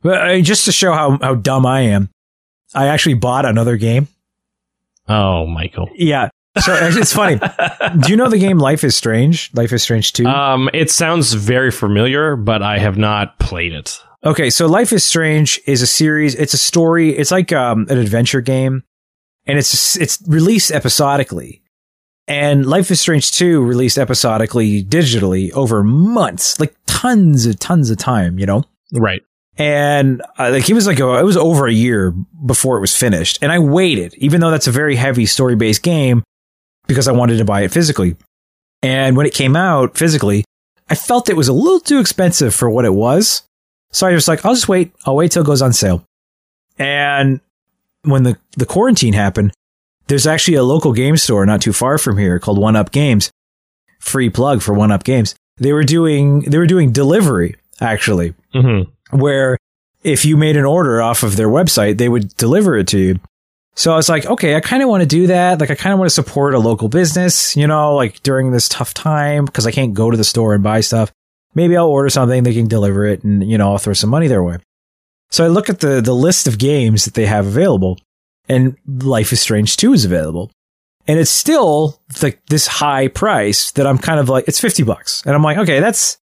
But 0.01 0.17
uh, 0.19 0.39
just 0.41 0.65
to 0.65 0.71
show 0.71 0.93
how 0.93 1.19
how 1.21 1.35
dumb 1.35 1.63
I 1.63 1.81
am, 1.81 2.09
I 2.73 2.87
actually 2.87 3.13
bought 3.13 3.45
another 3.45 3.77
game. 3.77 4.07
oh 5.07 5.45
michael 5.45 5.87
Yeah. 5.93 6.29
So 6.59 6.73
it's 6.81 7.13
funny. 7.13 7.39
Do 7.99 8.09
you 8.09 8.15
know 8.15 8.29
the 8.29 8.39
game 8.39 8.57
Life 8.57 8.83
is 8.83 8.95
Strange? 8.95 9.51
Life 9.53 9.71
is 9.71 9.83
Strange 9.83 10.13
Two. 10.13 10.25
Um, 10.25 10.71
it 10.73 10.89
sounds 10.89 11.33
very 11.33 11.69
familiar, 11.69 12.35
but 12.35 12.63
I 12.63 12.79
have 12.79 12.97
not 12.97 13.37
played 13.37 13.73
it. 13.73 14.01
Okay, 14.23 14.49
so 14.49 14.65
Life 14.65 14.91
is 14.91 15.03
Strange 15.03 15.61
is 15.67 15.83
a 15.83 15.87
series. 15.87 16.33
It's 16.33 16.55
a 16.55 16.57
story. 16.57 17.09
It's 17.09 17.29
like 17.29 17.53
um, 17.53 17.85
an 17.89 17.99
adventure 17.99 18.41
game, 18.41 18.83
and 19.45 19.59
it's 19.59 19.95
it's 19.97 20.23
released 20.27 20.71
episodically. 20.71 21.61
And 22.27 22.65
Life 22.65 22.89
is 22.89 22.99
Strange 22.99 23.31
two 23.31 23.61
released 23.61 23.97
episodically 23.97 24.83
digitally 24.83 25.51
over 25.51 25.83
months, 25.83 26.59
like 26.59 26.75
tons 26.87 27.45
of 27.45 27.59
tons 27.59 27.89
of 27.89 27.97
time, 27.97 28.39
you 28.39 28.45
know. 28.45 28.63
Right. 28.91 29.23
And 29.57 30.21
uh, 30.37 30.51
like 30.51 30.69
it 30.69 30.73
was 30.73 30.87
like 30.87 30.99
a, 30.99 31.19
it 31.19 31.23
was 31.23 31.37
over 31.37 31.67
a 31.67 31.71
year 31.73 32.11
before 32.45 32.77
it 32.77 32.81
was 32.81 32.95
finished, 32.95 33.39
and 33.41 33.51
I 33.51 33.59
waited, 33.59 34.13
even 34.15 34.41
though 34.41 34.51
that's 34.51 34.67
a 34.67 34.71
very 34.71 34.95
heavy 34.95 35.25
story 35.25 35.55
based 35.55 35.81
game, 35.81 36.23
because 36.87 37.07
I 37.07 37.13
wanted 37.13 37.37
to 37.37 37.45
buy 37.45 37.61
it 37.61 37.71
physically. 37.71 38.17
And 38.81 39.15
when 39.15 39.25
it 39.25 39.33
came 39.33 39.55
out 39.55 39.97
physically, 39.97 40.43
I 40.89 40.95
felt 40.95 41.29
it 41.29 41.37
was 41.37 41.47
a 41.47 41.53
little 41.53 41.79
too 41.79 41.99
expensive 41.99 42.53
for 42.53 42.69
what 42.69 42.85
it 42.85 42.93
was. 42.93 43.43
So 43.91 44.07
I 44.07 44.13
was 44.13 44.27
like, 44.27 44.45
I'll 44.45 44.53
just 44.53 44.67
wait. 44.67 44.93
I'll 45.05 45.15
wait 45.15 45.31
till 45.31 45.43
it 45.43 45.47
goes 45.47 45.61
on 45.61 45.73
sale. 45.73 46.03
And 46.77 47.39
when 48.01 48.23
the, 48.23 48.37
the 48.57 48.65
quarantine 48.65 49.13
happened, 49.13 49.53
there's 50.07 50.27
actually 50.27 50.55
a 50.55 50.63
local 50.63 50.93
game 50.93 51.17
store 51.17 51.45
not 51.45 51.61
too 51.61 51.73
far 51.73 51.97
from 51.97 52.17
here 52.17 52.39
called 52.39 52.57
One 52.59 52.75
Up 52.75 52.91
Games. 52.91 53.31
Free 53.99 54.29
plug 54.29 54.61
for 54.61 54.73
One 54.73 54.91
Up 54.91 55.03
Games. 55.03 55.35
They 55.57 55.73
were 55.73 55.83
doing 55.83 56.41
they 56.41 56.57
were 56.57 56.67
doing 56.67 56.91
delivery 56.91 57.55
actually, 57.81 58.33
Mm-hmm. 58.53 59.17
where 59.19 59.57
if 60.03 60.23
you 60.25 60.37
made 60.37 60.55
an 60.57 60.65
order 60.65 61.01
off 61.01 61.23
of 61.23 61.35
their 61.35 61.49
website, 61.49 61.97
they 61.97 62.07
would 62.09 62.35
deliver 62.37 62.75
it 62.77 62.87
to 62.89 62.99
you. 62.99 63.19
So 63.77 63.91
I 63.91 63.95
was 63.97 64.07
like, 64.07 64.25
okay, 64.25 64.55
I 64.55 64.61
kind 64.61 64.81
of 64.83 64.87
want 64.87 65.01
to 65.01 65.07
do 65.07 65.27
that. 65.27 65.59
Like, 65.59 65.69
I 65.71 65.75
kind 65.75 65.91
of 65.91 65.99
want 65.99 66.07
to 66.07 66.13
support 66.13 66.53
a 66.53 66.59
local 66.59 66.87
business, 66.87 67.57
you 67.57 67.67
know, 67.67 67.95
like 67.95 68.23
during 68.23 68.51
this 68.51 68.69
tough 68.69 68.93
time 68.93 69.43
because 69.45 69.67
I 69.67 69.71
can't 69.71 69.93
go 69.93 70.09
to 70.11 70.15
the 70.15 70.23
store 70.23 70.53
and 70.53 70.63
buy 70.63 70.79
stuff. 70.79 71.11
Maybe 71.55 71.75
I'll 71.75 71.87
order 71.89 72.09
something, 72.09 72.43
they 72.43 72.53
can 72.53 72.67
deliver 72.69 73.05
it, 73.05 73.23
and 73.23 73.49
you 73.49 73.57
know, 73.57 73.71
I'll 73.71 73.77
throw 73.77 73.93
some 73.93 74.09
money 74.09 74.27
their 74.27 74.43
way. 74.43 74.59
So 75.31 75.43
I 75.43 75.47
look 75.49 75.69
at 75.69 75.79
the 75.79 75.99
the 76.01 76.13
list 76.13 76.47
of 76.47 76.57
games 76.59 77.03
that 77.05 77.15
they 77.15 77.25
have 77.25 77.47
available, 77.47 77.97
and 78.47 78.77
Life 78.87 79.31
is 79.31 79.41
Strange 79.41 79.77
2 79.77 79.93
is 79.93 80.05
available. 80.05 80.51
And 81.07 81.19
it's 81.19 81.31
still 81.31 82.01
like 82.21 82.43
this 82.47 82.67
high 82.67 83.07
price 83.07 83.71
that 83.73 83.85
I'm 83.85 83.97
kind 83.97 84.19
of 84.19 84.27
like, 84.27 84.47
it's 84.47 84.59
50 84.59 84.83
bucks. 84.83 85.21
And 85.25 85.35
I'm 85.35 85.43
like, 85.43 85.57
okay, 85.57 85.79
that's, 85.79 86.17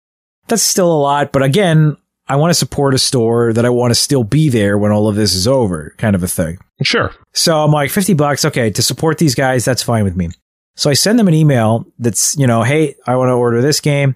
that's 0.48 0.62
still 0.62 0.92
a 0.92 1.00
lot. 1.00 1.32
But 1.32 1.44
again, 1.44 1.98
I 2.28 2.38
want 2.38 2.52
to 2.52 2.56
support 2.56 2.94
a 2.94 3.00
store 3.00 3.52
that 3.54 3.66
I 3.66 3.70
want 3.70 3.92
to 3.92 3.96
still 3.96 4.24
be 4.24 4.50
there 4.50 4.78
when 4.78 4.92
all 4.92 5.08
of 5.08 5.16
this 5.16 5.34
is 5.34 5.48
over, 5.48 5.96
kind 5.98 6.16
of 6.16 6.24
a 6.24 6.28
thing. 6.28 6.60
Sure. 6.82 7.14
So 7.34 7.58
I'm 7.58 7.72
like, 7.72 7.92
50 7.92 8.14
bucks. 8.14 8.46
Okay. 8.46 8.70
To 8.70 8.82
support 8.82 9.18
these 9.18 9.36
guys, 9.36 9.66
that's 9.66 9.84
fine 9.84 10.04
with 10.04 10.16
me. 10.16 10.30
So 10.76 10.90
I 10.90 10.94
send 10.94 11.20
them 11.20 11.28
an 11.28 11.34
email 11.34 11.86
that's, 11.98 12.38
you 12.38 12.48
know, 12.48 12.64
hey, 12.64 12.96
I 13.06 13.18
want 13.18 13.30
to 13.30 13.34
order 13.34 13.62
this 13.62 13.82
game. 13.82 14.16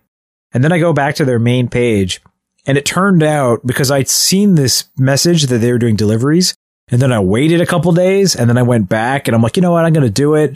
And 0.53 0.63
then 0.63 0.71
I 0.71 0.79
go 0.79 0.93
back 0.93 1.15
to 1.15 1.25
their 1.25 1.39
main 1.39 1.67
page. 1.67 2.21
And 2.65 2.77
it 2.77 2.85
turned 2.85 3.21
out 3.21 3.65
because 3.65 3.91
I'd 3.91 4.07
seen 4.07 4.55
this 4.55 4.85
message 4.97 5.47
that 5.47 5.57
they 5.57 5.71
were 5.71 5.77
doing 5.77 5.97
deliveries. 5.97 6.55
And 6.89 7.01
then 7.01 7.11
I 7.11 7.19
waited 7.19 7.61
a 7.61 7.65
couple 7.65 7.91
days 7.91 8.35
and 8.35 8.49
then 8.49 8.57
I 8.57 8.63
went 8.63 8.89
back 8.89 9.27
and 9.27 9.35
I'm 9.35 9.41
like, 9.41 9.55
you 9.55 9.61
know 9.61 9.71
what? 9.71 9.85
I'm 9.85 9.93
going 9.93 10.05
to 10.05 10.11
do 10.11 10.35
it. 10.35 10.55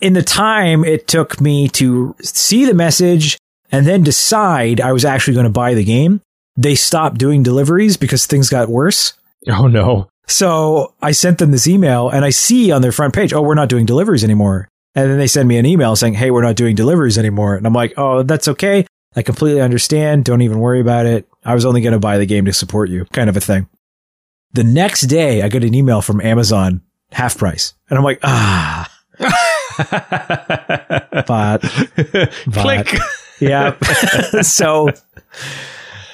In 0.00 0.12
the 0.12 0.22
time 0.22 0.84
it 0.84 1.06
took 1.06 1.40
me 1.40 1.68
to 1.68 2.14
see 2.20 2.64
the 2.64 2.74
message 2.74 3.38
and 3.70 3.86
then 3.86 4.02
decide 4.02 4.80
I 4.80 4.92
was 4.92 5.04
actually 5.04 5.34
going 5.34 5.44
to 5.44 5.50
buy 5.50 5.74
the 5.74 5.84
game, 5.84 6.20
they 6.56 6.74
stopped 6.74 7.18
doing 7.18 7.42
deliveries 7.42 7.96
because 7.96 8.26
things 8.26 8.48
got 8.50 8.68
worse. 8.68 9.14
Oh 9.48 9.66
no. 9.66 10.08
So 10.26 10.94
I 11.02 11.12
sent 11.12 11.38
them 11.38 11.50
this 11.50 11.66
email 11.66 12.08
and 12.08 12.24
I 12.24 12.30
see 12.30 12.72
on 12.72 12.82
their 12.82 12.92
front 12.92 13.14
page, 13.14 13.32
oh, 13.32 13.42
we're 13.42 13.54
not 13.54 13.68
doing 13.68 13.86
deliveries 13.86 14.24
anymore. 14.24 14.68
And 14.94 15.10
then 15.10 15.18
they 15.18 15.26
send 15.26 15.48
me 15.48 15.58
an 15.58 15.66
email 15.66 15.96
saying, 15.96 16.14
hey, 16.14 16.30
we're 16.30 16.42
not 16.42 16.56
doing 16.56 16.76
deliveries 16.76 17.18
anymore. 17.18 17.56
And 17.56 17.66
I'm 17.66 17.72
like, 17.72 17.94
oh, 17.96 18.22
that's 18.22 18.48
okay. 18.48 18.86
I 19.16 19.22
completely 19.22 19.60
understand. 19.60 20.24
Don't 20.24 20.42
even 20.42 20.60
worry 20.60 20.80
about 20.80 21.06
it. 21.06 21.28
I 21.44 21.54
was 21.54 21.64
only 21.64 21.80
going 21.80 21.92
to 21.92 21.98
buy 21.98 22.18
the 22.18 22.26
game 22.26 22.44
to 22.46 22.52
support 22.52 22.90
you, 22.90 23.04
kind 23.06 23.28
of 23.28 23.36
a 23.36 23.40
thing. 23.40 23.68
The 24.54 24.64
next 24.64 25.02
day, 25.02 25.42
I 25.42 25.48
get 25.48 25.64
an 25.64 25.74
email 25.74 26.00
from 26.00 26.20
Amazon, 26.20 26.80
half 27.12 27.36
price. 27.36 27.74
And 27.90 27.98
I'm 27.98 28.04
like, 28.04 28.20
ah. 28.22 28.90
but, 31.26 31.60
Click. 32.52 32.94
yeah. 33.40 33.76
so, 34.42 34.88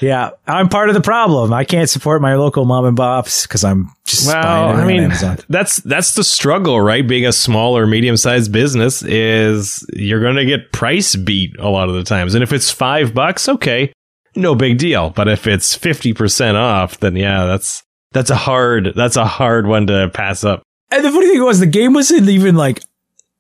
yeah, 0.01 0.31
I'm 0.47 0.69
part 0.71 0.89
of 0.89 0.95
the 0.95 1.01
problem. 1.03 1.53
I 1.53 1.65
can't 1.65 1.89
support 1.89 2.23
my 2.23 2.35
local 2.37 2.65
mom 2.65 2.87
and 2.87 2.97
pops 2.97 3.47
because 3.47 3.63
I'm 3.65 3.91
just 4.07 4.27
Well, 4.27 4.43
buying 4.43 4.81
I 4.81 4.87
mean, 4.87 5.03
Amazon. 5.05 5.39
that's 5.49 5.77
that's 5.79 6.15
the 6.15 6.25
struggle, 6.25 6.81
right? 6.81 7.07
Being 7.07 7.27
a 7.27 7.33
small 7.33 7.77
or 7.77 7.87
medium 7.87 8.17
sized 8.17 8.53
business 8.53 9.03
is 9.03 9.85
you're 9.93 10.21
going 10.23 10.37
to 10.37 10.47
get 10.47 10.73
price 10.73 11.15
beat 11.17 11.59
a 11.59 11.69
lot 11.69 11.89
of 11.91 11.95
the 11.95 12.05
times, 12.05 12.35
and 12.35 12.43
if 12.43 12.53
it's 12.53 12.71
five 12.71 13.13
bucks, 13.13 13.49
okay, 13.49 13.93
no 14.35 14.55
big 14.55 14.79
deal. 14.79 15.11
But 15.11 15.29
if 15.29 15.47
it's 15.47 15.75
fifty 15.75 16.15
percent 16.15 16.57
off, 16.57 16.99
then 17.01 17.17
yeah, 17.17 17.45
that's 17.45 17.83
that's 18.13 18.31
a 18.31 18.37
hard 18.37 18.93
that's 18.95 19.17
a 19.17 19.25
hard 19.25 19.67
one 19.67 19.87
to 19.89 20.11
pass 20.13 20.45
up. 20.45 20.63
And 20.91 21.05
the 21.05 21.11
funny 21.11 21.29
thing 21.29 21.45
was, 21.45 21.61
the 21.61 21.67
game 21.67 21.93
wasn't 21.93 22.29
even 22.29 22.57
like 22.57 22.83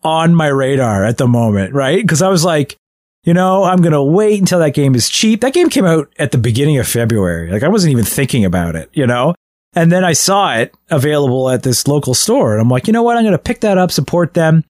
on 0.02 0.34
my 0.34 0.46
radar 0.46 1.04
at 1.04 1.18
the 1.18 1.26
moment, 1.26 1.74
right? 1.74 2.00
Because 2.00 2.22
I 2.22 2.28
was 2.28 2.44
like, 2.44 2.76
you 3.24 3.34
know, 3.34 3.64
I'm 3.64 3.82
to 3.82 4.02
wait 4.02 4.40
until 4.40 4.60
that 4.60 4.74
game 4.74 4.94
is 4.94 5.08
cheap. 5.08 5.40
That 5.40 5.52
game 5.52 5.68
came 5.68 5.84
out 5.84 6.12
at 6.18 6.32
the 6.32 6.38
beginning 6.38 6.78
of 6.78 6.86
February. 6.86 7.50
Like 7.50 7.62
I 7.62 7.68
wasn't 7.68 7.92
even 7.92 8.04
thinking 8.04 8.44
about 8.44 8.76
it, 8.76 8.88
you 8.92 9.06
know? 9.06 9.34
And 9.74 9.92
then 9.92 10.04
I 10.04 10.14
saw 10.14 10.54
it 10.56 10.74
available 10.90 11.50
at 11.50 11.62
this 11.62 11.86
local 11.86 12.14
store. 12.14 12.52
And 12.52 12.60
I'm 12.60 12.68
like, 12.68 12.86
you 12.86 12.92
know 12.92 13.02
what? 13.02 13.16
I'm 13.16 13.24
to 13.24 13.38
pick 13.38 13.60
that 13.60 13.78
up, 13.78 13.92
support 13.92 14.34
them, 14.34 14.64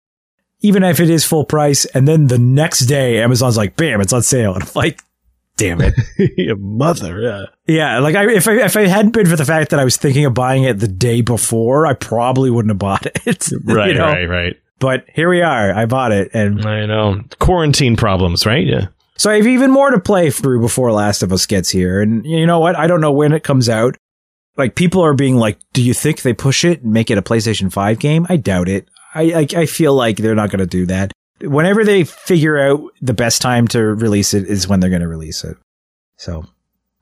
even 0.61 0.83
if 0.83 1.01
it 1.01 1.09
is 1.09 1.25
full 1.25 1.45
price. 1.45 1.85
And 1.87 2.07
then 2.07 2.27
the 2.27 2.39
next 2.39 2.81
day, 2.81 3.23
Amazon's 3.23 3.57
like, 3.57 3.77
bam, 3.77 4.01
it's 4.01 4.13
on 4.13 4.23
sale. 4.23 4.55
And 4.55 4.63
I'm 4.65 4.71
like, 4.75 5.01
damn 5.61 5.81
it. 5.83 5.95
Your 6.39 6.57
mother, 6.57 7.21
yeah. 7.21 7.45
Yeah, 7.67 7.99
like 8.01 8.15
I, 8.17 8.29
if 8.31 8.49
I 8.49 8.53
if 8.65 8.77
I 8.77 8.87
hadn't 8.89 9.13
been 9.13 9.27
for 9.27 9.37
the 9.37 9.45
fact 9.45 9.71
that 9.71 9.79
I 9.79 9.85
was 9.85 9.97
thinking 9.97 10.25
of 10.25 10.35
buying 10.35 10.65
it 10.65 10.79
the 10.81 10.89
day 10.89 11.21
before, 11.21 11.87
I 11.87 11.93
probably 11.93 12.51
wouldn't 12.51 12.71
have 12.71 12.79
bought 12.79 13.07
it. 13.27 13.49
Right, 13.65 13.89
you 13.93 13.95
know? 13.99 14.07
right, 14.07 14.25
right. 14.29 14.57
But 14.79 15.05
here 15.15 15.29
we 15.29 15.43
are. 15.43 15.73
I 15.75 15.85
bought 15.85 16.11
it, 16.13 16.31
and 16.33 16.67
I 16.67 16.87
know 16.87 17.23
quarantine 17.39 17.97
problems, 17.97 18.47
right? 18.47 18.67
Yeah. 18.67 18.87
so 19.19 19.31
I 19.31 19.37
have 19.37 19.47
even 19.47 19.71
more 19.71 19.91
to 19.91 20.01
play 20.01 20.31
through 20.31 20.61
before 20.63 20.91
Last 20.91 21.23
of 21.23 21.33
Us 21.33 21.45
gets 21.47 21.69
here. 21.69 22.01
And 22.01 22.25
you 22.25 22.47
know 22.47 22.59
what? 22.59 22.77
I 22.77 22.87
don't 22.87 23.03
know 23.03 23.13
when 23.13 23.33
it 23.33 23.45
comes 23.45 23.69
out. 23.69 23.97
Like 24.57 24.75
people 24.75 25.03
are 25.05 25.15
being 25.15 25.37
like, 25.37 25.59
"Do 25.75 25.83
you 25.83 25.93
think 25.95 26.23
they 26.23 26.33
push 26.33 26.65
it 26.65 26.83
and 26.83 26.93
make 26.93 27.11
it 27.11 27.19
a 27.19 27.23
PlayStation 27.23 27.71
Five 27.71 27.99
game?" 27.99 28.27
I 28.31 28.37
doubt 28.37 28.69
it. 28.69 28.89
I 29.15 29.23
I, 29.55 29.61
I 29.61 29.67
feel 29.67 29.95
like 29.95 30.17
they're 30.17 30.35
not 30.35 30.51
going 30.51 30.61
to 30.61 30.67
do 30.67 30.87
that. 30.87 31.13
Whenever 31.43 31.85
they 31.85 32.05
figure 32.05 32.59
out 32.59 32.93
the 33.01 33.15
best 33.15 33.41
time 33.41 33.67
to 33.69 33.81
release 33.83 34.35
it 34.35 34.47
is 34.47 34.69
when 34.69 34.81
they're 34.81 34.91
going 34.91 35.03
to 35.03 35.09
release 35.09 35.45
it. 35.45 35.57
So, 36.17 36.45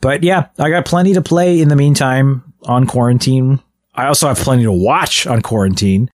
but 0.00 0.22
yeah, 0.22 0.48
I 0.58 0.70
got 0.70 0.86
plenty 0.86 1.14
to 1.14 1.22
play 1.22 1.60
in 1.60 1.68
the 1.68 1.76
meantime 1.76 2.52
on 2.62 2.86
quarantine. 2.86 3.60
I 3.94 4.06
also 4.06 4.28
have 4.28 4.38
plenty 4.38 4.62
to 4.62 4.72
watch 4.72 5.26
on 5.26 5.42
quarantine, 5.42 6.10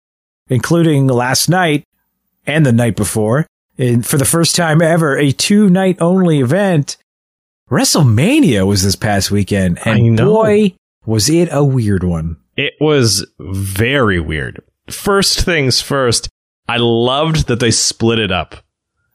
including 0.48 1.06
last 1.06 1.48
night 1.48 1.84
and 2.46 2.64
the 2.64 2.72
night 2.72 2.96
before. 2.96 3.46
And 3.76 4.06
for 4.06 4.16
the 4.16 4.24
first 4.24 4.56
time 4.56 4.80
ever, 4.80 5.16
a 5.18 5.32
two 5.32 5.68
night 5.68 5.98
only 6.00 6.40
event. 6.40 6.96
WrestleMania 7.70 8.66
was 8.66 8.84
this 8.84 8.94
past 8.94 9.30
weekend, 9.30 9.78
and 9.86 10.18
boy, 10.18 10.74
was 11.06 11.28
it 11.30 11.48
a 11.50 11.64
weird 11.64 12.04
one. 12.04 12.36
It 12.56 12.74
was 12.80 13.26
very 13.38 14.20
weird. 14.20 14.62
First 14.88 15.40
things 15.40 15.80
first, 15.80 16.28
I 16.68 16.78
loved 16.78 17.48
that 17.48 17.60
they 17.60 17.70
split 17.70 18.18
it 18.18 18.32
up. 18.32 18.56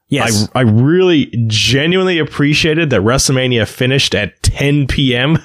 Yes. 0.08 0.48
I, 0.54 0.60
I 0.60 0.62
really 0.62 1.26
genuinely 1.46 2.18
appreciated 2.18 2.90
that 2.90 3.00
WrestleMania 3.02 3.66
finished 3.68 4.14
at 4.14 4.42
10 4.42 4.88
p.m. 4.88 5.38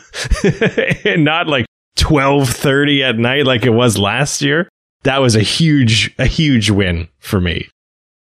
and 1.05 1.23
not 1.23 1.47
like 1.47 1.65
12:30 1.97 3.01
at 3.01 3.17
night 3.17 3.45
like 3.45 3.65
it 3.65 3.69
was 3.69 3.97
last 3.97 4.41
year. 4.41 4.67
That 5.03 5.19
was 5.19 5.35
a 5.35 5.41
huge 5.41 6.13
a 6.17 6.25
huge 6.25 6.71
win 6.71 7.07
for 7.19 7.39
me. 7.39 7.67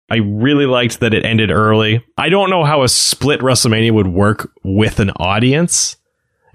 I 0.08 0.16
really 0.16 0.66
liked 0.66 1.00
that 1.00 1.14
it 1.14 1.24
ended 1.24 1.50
early. 1.50 2.04
I 2.18 2.30
don't 2.30 2.50
know 2.50 2.64
how 2.64 2.82
a 2.82 2.88
split 2.88 3.40
WrestleMania 3.40 3.92
would 3.92 4.08
work 4.08 4.50
with 4.64 4.98
an 4.98 5.10
audience 5.10 5.96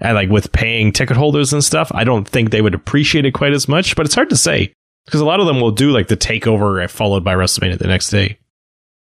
and 0.00 0.14
like 0.14 0.28
with 0.28 0.52
paying 0.52 0.92
ticket 0.92 1.16
holders 1.16 1.52
and 1.52 1.64
stuff. 1.64 1.90
I 1.94 2.04
don't 2.04 2.28
think 2.28 2.50
they 2.50 2.60
would 2.60 2.74
appreciate 2.74 3.24
it 3.24 3.32
quite 3.32 3.54
as 3.54 3.66
much, 3.66 3.96
but 3.96 4.04
it's 4.04 4.14
hard 4.14 4.30
to 4.30 4.36
say 4.36 4.74
because 5.06 5.20
a 5.20 5.24
lot 5.24 5.40
of 5.40 5.46
them 5.46 5.60
will 5.60 5.70
do 5.70 5.90
like 5.90 6.08
the 6.08 6.16
takeover 6.16 6.88
followed 6.90 7.24
by 7.24 7.34
WrestleMania 7.34 7.78
the 7.78 7.86
next 7.86 8.10
day. 8.10 8.38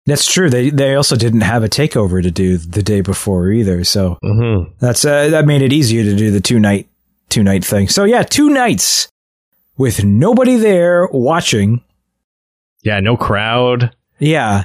That's 0.04 0.30
true. 0.30 0.50
They 0.50 0.70
they 0.70 0.94
also 0.96 1.16
didn't 1.16 1.42
have 1.42 1.62
a 1.62 1.68
takeover 1.68 2.22
to 2.22 2.30
do 2.30 2.58
the 2.58 2.82
day 2.82 3.00
before 3.00 3.50
either. 3.50 3.84
So 3.84 4.18
Mm-hmm. 4.22 4.72
that's 4.80 5.04
uh, 5.04 5.28
that 5.28 5.46
made 5.46 5.62
it 5.62 5.72
easier 5.72 6.02
to 6.04 6.14
do 6.16 6.30
the 6.30 6.40
two 6.40 6.58
night 6.60 6.88
two 7.28 7.42
night 7.42 7.64
thing. 7.64 7.88
So 7.88 8.04
yeah, 8.04 8.22
two 8.24 8.50
nights 8.50 9.08
with 9.76 10.04
nobody 10.04 10.56
there 10.56 11.08
watching. 11.12 11.82
Yeah, 12.82 12.98
no 13.00 13.16
crowd. 13.16 13.94
Yeah. 14.18 14.64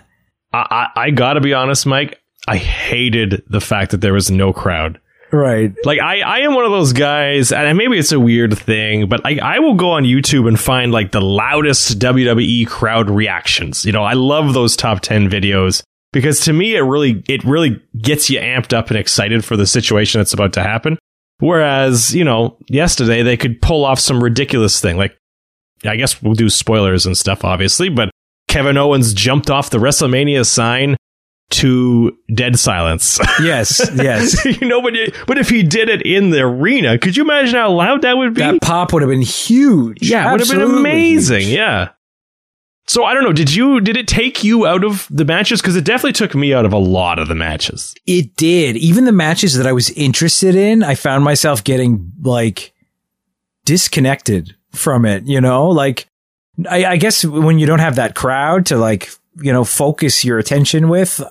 I, 0.52 0.88
I, 0.96 1.02
I 1.06 1.10
gotta 1.12 1.40
be 1.40 1.54
honest, 1.54 1.86
Mike. 1.86 2.20
I 2.48 2.58
hated 2.58 3.44
the 3.48 3.62
fact 3.62 3.92
that 3.92 4.02
there 4.02 4.14
was 4.14 4.32
no 4.32 4.54
crowd. 4.54 5.00
Right. 5.32 5.74
Like 5.84 6.00
I, 6.00 6.22
I 6.22 6.40
am 6.40 6.54
one 6.54 6.66
of 6.66 6.72
those 6.72 6.94
guys, 6.94 7.52
and 7.52 7.78
maybe 7.78 7.98
it's 7.98 8.12
a 8.12 8.20
weird 8.20 8.58
thing, 8.58 9.10
but 9.10 9.26
I, 9.26 9.40
I 9.40 9.60
will 9.60 9.76
go 9.76 9.92
on 9.92 10.04
YouTube 10.04 10.48
and 10.48 10.60
find 10.60 10.92
like 10.92 11.12
the 11.12 11.22
loudest 11.22 12.00
WWE 12.00 12.68
crowd 12.68 13.10
reactions. 13.10 13.86
You 13.86 13.92
know, 13.92 14.04
I 14.04 14.14
love 14.14 14.54
those 14.54 14.76
top 14.76 15.02
ten 15.02 15.30
videos 15.30 15.84
because 16.14 16.42
to 16.42 16.54
me, 16.54 16.76
it 16.76 16.82
really, 16.82 17.24
it 17.28 17.44
really 17.44 17.82
gets 18.02 18.30
you 18.30 18.40
amped 18.40 18.74
up 18.74 18.90
and 18.90 18.98
excited 18.98 19.44
for 19.44 19.58
the 19.58 19.68
situation 19.68 20.20
that's 20.20 20.34
about 20.34 20.54
to 20.54 20.64
happen. 20.64 20.98
Whereas, 21.40 22.16
you 22.16 22.24
know, 22.24 22.58
yesterday 22.68 23.22
they 23.22 23.38
could 23.38 23.62
pull 23.62 23.86
off 23.86 24.00
some 24.00 24.24
ridiculous 24.24 24.82
thing. 24.82 24.98
Like, 24.98 25.16
I 25.86 25.96
guess 25.96 26.22
we'll 26.22 26.34
do 26.34 26.50
spoilers 26.50 27.06
and 27.06 27.18
stuff, 27.18 27.44
obviously, 27.44 27.90
but 27.90 28.10
Kevin 28.48 28.78
Owens 28.78 29.14
jumped 29.14 29.50
off 29.50 29.70
the 29.70 29.78
WrestleMania 29.78 30.46
sign 30.46 30.96
to 31.50 32.18
dead 32.34 32.60
silence. 32.60 33.20
Yes. 33.42 33.90
Yes. 33.94 34.44
you 34.62 34.68
know, 34.68 34.82
but, 34.82 34.94
but 35.28 35.38
if 35.38 35.50
he 35.50 35.62
did 35.64 35.90
it 35.90 36.02
in 36.02 36.32
the 36.32 36.42
arena, 36.42 36.98
could 36.98 37.16
you 37.16 37.24
imagine 37.24 37.56
how 37.56 37.72
loud 37.72 38.02
that 38.02 38.18
would 38.18 38.34
be? 38.34 38.42
that 38.42 38.62
pop 38.62 38.94
would 38.94 39.04
have 39.04 39.10
been 39.10 39.22
huge. 39.22 40.10
yeah, 40.10 40.28
it 40.28 40.32
would 40.32 40.40
have 40.40 40.50
been 40.50 40.62
amazing. 40.62 41.42
huge. 41.42 41.54
Yeah. 41.54 41.90
So 42.88 43.04
I 43.04 43.14
don't 43.14 43.24
know. 43.24 43.34
Did 43.34 43.54
you 43.54 43.82
did 43.82 43.98
it 43.98 44.08
take 44.08 44.44
you 44.44 44.66
out 44.66 44.84
of 44.84 45.08
the 45.12 45.26
matches? 45.26 45.62
Because 45.62 45.76
it 45.76 45.84
definitely 45.84 46.14
took 46.14 46.34
me 46.34 46.54
out 46.54 46.66
of 46.66 46.74
a 46.74 46.78
lot 46.78 47.20
of 47.20 47.28
the 47.28 47.36
matches. 47.36 47.94
It 48.06 48.36
did. 48.38 48.78
Even 48.78 49.06
the 49.06 49.12
matches 49.12 49.56
that 49.56 49.68
I 49.68 49.74
was 49.74 49.90
interested 49.92 50.56
in, 50.56 50.84
I 50.84 50.96
found 50.96 51.24
myself 51.24 51.64
getting 51.64 52.12
like 52.24 52.74
disconnected 53.66 54.56
from 54.72 55.06
it, 55.06 55.26
you 55.26 55.42
know? 55.42 55.68
Like, 55.68 56.08
I, 56.70 56.86
I 56.86 56.98
guess 56.98 57.24
when 57.26 57.60
you 57.60 57.68
don't 57.68 57.80
have 57.80 57.98
that 57.98 58.16
crowd 58.16 58.66
to 58.68 58.78
like, 58.78 59.10
you 59.36 59.52
know, 59.52 59.64
focus 59.66 60.24
your 60.24 60.40
attention 60.40 60.88
with, 60.90 61.22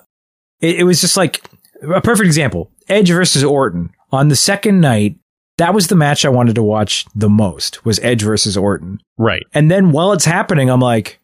it, 0.61 0.79
it 0.79 0.83
was 0.83 1.01
just 1.01 1.17
like 1.17 1.43
a 1.81 2.01
perfect 2.01 2.25
example 2.25 2.71
Edge 2.89 3.09
versus 3.09 3.43
Orton 3.43 3.91
on 4.11 4.27
the 4.29 4.35
second 4.35 4.79
night. 4.81 5.17
That 5.57 5.73
was 5.73 5.87
the 5.87 5.95
match 5.95 6.23
I 6.23 6.29
wanted 6.29 6.55
to 6.55 6.63
watch 6.63 7.05
the 7.15 7.29
most 7.29 7.83
was 7.83 7.99
Edge 8.01 8.21
versus 8.21 8.55
Orton. 8.55 8.99
Right. 9.17 9.43
And 9.53 9.71
then 9.71 9.91
while 9.91 10.13
it's 10.13 10.25
happening, 10.25 10.69
I'm 10.69 10.79
like, 10.79 11.19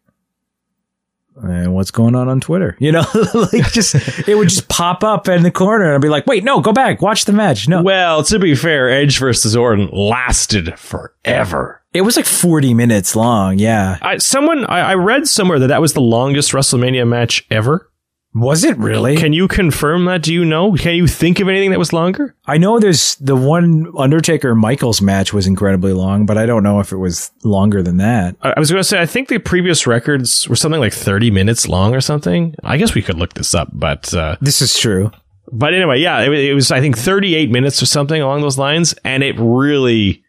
"Eh, 1.48 1.68
what's 1.68 1.92
going 1.92 2.16
on 2.16 2.28
on 2.28 2.40
Twitter? 2.42 2.76
You 2.84 2.92
know, 2.94 3.04
like 3.34 3.72
just, 3.72 3.96
it 4.28 4.36
would 4.36 4.50
just 4.50 4.68
pop 4.70 5.04
up 5.04 5.28
in 5.28 5.44
the 5.44 5.52
corner 5.52 5.86
and 5.86 5.94
I'd 5.96 6.02
be 6.02 6.10
like, 6.10 6.26
wait, 6.28 6.44
no, 6.44 6.62
go 6.62 6.74
back, 6.74 7.02
watch 7.02 7.26
the 7.26 7.32
match. 7.32 7.68
No, 7.68 7.84
Well, 7.84 8.24
to 8.24 8.40
be 8.40 8.56
fair, 8.56 8.90
Edge 8.90 9.20
versus 9.20 9.56
Orton 9.56 9.88
lasted 9.92 10.78
forever. 10.80 11.84
it 11.94 12.02
was 12.02 12.18
like 12.18 12.26
40 12.26 12.74
minutes 12.74 13.16
long. 13.16 13.60
Yeah. 13.60 14.00
I, 14.02 14.18
someone 14.18 14.66
I, 14.66 14.80
I 14.80 14.94
read 14.96 15.28
somewhere 15.28 15.60
that 15.60 15.68
that 15.68 15.80
was 15.82 15.94
the 15.94 16.02
longest 16.02 16.52
WrestleMania 16.54 17.08
match 17.08 17.46
ever. 17.52 17.90
Was 18.36 18.64
it 18.64 18.76
really? 18.78 19.16
Can 19.16 19.32
you 19.32 19.48
confirm 19.48 20.06
that? 20.06 20.24
Do 20.24 20.34
you 20.34 20.44
know? 20.44 20.74
Can 20.74 20.96
you 20.96 21.06
think 21.06 21.40
of 21.40 21.48
anything 21.48 21.70
that 21.70 21.78
was 21.78 21.94
longer? 21.94 22.36
I 22.48 22.58
know 22.58 22.80
there's 22.80 23.14
the 23.16 23.36
one 23.36 23.92
Undertaker 23.98 24.56
Michaels 24.56 25.02
match 25.04 25.34
was 25.34 25.46
incredibly 25.46 25.94
long, 25.94 26.26
but 26.26 26.38
I 26.38 26.48
don't 26.48 26.64
know 26.64 26.80
if 26.80 26.92
it 26.92 26.98
was 26.98 27.30
longer 27.44 27.84
than 27.84 27.98
that. 27.98 28.36
I 28.42 28.60
was 28.60 28.72
going 28.72 28.80
to 28.80 28.84
say, 28.84 29.00
I 29.00 29.06
think 29.06 29.28
the 29.28 29.38
previous 29.38 29.86
records 29.86 30.50
were 30.50 30.56
something 30.56 30.80
like 30.82 30.94
30 30.94 31.30
minutes 31.30 31.68
long 31.68 31.94
or 31.94 32.02
something. 32.02 32.56
I 32.64 32.78
guess 32.78 32.96
we 32.96 33.04
could 33.04 33.20
look 33.20 33.34
this 33.36 33.54
up, 33.54 33.70
but, 33.72 34.12
uh, 34.16 34.36
This 34.42 34.64
is 34.64 34.80
true. 34.80 35.12
but 35.52 35.76
anyway, 35.76 36.00
yeah, 36.00 36.22
it, 36.22 36.32
it 36.34 36.54
was, 36.56 36.72
I 36.72 36.80
think 36.82 36.98
38 36.98 37.52
minutes 37.52 37.84
or 37.84 37.86
something 37.86 38.20
along 38.20 38.42
those 38.42 38.58
lines. 38.58 38.96
And 39.04 39.22
it 39.22 39.36
really 39.38 40.24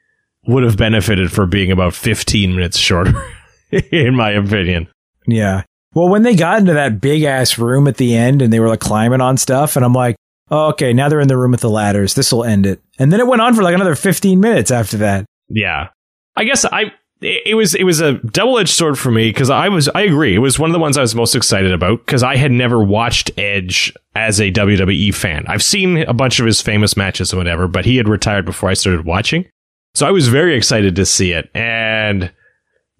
would 0.47 0.63
have 0.65 0.77
benefited 0.77 1.33
for 1.33 1.47
being 1.47 1.73
about 1.73 1.95
15 1.95 2.55
minutes 2.55 2.77
shorter, 2.77 3.15
in 3.71 4.15
my 4.15 4.33
opinion. 4.33 4.89
Yeah. 5.27 5.63
Well, 5.95 6.09
when 6.09 6.23
they 6.23 6.35
got 6.35 6.59
into 6.59 6.75
that 6.75 7.01
big 7.01 7.23
ass 7.23 7.59
room 7.59 7.87
at 7.87 7.97
the 7.97 8.15
end 8.17 8.43
and 8.43 8.53
they 8.53 8.61
were 8.61 8.69
like 8.69 8.81
climbing 8.81 9.21
on 9.21 9.37
stuff, 9.37 9.77
and 9.77 9.85
I'm 9.85 9.93
like, 9.93 10.17
oh, 10.51 10.69
okay, 10.71 10.93
now 10.93 11.09
they're 11.09 11.21
in 11.21 11.29
the 11.29 11.37
room 11.37 11.53
with 11.53 11.61
the 11.61 11.71
ladders. 11.71 12.15
This 12.15 12.33
will 12.33 12.45
end 12.45 12.67
it. 12.67 12.83
And 12.99 13.13
then 13.13 13.21
it 13.21 13.27
went 13.27 13.43
on 13.43 13.55
for 13.55 13.63
like 13.63 13.75
another 13.75 13.95
15 13.95 14.41
minutes 14.41 14.71
after 14.71 14.97
that. 14.99 15.25
Yeah. 15.49 15.89
I 16.37 16.45
guess 16.45 16.65
I 16.65 16.93
it 17.21 17.57
was 17.57 17.75
it 17.75 17.85
was 17.85 18.01
a 18.01 18.15
double-edged 18.15 18.71
sword 18.71 18.99
for 18.99 19.11
me 19.11 19.31
because 19.31 19.49
I 19.49 19.69
was 19.69 19.89
I 19.89 20.03
agree. 20.03 20.35
It 20.35 20.41
was 20.41 20.59
one 20.59 20.69
of 20.69 20.75
the 20.75 20.81
ones 20.81 20.99
I 20.99 21.01
was 21.01 21.15
most 21.15 21.35
excited 21.35 21.73
about 21.73 22.05
because 22.05 22.23
I 22.23 22.37
had 22.37 22.53
never 22.53 22.83
watched 22.83 23.31
Edge 23.39 23.95
as 24.15 24.41
a 24.41 24.51
WWE 24.51 25.15
fan. 25.15 25.45
I've 25.49 25.63
seen 25.63 25.99
a 25.99 26.13
bunch 26.13 26.41
of 26.41 26.47
his 26.47 26.61
famous 26.61 26.97
matches 26.97 27.33
and 27.33 27.39
whatever, 27.39 27.69
but 27.69 27.85
he 27.85 27.97
had 27.97 28.09
retired 28.09 28.45
before 28.45 28.69
I 28.69 28.75
started 28.75 29.07
watching. 29.07 29.47
So 29.95 30.07
I 30.07 30.11
was 30.11 30.29
very 30.29 30.57
excited 30.57 30.97
to 30.97 31.07
see 31.07 31.33
it. 31.33 31.51
And 31.55 32.33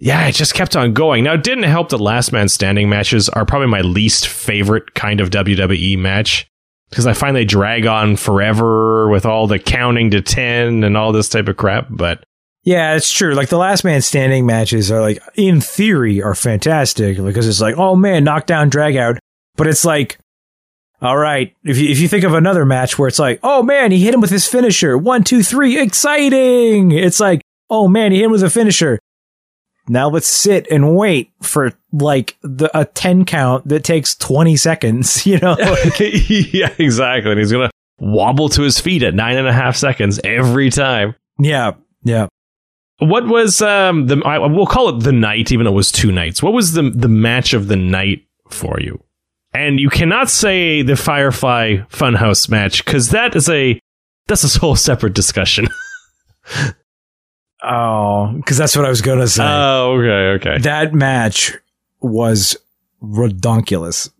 yeah, 0.05 0.27
it 0.27 0.33
just 0.33 0.53
kept 0.53 0.77
on 0.77 0.93
going. 0.93 1.25
Now, 1.25 1.33
it 1.33 1.43
didn't 1.43 1.65
help 1.65 1.89
that 1.89 1.97
last 1.97 2.31
man 2.31 2.51
standing 2.51 2.91
matches 2.91 3.31
are 3.31 3.47
probably 3.47 3.69
my 3.69 3.81
least 3.81 4.29
favorite 4.29 4.93
kind 4.93 5.19
of 5.19 5.31
WWE 5.31 5.97
match 5.99 6.47
because 6.91 7.07
I 7.07 7.15
find 7.15 7.35
they 7.35 7.47
drag 7.47 7.87
on 7.87 8.17
forever 8.17 9.09
with 9.09 9.25
all 9.25 9.47
the 9.47 9.59
counting 9.59 10.11
to 10.11 10.21
10 10.21 10.85
and 10.85 10.95
all 10.99 11.13
this 11.13 11.31
type 11.31 11.49
of 11.49 11.57
crap. 11.57 11.87
But 11.89 12.23
Yeah, 12.65 12.97
it's 12.97 13.11
true. 13.11 13.35
Like 13.35 13.49
the 13.49 13.57
last 13.57 13.83
man 13.83 14.03
standing 14.03 14.45
matches 14.45 14.93
are 14.93 15.01
like, 15.01 15.23
in 15.37 15.63
theory, 15.63 16.23
are 16.23 16.35
fantastic 16.35 17.17
because 17.17 17.49
it's 17.49 17.63
like, 17.63 17.79
oh 17.79 17.97
man, 17.97 18.25
knockdown, 18.25 18.69
drag 18.69 18.97
out. 18.97 19.19
But 19.57 19.69
it's 19.69 19.87
like, 19.87 20.19
all 21.01 21.17
right, 21.17 21.57
if 21.65 21.79
you, 21.79 21.89
if 21.89 21.99
you 21.99 22.09
think 22.09 22.25
of 22.25 22.35
another 22.35 22.67
match 22.67 22.99
where 22.99 23.09
it's 23.09 23.19
like, 23.19 23.41
oh 23.43 23.63
man, 23.63 23.91
he 23.91 24.05
hit 24.05 24.13
him 24.13 24.21
with 24.21 24.31
his 24.31 24.47
finisher. 24.47 24.99
One, 24.99 25.25
two, 25.25 25.43
three, 25.43 25.81
exciting. 25.81 26.93
It's 26.93 27.21
like, 27.21 27.41
oh 27.71 27.89
man, 27.89 28.13
he 28.13 28.19
hit 28.19 28.27
him 28.27 28.33
with 28.33 28.43
a 28.43 28.51
finisher. 28.51 28.99
Now 29.89 30.09
let's 30.09 30.27
sit 30.27 30.67
and 30.71 30.97
wait 30.97 31.31
for 31.43 31.73
like 31.93 32.37
the 32.43 32.71
a 32.79 32.85
10 32.85 33.25
count 33.25 33.69
that 33.69 33.85
takes 33.85 34.15
20 34.17 34.57
seconds, 34.57 35.27
you 35.27 35.39
know? 35.39 35.57
yeah, 36.01 36.73
exactly. 36.79 37.31
And 37.33 37.39
he's 37.41 37.53
going 37.53 37.69
to 37.69 37.73
wobble 37.99 38.49
to 38.51 38.63
his 38.63 38.81
feet 38.81 39.03
at 39.03 39.15
nine 39.15 39.37
and 39.37 39.47
a 39.47 39.53
half 39.53 39.77
seconds 39.77 40.21
every 40.25 40.71
time. 40.71 41.15
yeah. 41.39 41.73
Yeah. 42.03 42.27
What 42.99 43.27
was 43.27 43.61
um 43.63 44.07
the 44.07 44.23
I, 44.25 44.39
we'll 44.39 44.67
call 44.67 44.91
it 44.91 45.03
the 45.03 45.13
night, 45.13 45.51
even 45.51 45.65
though 45.65 45.73
it 45.73 45.75
was 45.75 45.91
two 45.91 46.13
nights. 46.13 46.43
What 46.43 46.53
was 46.53 46.75
the 46.75 46.91
the 46.91 47.09
match 47.09 47.55
of 47.55 47.67
the 47.69 47.77
night 47.77 48.27
for 48.51 48.79
you? 48.79 49.03
And 49.55 49.81
you 49.81 49.89
cannot 49.89 50.29
say 50.31 50.83
the 50.83 50.97
Firefly 50.97 51.79
Funhouse 51.91 52.49
match 52.49 52.85
because 52.85 53.09
that 53.11 53.35
is 53.35 53.49
a 53.49 53.81
that's 54.27 54.57
a 54.57 54.59
whole 54.61 54.77
separate 54.77 55.15
discussion. 55.15 55.69
Oh, 57.65 58.33
because 58.37 58.59
that's 58.59 58.77
what 58.77 58.85
I 58.85 58.89
was 58.89 59.01
going 59.01 59.21
to 59.21 59.29
say. 59.29 59.45
Oh, 59.45 59.99
okay, 59.99 60.49
okay. 60.49 60.59
that 60.63 60.93
match 60.93 61.57
was 62.01 62.57
redonkulous. 63.03 64.11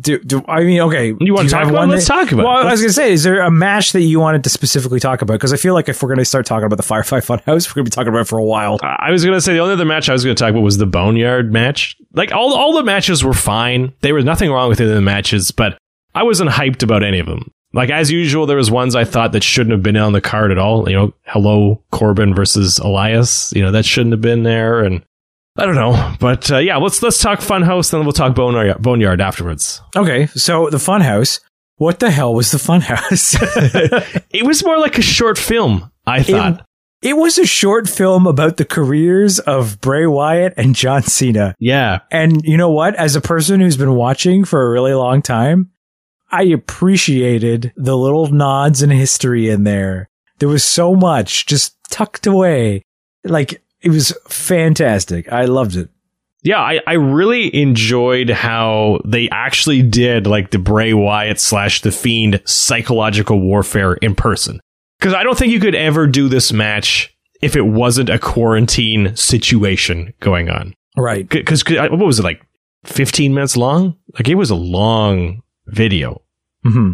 Do, 0.00 0.18
do 0.20 0.42
I 0.48 0.64
mean 0.64 0.80
okay? 0.80 1.14
You 1.20 1.34
want 1.34 1.50
to 1.50 1.54
talk 1.54 1.68
about? 1.68 1.84
it? 1.84 1.88
Let's 1.88 2.06
talk 2.06 2.32
about. 2.32 2.46
Well, 2.46 2.60
it. 2.60 2.68
I 2.68 2.70
was 2.70 2.80
gonna 2.80 2.94
say, 2.94 3.12
is 3.12 3.24
there 3.24 3.42
a 3.42 3.50
match 3.50 3.92
that 3.92 4.00
you 4.00 4.20
wanted 4.20 4.42
to 4.44 4.50
specifically 4.50 5.00
talk 5.00 5.20
about? 5.20 5.34
Because 5.34 5.52
I 5.52 5.58
feel 5.58 5.74
like 5.74 5.86
if 5.86 6.02
we're 6.02 6.08
gonna 6.08 6.24
start 6.24 6.46
talking 6.46 6.64
about 6.64 6.76
the 6.76 6.82
Firefly 6.82 7.20
Funhouse, 7.20 7.68
we're 7.68 7.74
gonna 7.74 7.84
be 7.84 7.90
talking 7.90 8.08
about 8.08 8.20
it 8.20 8.26
for 8.26 8.38
a 8.38 8.44
while. 8.44 8.78
I 8.82 9.10
was 9.10 9.22
gonna 9.22 9.42
say 9.42 9.52
the 9.52 9.58
only 9.58 9.74
other 9.74 9.84
match 9.84 10.08
I 10.08 10.14
was 10.14 10.24
gonna 10.24 10.34
talk 10.34 10.48
about 10.48 10.62
was 10.62 10.78
the 10.78 10.86
Boneyard 10.86 11.52
match. 11.52 11.98
Like 12.14 12.32
all 12.32 12.54
all 12.54 12.72
the 12.72 12.84
matches 12.84 13.22
were 13.22 13.34
fine. 13.34 13.92
There 14.00 14.14
was 14.14 14.24
nothing 14.24 14.50
wrong 14.50 14.70
with 14.70 14.80
any 14.80 14.88
of 14.88 14.96
the 14.96 15.02
matches, 15.02 15.50
but 15.50 15.76
I 16.14 16.22
wasn't 16.22 16.48
hyped 16.48 16.82
about 16.82 17.02
any 17.02 17.18
of 17.18 17.26
them. 17.26 17.52
Like 17.74 17.90
as 17.90 18.10
usual, 18.10 18.46
there 18.46 18.56
was 18.56 18.70
ones 18.70 18.94
I 18.94 19.04
thought 19.04 19.32
that 19.32 19.42
shouldn't 19.42 19.72
have 19.72 19.82
been 19.82 19.96
on 19.96 20.12
the 20.12 20.20
card 20.20 20.50
at 20.50 20.58
all. 20.58 20.88
You 20.88 20.96
know, 20.96 21.14
hello 21.26 21.82
Corbin 21.90 22.34
versus 22.34 22.78
Elias. 22.78 23.52
You 23.54 23.62
know 23.62 23.70
that 23.72 23.84
shouldn't 23.84 24.12
have 24.12 24.20
been 24.20 24.42
there, 24.42 24.80
and 24.84 25.02
I 25.56 25.64
don't 25.66 25.74
know. 25.74 26.14
But 26.20 26.50
uh, 26.50 26.58
yeah, 26.58 26.76
let's 26.76 27.02
let's 27.02 27.18
talk 27.18 27.40
Funhouse, 27.40 27.90
then 27.90 28.02
we'll 28.02 28.12
talk 28.12 28.34
Boneyard, 28.34 28.80
Boneyard 28.82 29.20
afterwards. 29.20 29.80
Okay, 29.96 30.26
so 30.26 30.68
the 30.70 30.76
Funhouse. 30.78 31.40
What 31.76 31.98
the 31.98 32.10
hell 32.12 32.32
was 32.34 32.52
the 32.52 32.58
Funhouse? 32.58 33.34
It 34.32 34.46
was 34.46 34.64
more 34.64 34.78
like 34.78 34.98
a 34.98 35.02
short 35.02 35.36
film. 35.38 35.90
I 36.06 36.22
thought. 36.22 36.64
it 37.02 37.16
was 37.16 37.38
a 37.38 37.46
short 37.46 37.88
film 37.88 38.26
about 38.26 38.56
the 38.56 38.64
careers 38.64 39.38
of 39.40 39.80
Bray 39.80 40.06
Wyatt 40.06 40.54
and 40.56 40.74
John 40.76 41.02
Cena. 41.02 41.54
yeah, 41.58 42.00
And 42.10 42.42
you 42.44 42.56
know 42.56 42.70
what? 42.70 42.94
As 42.96 43.16
a 43.16 43.20
person 43.20 43.60
who's 43.60 43.76
been 43.76 43.94
watching 43.94 44.44
for 44.44 44.62
a 44.64 44.70
really 44.70 44.94
long 44.94 45.22
time, 45.22 45.70
I 46.32 46.44
appreciated 46.44 47.72
the 47.76 47.96
little 47.96 48.28
nods 48.28 48.82
and 48.82 48.90
history 48.90 49.50
in 49.50 49.64
there. 49.64 50.08
There 50.38 50.48
was 50.48 50.64
so 50.64 50.94
much 50.94 51.46
just 51.46 51.76
tucked 51.90 52.26
away. 52.26 52.82
Like, 53.22 53.62
it 53.82 53.90
was 53.90 54.16
fantastic. 54.28 55.30
I 55.30 55.44
loved 55.44 55.76
it. 55.76 55.90
Yeah, 56.42 56.58
I, 56.58 56.80
I 56.86 56.94
really 56.94 57.54
enjoyed 57.54 58.30
how 58.30 59.00
they 59.04 59.28
actually 59.30 59.82
did 59.82 60.26
like 60.26 60.50
the 60.50 60.58
Bray 60.58 60.92
Wyatt 60.92 61.38
slash 61.38 61.82
the 61.82 61.92
Fiend 61.92 62.42
psychological 62.44 63.40
warfare 63.40 63.94
in 63.94 64.16
person. 64.16 64.58
Because 64.98 65.14
I 65.14 65.22
don't 65.22 65.38
think 65.38 65.52
you 65.52 65.60
could 65.60 65.76
ever 65.76 66.06
do 66.06 66.28
this 66.28 66.52
match 66.52 67.16
if 67.40 67.54
it 67.54 67.62
wasn't 67.62 68.08
a 68.08 68.18
quarantine 68.18 69.14
situation 69.14 70.14
going 70.18 70.48
on. 70.48 70.74
Right. 70.96 71.28
Because 71.28 71.62
uh, 71.70 71.88
what 71.90 72.06
was 72.06 72.18
it 72.18 72.24
like, 72.24 72.42
fifteen 72.84 73.34
minutes 73.34 73.56
long? 73.56 73.96
Like 74.14 74.28
it 74.28 74.34
was 74.34 74.50
a 74.50 74.56
long 74.56 75.42
video. 75.72 76.22
hmm 76.64 76.92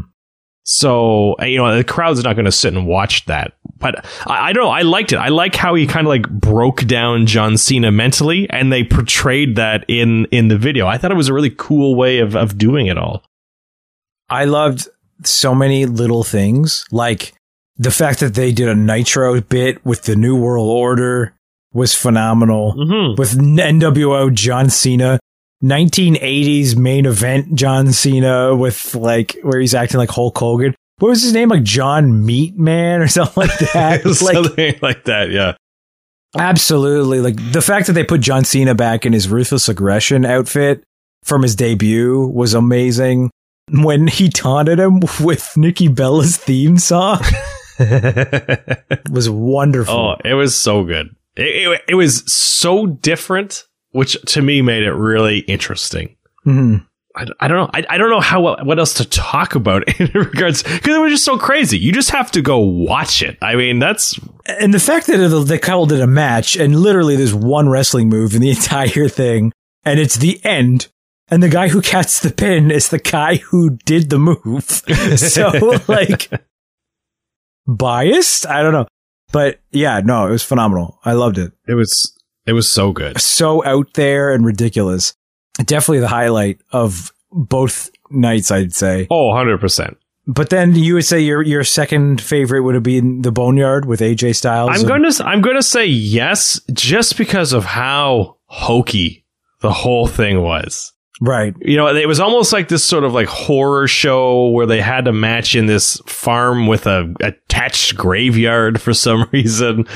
So 0.64 1.36
uh, 1.40 1.44
you 1.44 1.58
know 1.58 1.76
the 1.76 1.84
crowd's 1.84 2.22
not 2.24 2.34
going 2.34 2.44
to 2.46 2.52
sit 2.52 2.72
and 2.74 2.86
watch 2.86 3.24
that. 3.26 3.52
But 3.78 4.04
I, 4.26 4.48
I 4.48 4.52
don't 4.52 4.64
know. 4.64 4.70
I 4.70 4.82
liked 4.82 5.12
it. 5.12 5.16
I 5.16 5.28
like 5.28 5.54
how 5.54 5.74
he 5.74 5.86
kind 5.86 6.06
of 6.06 6.08
like 6.08 6.28
broke 6.28 6.84
down 6.86 7.26
John 7.26 7.56
Cena 7.56 7.92
mentally, 7.92 8.48
and 8.50 8.72
they 8.72 8.82
portrayed 8.84 9.56
that 9.56 9.84
in 9.88 10.24
in 10.26 10.48
the 10.48 10.58
video. 10.58 10.86
I 10.86 10.98
thought 10.98 11.10
it 11.12 11.16
was 11.16 11.28
a 11.28 11.34
really 11.34 11.54
cool 11.56 11.94
way 11.94 12.18
of 12.18 12.34
of 12.34 12.58
doing 12.58 12.86
it 12.86 12.98
all. 12.98 13.22
I 14.30 14.44
loved 14.46 14.88
so 15.24 15.54
many 15.54 15.86
little 15.86 16.22
things. 16.24 16.84
Like 16.90 17.34
the 17.76 17.90
fact 17.90 18.20
that 18.20 18.34
they 18.34 18.52
did 18.52 18.68
a 18.68 18.74
Nitro 18.74 19.40
bit 19.40 19.84
with 19.84 20.02
the 20.02 20.16
New 20.16 20.36
World 20.36 20.68
Order 20.68 21.34
was 21.72 21.94
phenomenal. 21.94 22.74
Mm-hmm. 22.74 23.18
with 23.20 23.38
NWO 23.38 24.32
John 24.34 24.70
Cena. 24.70 25.18
1980s 25.62 26.76
main 26.76 27.06
event 27.06 27.54
John 27.54 27.92
Cena 27.92 28.54
with 28.54 28.94
like 28.94 29.36
where 29.42 29.60
he's 29.60 29.74
acting 29.74 29.98
like 29.98 30.10
Hulk 30.10 30.36
Hogan. 30.38 30.74
What 30.98 31.08
was 31.10 31.22
his 31.22 31.32
name? 31.32 31.48
Like 31.48 31.62
John 31.62 32.26
Meatman 32.26 33.00
or 33.00 33.08
something 33.08 33.46
like 33.46 33.58
that. 33.72 34.04
like 34.22 34.34
Something 34.34 34.74
like 34.82 35.04
that. 35.04 35.30
Yeah. 35.30 35.54
absolutely. 36.36 37.20
Like 37.20 37.52
the 37.52 37.62
fact 37.62 37.86
that 37.86 37.92
they 37.94 38.04
put 38.04 38.20
John 38.20 38.44
Cena 38.44 38.74
back 38.74 39.06
in 39.06 39.12
his 39.12 39.28
ruthless 39.28 39.68
aggression 39.68 40.24
outfit 40.24 40.82
from 41.24 41.42
his 41.42 41.56
debut 41.56 42.26
was 42.28 42.54
amazing. 42.54 43.30
When 43.70 44.06
he 44.06 44.28
taunted 44.30 44.78
him 44.78 45.00
with 45.20 45.52
Nikki 45.56 45.88
Bella's 45.88 46.36
theme 46.38 46.78
song 46.78 47.20
was 49.10 49.28
wonderful. 49.28 49.94
oh, 49.94 50.16
it 50.24 50.34
was 50.34 50.56
so 50.56 50.84
good. 50.84 51.14
It, 51.36 51.68
it, 51.68 51.80
it 51.90 51.94
was 51.94 52.32
so 52.32 52.86
different, 52.86 53.64
which 53.92 54.20
to 54.26 54.42
me 54.42 54.62
made 54.62 54.82
it 54.82 54.92
really 54.92 55.38
interesting. 55.40 56.16
Mhm. 56.46 56.84
I, 57.16 57.24
I 57.40 57.48
don't 57.48 57.56
know. 57.56 57.70
I, 57.74 57.84
I 57.90 57.98
don't 57.98 58.10
know 58.10 58.20
how 58.20 58.62
what 58.64 58.78
else 58.78 58.94
to 58.94 59.08
talk 59.08 59.54
about 59.54 59.88
in 60.00 60.06
regards 60.14 60.62
because 60.62 60.94
it 60.94 61.00
was 61.00 61.12
just 61.12 61.24
so 61.24 61.36
crazy. 61.38 61.78
You 61.78 61.90
just 61.92 62.10
have 62.10 62.30
to 62.32 62.42
go 62.42 62.58
watch 62.58 63.22
it. 63.22 63.38
I 63.42 63.56
mean, 63.56 63.78
that's 63.78 64.18
And 64.46 64.72
the 64.72 64.78
fact 64.80 65.06
that 65.08 65.18
it, 65.18 65.46
they 65.46 65.58
called 65.58 65.90
it 65.92 66.00
a 66.00 66.06
match, 66.06 66.56
and 66.56 66.78
literally 66.78 67.16
there's 67.16 67.34
one 67.34 67.68
wrestling 67.68 68.08
move 68.08 68.34
in 68.34 68.40
the 68.40 68.50
entire 68.58 69.08
thing, 69.08 69.52
and 69.84 69.98
it's 69.98 70.16
the 70.16 70.40
end, 70.44 70.88
and 71.28 71.42
the 71.42 71.48
guy 71.48 71.68
who 71.68 71.80
catches 71.82 72.20
the 72.20 72.30
pin 72.30 72.70
is 72.70 72.90
the 72.90 72.98
guy 72.98 73.36
who 73.36 73.70
did 73.84 74.10
the 74.10 74.18
move. 74.18 74.64
so, 75.16 75.80
like, 75.88 76.30
biased? 77.66 78.46
I 78.46 78.62
don't 78.62 78.72
know. 78.72 78.86
But 79.32 79.60
yeah, 79.72 80.00
no, 80.04 80.26
it 80.26 80.30
was 80.30 80.42
phenomenal. 80.42 80.98
I 81.04 81.12
loved 81.12 81.38
it. 81.38 81.52
it 81.66 81.74
was 81.74 82.14
it 82.48 82.52
was 82.54 82.70
so 82.70 82.92
good. 82.92 83.20
So 83.20 83.64
out 83.64 83.94
there 83.94 84.32
and 84.32 84.44
ridiculous. 84.44 85.14
Definitely 85.58 86.00
the 86.00 86.08
highlight 86.08 86.60
of 86.72 87.12
both 87.30 87.90
nights, 88.10 88.50
I'd 88.50 88.74
say. 88.74 89.06
Oh, 89.10 89.28
100 89.28 89.60
percent. 89.60 89.98
But 90.26 90.50
then 90.50 90.74
you 90.74 90.94
would 90.94 91.06
say 91.06 91.20
your 91.20 91.42
your 91.42 91.64
second 91.64 92.20
favorite 92.20 92.60
would 92.60 92.74
have 92.74 92.82
been 92.82 93.22
the 93.22 93.32
Boneyard 93.32 93.86
with 93.86 94.00
AJ 94.00 94.36
Styles. 94.36 94.70
I'm 94.70 94.90
and- 94.90 95.14
to 95.14 95.24
I'm 95.24 95.40
going 95.40 95.56
to 95.56 95.62
say 95.62 95.86
yes, 95.86 96.60
just 96.72 97.16
because 97.16 97.52
of 97.52 97.64
how 97.64 98.36
hokey 98.44 99.24
the 99.60 99.72
whole 99.72 100.06
thing 100.06 100.42
was. 100.42 100.92
Right. 101.20 101.54
You 101.60 101.76
know, 101.76 101.88
it 101.88 102.06
was 102.06 102.20
almost 102.20 102.52
like 102.52 102.68
this 102.68 102.84
sort 102.84 103.04
of 103.04 103.12
like 103.12 103.26
horror 103.28 103.88
show 103.88 104.48
where 104.50 104.66
they 104.66 104.80
had 104.80 105.06
to 105.06 105.12
match 105.12 105.54
in 105.54 105.66
this 105.66 106.00
farm 106.06 106.66
with 106.66 106.86
a 106.86 107.12
attached 107.20 107.96
graveyard 107.96 108.80
for 108.80 108.94
some 108.94 109.28
reason. 109.32 109.86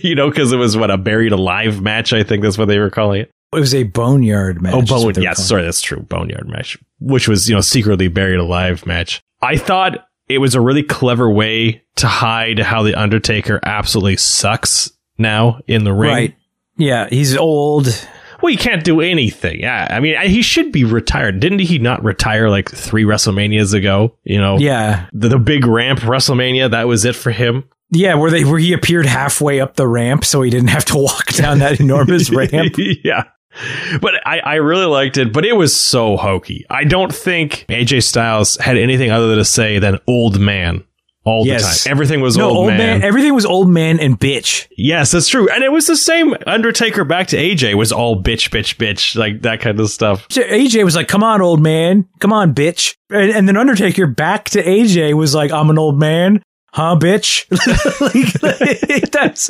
you 0.00 0.14
know, 0.14 0.28
because 0.28 0.52
it 0.52 0.56
was 0.56 0.76
what 0.76 0.90
a 0.90 0.98
buried 0.98 1.32
alive 1.32 1.80
match. 1.80 2.12
I 2.12 2.22
think 2.22 2.42
that's 2.42 2.58
what 2.58 2.68
they 2.68 2.78
were 2.78 2.90
calling 2.90 3.22
it. 3.22 3.30
It 3.52 3.60
was 3.60 3.74
a 3.74 3.84
boneyard 3.84 4.60
match. 4.60 4.74
Oh, 4.74 4.82
bone. 4.82 5.14
Yes, 5.22 5.36
calling 5.36 5.46
sorry, 5.46 5.62
that's 5.62 5.80
true. 5.80 6.00
Boneyard 6.00 6.48
match, 6.48 6.76
which 6.98 7.28
was 7.28 7.48
you 7.48 7.54
know 7.54 7.60
secretly 7.60 8.08
buried 8.08 8.40
alive 8.40 8.84
match. 8.84 9.22
I 9.40 9.56
thought 9.56 10.06
it 10.28 10.38
was 10.38 10.54
a 10.54 10.60
really 10.60 10.82
clever 10.82 11.30
way 11.30 11.82
to 11.96 12.06
hide 12.08 12.58
how 12.58 12.82
the 12.82 12.94
Undertaker 12.94 13.60
absolutely 13.62 14.16
sucks 14.16 14.90
now 15.18 15.60
in 15.68 15.84
the 15.84 15.92
ring. 15.92 16.10
Right. 16.12 16.36
Yeah, 16.76 17.08
he's 17.08 17.36
old. 17.36 17.86
Well, 18.42 18.50
he 18.50 18.56
can't 18.56 18.84
do 18.84 19.00
anything. 19.00 19.60
Yeah, 19.60 19.86
I 19.90 20.00
mean, 20.00 20.20
he 20.28 20.42
should 20.42 20.72
be 20.72 20.84
retired. 20.84 21.40
Didn't 21.40 21.60
he 21.60 21.78
not 21.78 22.04
retire 22.04 22.48
like 22.50 22.70
three 22.70 23.04
WrestleManias 23.04 23.72
ago? 23.74 24.16
You 24.24 24.38
know, 24.38 24.58
Yeah. 24.58 25.06
the, 25.12 25.28
the 25.28 25.38
big 25.38 25.66
ramp 25.66 26.00
WrestleMania. 26.00 26.70
That 26.70 26.86
was 26.88 27.04
it 27.04 27.16
for 27.16 27.30
him. 27.30 27.64
Yeah, 27.90 28.14
where 28.16 28.30
they 28.32 28.44
where 28.44 28.58
he 28.58 28.72
appeared 28.72 29.06
halfway 29.06 29.60
up 29.60 29.76
the 29.76 29.86
ramp 29.86 30.24
so 30.24 30.42
he 30.42 30.50
didn't 30.50 30.68
have 30.70 30.84
to 30.86 30.96
walk 30.98 31.26
down 31.34 31.60
that 31.60 31.78
enormous 31.80 32.30
ramp. 32.32 32.74
yeah. 32.78 33.24
But 34.02 34.14
I, 34.26 34.40
I 34.40 34.54
really 34.56 34.84
liked 34.86 35.16
it, 35.16 35.32
but 35.32 35.46
it 35.46 35.54
was 35.54 35.74
so 35.74 36.16
hokey. 36.18 36.66
I 36.68 36.84
don't 36.84 37.14
think 37.14 37.64
AJ 37.70 38.02
Styles 38.02 38.56
had 38.56 38.76
anything 38.76 39.10
other 39.10 39.34
to 39.36 39.44
say 39.46 39.78
than 39.78 39.98
old 40.06 40.38
man 40.38 40.84
all 41.26 41.44
Yes. 41.46 41.82
the 41.82 41.88
time. 41.88 41.92
Everything 41.96 42.20
was 42.22 42.36
No, 42.38 42.48
old, 42.50 42.68
man. 42.68 43.02
Everything 43.02 43.34
was 43.34 43.44
old 43.44 43.68
man 43.68 43.98
and 44.00 44.18
bitch. 44.18 44.66
yes, 44.78 45.10
that's 45.10 45.28
true. 45.28 45.48
And 45.50 45.62
it 45.62 45.72
was 45.72 45.86
the 45.86 45.96
same 45.96 46.34
Undertaker 46.46 47.04
back 47.04 47.26
to 47.28 47.36
AJ 47.36 47.74
was 47.74 47.92
all 47.92 48.22
bitch, 48.22 48.48
bitch, 48.50 48.76
bitch, 48.76 49.16
like 49.16 49.42
that 49.42 49.60
kind 49.60 49.78
of 49.78 49.90
stuff. 49.90 50.24
So 50.30 50.42
AJ 50.42 50.84
was 50.84 50.96
like, 50.96 51.08
"Come 51.08 51.22
on, 51.22 51.42
old 51.42 51.60
man. 51.60 52.06
Come 52.20 52.32
on, 52.32 52.54
bitch." 52.54 52.94
And, 53.10 53.30
and 53.30 53.46
then 53.48 53.56
Undertaker 53.58 54.06
back 54.06 54.46
to 54.50 54.62
AJ 54.62 55.14
was 55.14 55.34
like, 55.34 55.50
"I'm 55.52 55.68
an 55.68 55.78
old 55.78 55.98
man." 55.98 56.42
Huh, 56.72 56.94
bitch? 57.00 57.46
like, 58.00 58.42
like, 58.60 59.10
that's, 59.10 59.46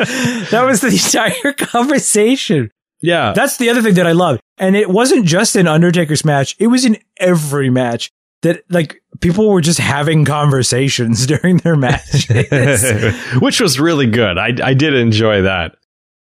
that 0.51 0.63
was 0.65 0.81
the 0.81 0.89
entire 0.89 1.53
conversation. 2.01 2.71
Yeah. 3.03 3.33
That's 3.35 3.57
the 3.57 3.69
other 3.69 3.83
thing 3.83 3.95
that 3.95 4.07
I 4.07 4.13
love. 4.13 4.39
And 4.59 4.77
it 4.77 4.89
wasn't 4.89 5.27
just 5.27 5.57
in 5.57 5.67
Undertaker's 5.67 6.25
match, 6.25 6.55
it 6.59 6.69
was 6.69 6.85
in 6.85 6.97
every 7.19 7.69
match 7.69 8.11
that 8.43 8.63
like 8.71 9.03
people 9.21 9.49
were 9.49 9.61
just 9.61 9.79
having 9.79 10.25
conversations 10.25 11.27
during 11.27 11.59
their 11.59 11.77
matches. 11.77 13.15
which 13.41 13.61
was 13.61 13.81
really 13.81 14.07
good. 14.07 14.39
I, 14.39 14.53
I 14.63 14.75
did 14.75 14.95
enjoy 14.95 15.43
that. 15.43 15.77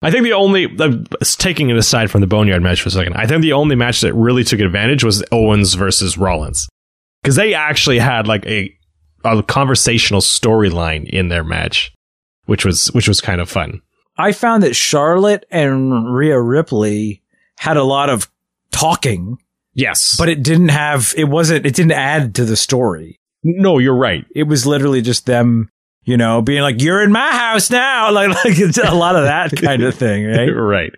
I 0.02 0.10
think 0.10 0.24
the 0.24 0.32
only 0.32 0.66
uh, 0.78 0.96
taking 1.36 1.68
it 1.68 1.76
aside 1.76 2.10
from 2.10 2.22
the 2.22 2.26
Boneyard 2.26 2.62
match 2.62 2.80
for 2.80 2.88
a 2.88 2.92
second, 2.92 3.14
I 3.14 3.26
think 3.26 3.42
the 3.42 3.52
only 3.52 3.76
match 3.76 4.00
that 4.00 4.14
really 4.14 4.44
took 4.44 4.60
advantage 4.60 5.04
was 5.04 5.22
Owens 5.30 5.74
versus 5.74 6.16
Rollins 6.16 6.68
because 7.22 7.36
they 7.36 7.52
actually 7.52 7.98
had 7.98 8.26
like 8.26 8.46
a 8.46 8.74
a 9.24 9.42
conversational 9.42 10.22
storyline 10.22 11.08
in 11.08 11.28
their 11.28 11.44
match, 11.44 11.92
which 12.46 12.64
was 12.64 12.88
which 12.92 13.08
was 13.08 13.20
kind 13.20 13.42
of 13.42 13.50
fun. 13.50 13.82
I 14.16 14.32
found 14.32 14.62
that 14.62 14.74
Charlotte 14.76 15.44
and 15.50 16.14
Rhea 16.14 16.40
Ripley 16.40 17.22
had 17.58 17.76
a 17.76 17.84
lot 17.84 18.08
of 18.08 18.30
talking, 18.70 19.38
Yes, 19.74 20.16
but 20.18 20.28
it 20.28 20.42
didn't 20.42 20.68
have, 20.70 21.14
it 21.16 21.24
wasn't, 21.24 21.64
it 21.66 21.74
didn't 21.74 21.92
add 21.92 22.34
to 22.36 22.44
the 22.44 22.56
story. 22.56 23.16
no, 23.44 23.78
you're 23.78 23.96
right. 23.96 24.24
It 24.34 24.44
was 24.44 24.66
literally 24.66 25.00
just 25.02 25.26
them, 25.26 25.68
you 26.04 26.16
know, 26.16 26.42
being 26.42 26.62
like, 26.62 26.82
you're 26.82 27.02
in 27.02 27.12
my 27.12 27.30
house 27.32 27.70
now. 27.70 28.10
Like, 28.12 28.28
like 28.44 28.58
it's 28.58 28.78
a 28.78 28.94
lot 28.94 29.16
of 29.16 29.24
that 29.24 29.54
kind 29.56 29.82
of 29.82 29.94
thing, 29.94 30.26
right? 30.36 30.48
right. 30.50 30.92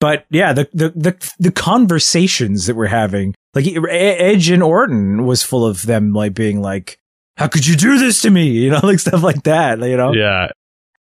But 0.00 0.26
yeah, 0.30 0.52
the, 0.52 0.68
the, 0.72 0.88
the, 0.90 1.32
the 1.38 1.52
conversations 1.52 2.66
that 2.66 2.74
we're 2.76 2.86
having, 2.86 3.34
like 3.54 3.66
Edge 3.66 4.50
and 4.50 4.62
Orton 4.62 5.24
was 5.24 5.42
full 5.42 5.64
of 5.66 5.86
them 5.86 6.12
like 6.12 6.34
being 6.34 6.60
like, 6.60 6.98
how 7.36 7.46
could 7.48 7.66
you 7.66 7.76
do 7.76 7.98
this 7.98 8.22
to 8.22 8.30
me? 8.30 8.48
You 8.64 8.70
know, 8.70 8.80
like 8.82 8.98
stuff 8.98 9.22
like 9.22 9.42
that, 9.44 9.78
you 9.80 9.96
know, 9.96 10.12
Yeah. 10.14 10.48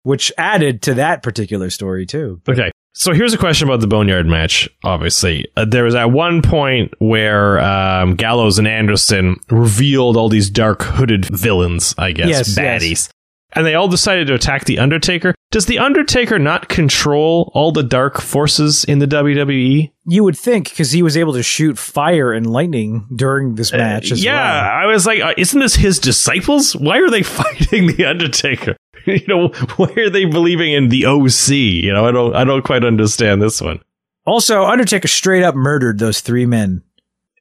which 0.03 0.31
added 0.37 0.81
to 0.83 0.95
that 0.95 1.23
particular 1.23 1.69
story 1.69 2.05
too. 2.05 2.41
Okay. 2.47 2.71
So 2.93 3.13
here's 3.13 3.33
a 3.33 3.37
question 3.37 3.67
about 3.67 3.79
the 3.79 3.87
Boneyard 3.87 4.27
match. 4.27 4.69
Obviously, 4.83 5.47
uh, 5.55 5.65
there 5.65 5.85
was 5.85 5.95
at 5.95 6.11
one 6.11 6.41
point 6.41 6.93
where 6.99 7.59
um, 7.59 8.15
Gallows 8.15 8.59
and 8.59 8.67
Anderson 8.67 9.37
revealed 9.49 10.17
all 10.17 10.27
these 10.29 10.49
dark 10.49 10.81
hooded 10.83 11.25
villains, 11.25 11.95
I 11.97 12.11
guess, 12.11 12.27
Yes, 12.27 12.57
baddies, 12.57 12.89
yes. 12.89 13.09
And 13.53 13.65
they 13.65 13.75
all 13.75 13.87
decided 13.87 14.27
to 14.27 14.33
attack 14.33 14.65
the 14.65 14.79
Undertaker. 14.79 15.35
Does 15.51 15.65
the 15.65 15.79
Undertaker 15.79 16.39
not 16.39 16.69
control 16.69 17.51
all 17.53 17.71
the 17.71 17.83
dark 17.83 18.21
forces 18.21 18.83
in 18.85 18.99
the 18.99 19.05
WWE? 19.05 19.91
You 20.05 20.23
would 20.23 20.37
think 20.37 20.69
because 20.69 20.91
he 20.91 21.03
was 21.03 21.17
able 21.17 21.33
to 21.33 21.43
shoot 21.43 21.77
fire 21.77 22.31
and 22.31 22.49
lightning 22.49 23.07
during 23.15 23.55
this 23.55 23.73
match 23.73 24.11
as 24.11 24.23
yeah, 24.23 24.33
well. 24.33 24.71
I 24.71 24.85
was 24.85 25.05
like, 25.05 25.21
uh, 25.21 25.33
isn't 25.37 25.59
this 25.59 25.75
his 25.75 25.99
disciples? 25.99 26.75
Why 26.75 26.99
are 26.99 27.09
they 27.09 27.23
fighting 27.23 27.87
the 27.87 28.05
Undertaker? 28.05 28.77
you 29.05 29.25
know, 29.27 29.49
why 29.75 29.91
are 29.97 30.09
they 30.09 30.25
believing 30.25 30.71
in 30.71 30.89
the 30.89 31.05
OC? 31.05 31.49
You 31.49 31.93
know, 31.93 32.07
I 32.07 32.11
don't, 32.11 32.35
I 32.35 32.43
don't 32.43 32.63
quite 32.63 32.85
understand 32.85 33.41
this 33.41 33.61
one. 33.61 33.81
Also, 34.25 34.63
Undertaker 34.63 35.07
straight 35.07 35.43
up 35.43 35.55
murdered 35.55 35.99
those 35.99 36.21
three 36.21 36.45
men. 36.45 36.83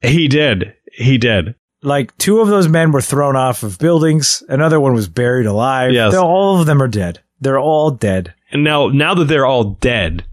He 0.02 0.28
did. 0.28 0.74
He 0.92 1.18
did. 1.18 1.54
Like 1.82 2.16
two 2.18 2.40
of 2.40 2.48
those 2.48 2.68
men 2.68 2.92
were 2.92 3.00
thrown 3.00 3.36
off 3.36 3.62
of 3.62 3.78
buildings. 3.78 4.42
Another 4.48 4.78
one 4.78 4.92
was 4.94 5.08
buried 5.08 5.46
alive. 5.46 5.92
Yes. 5.92 6.12
They're- 6.12 6.20
all 6.20 6.60
of 6.60 6.66
them 6.66 6.82
are 6.82 6.88
dead. 6.88 7.20
They're 7.40 7.58
all 7.58 7.90
dead. 7.90 8.34
And 8.52 8.62
now, 8.64 8.88
now 8.88 9.14
that 9.14 9.24
they're 9.26 9.46
all 9.46 9.64
dead, 9.80 10.24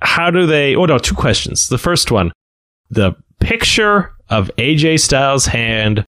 how 0.00 0.30
do 0.30 0.46
they? 0.46 0.74
Oh 0.76 0.86
no, 0.86 0.96
two 0.98 1.14
questions. 1.14 1.68
The 1.68 1.76
first 1.76 2.10
one, 2.10 2.32
the 2.88 3.16
picture 3.40 4.12
of 4.30 4.50
AJ 4.56 5.00
Styles' 5.00 5.46
hand 5.46 6.04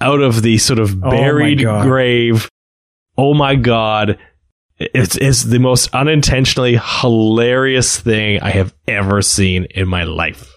out 0.00 0.20
of 0.20 0.42
the 0.42 0.58
sort 0.58 0.78
of 0.78 0.96
Oh 1.04 1.10
buried 1.10 1.60
God. 1.60 1.84
grave. 1.86 2.48
Oh 3.18 3.34
my 3.34 3.54
god, 3.56 4.16
it's 4.78 5.16
it's 5.16 5.42
the 5.42 5.58
most 5.58 5.92
unintentionally 5.94 6.78
hilarious 6.82 7.98
thing 8.00 8.40
I 8.40 8.50
have 8.50 8.72
ever 8.88 9.20
seen 9.22 9.66
in 9.66 9.88
my 9.88 10.04
life. 10.04 10.56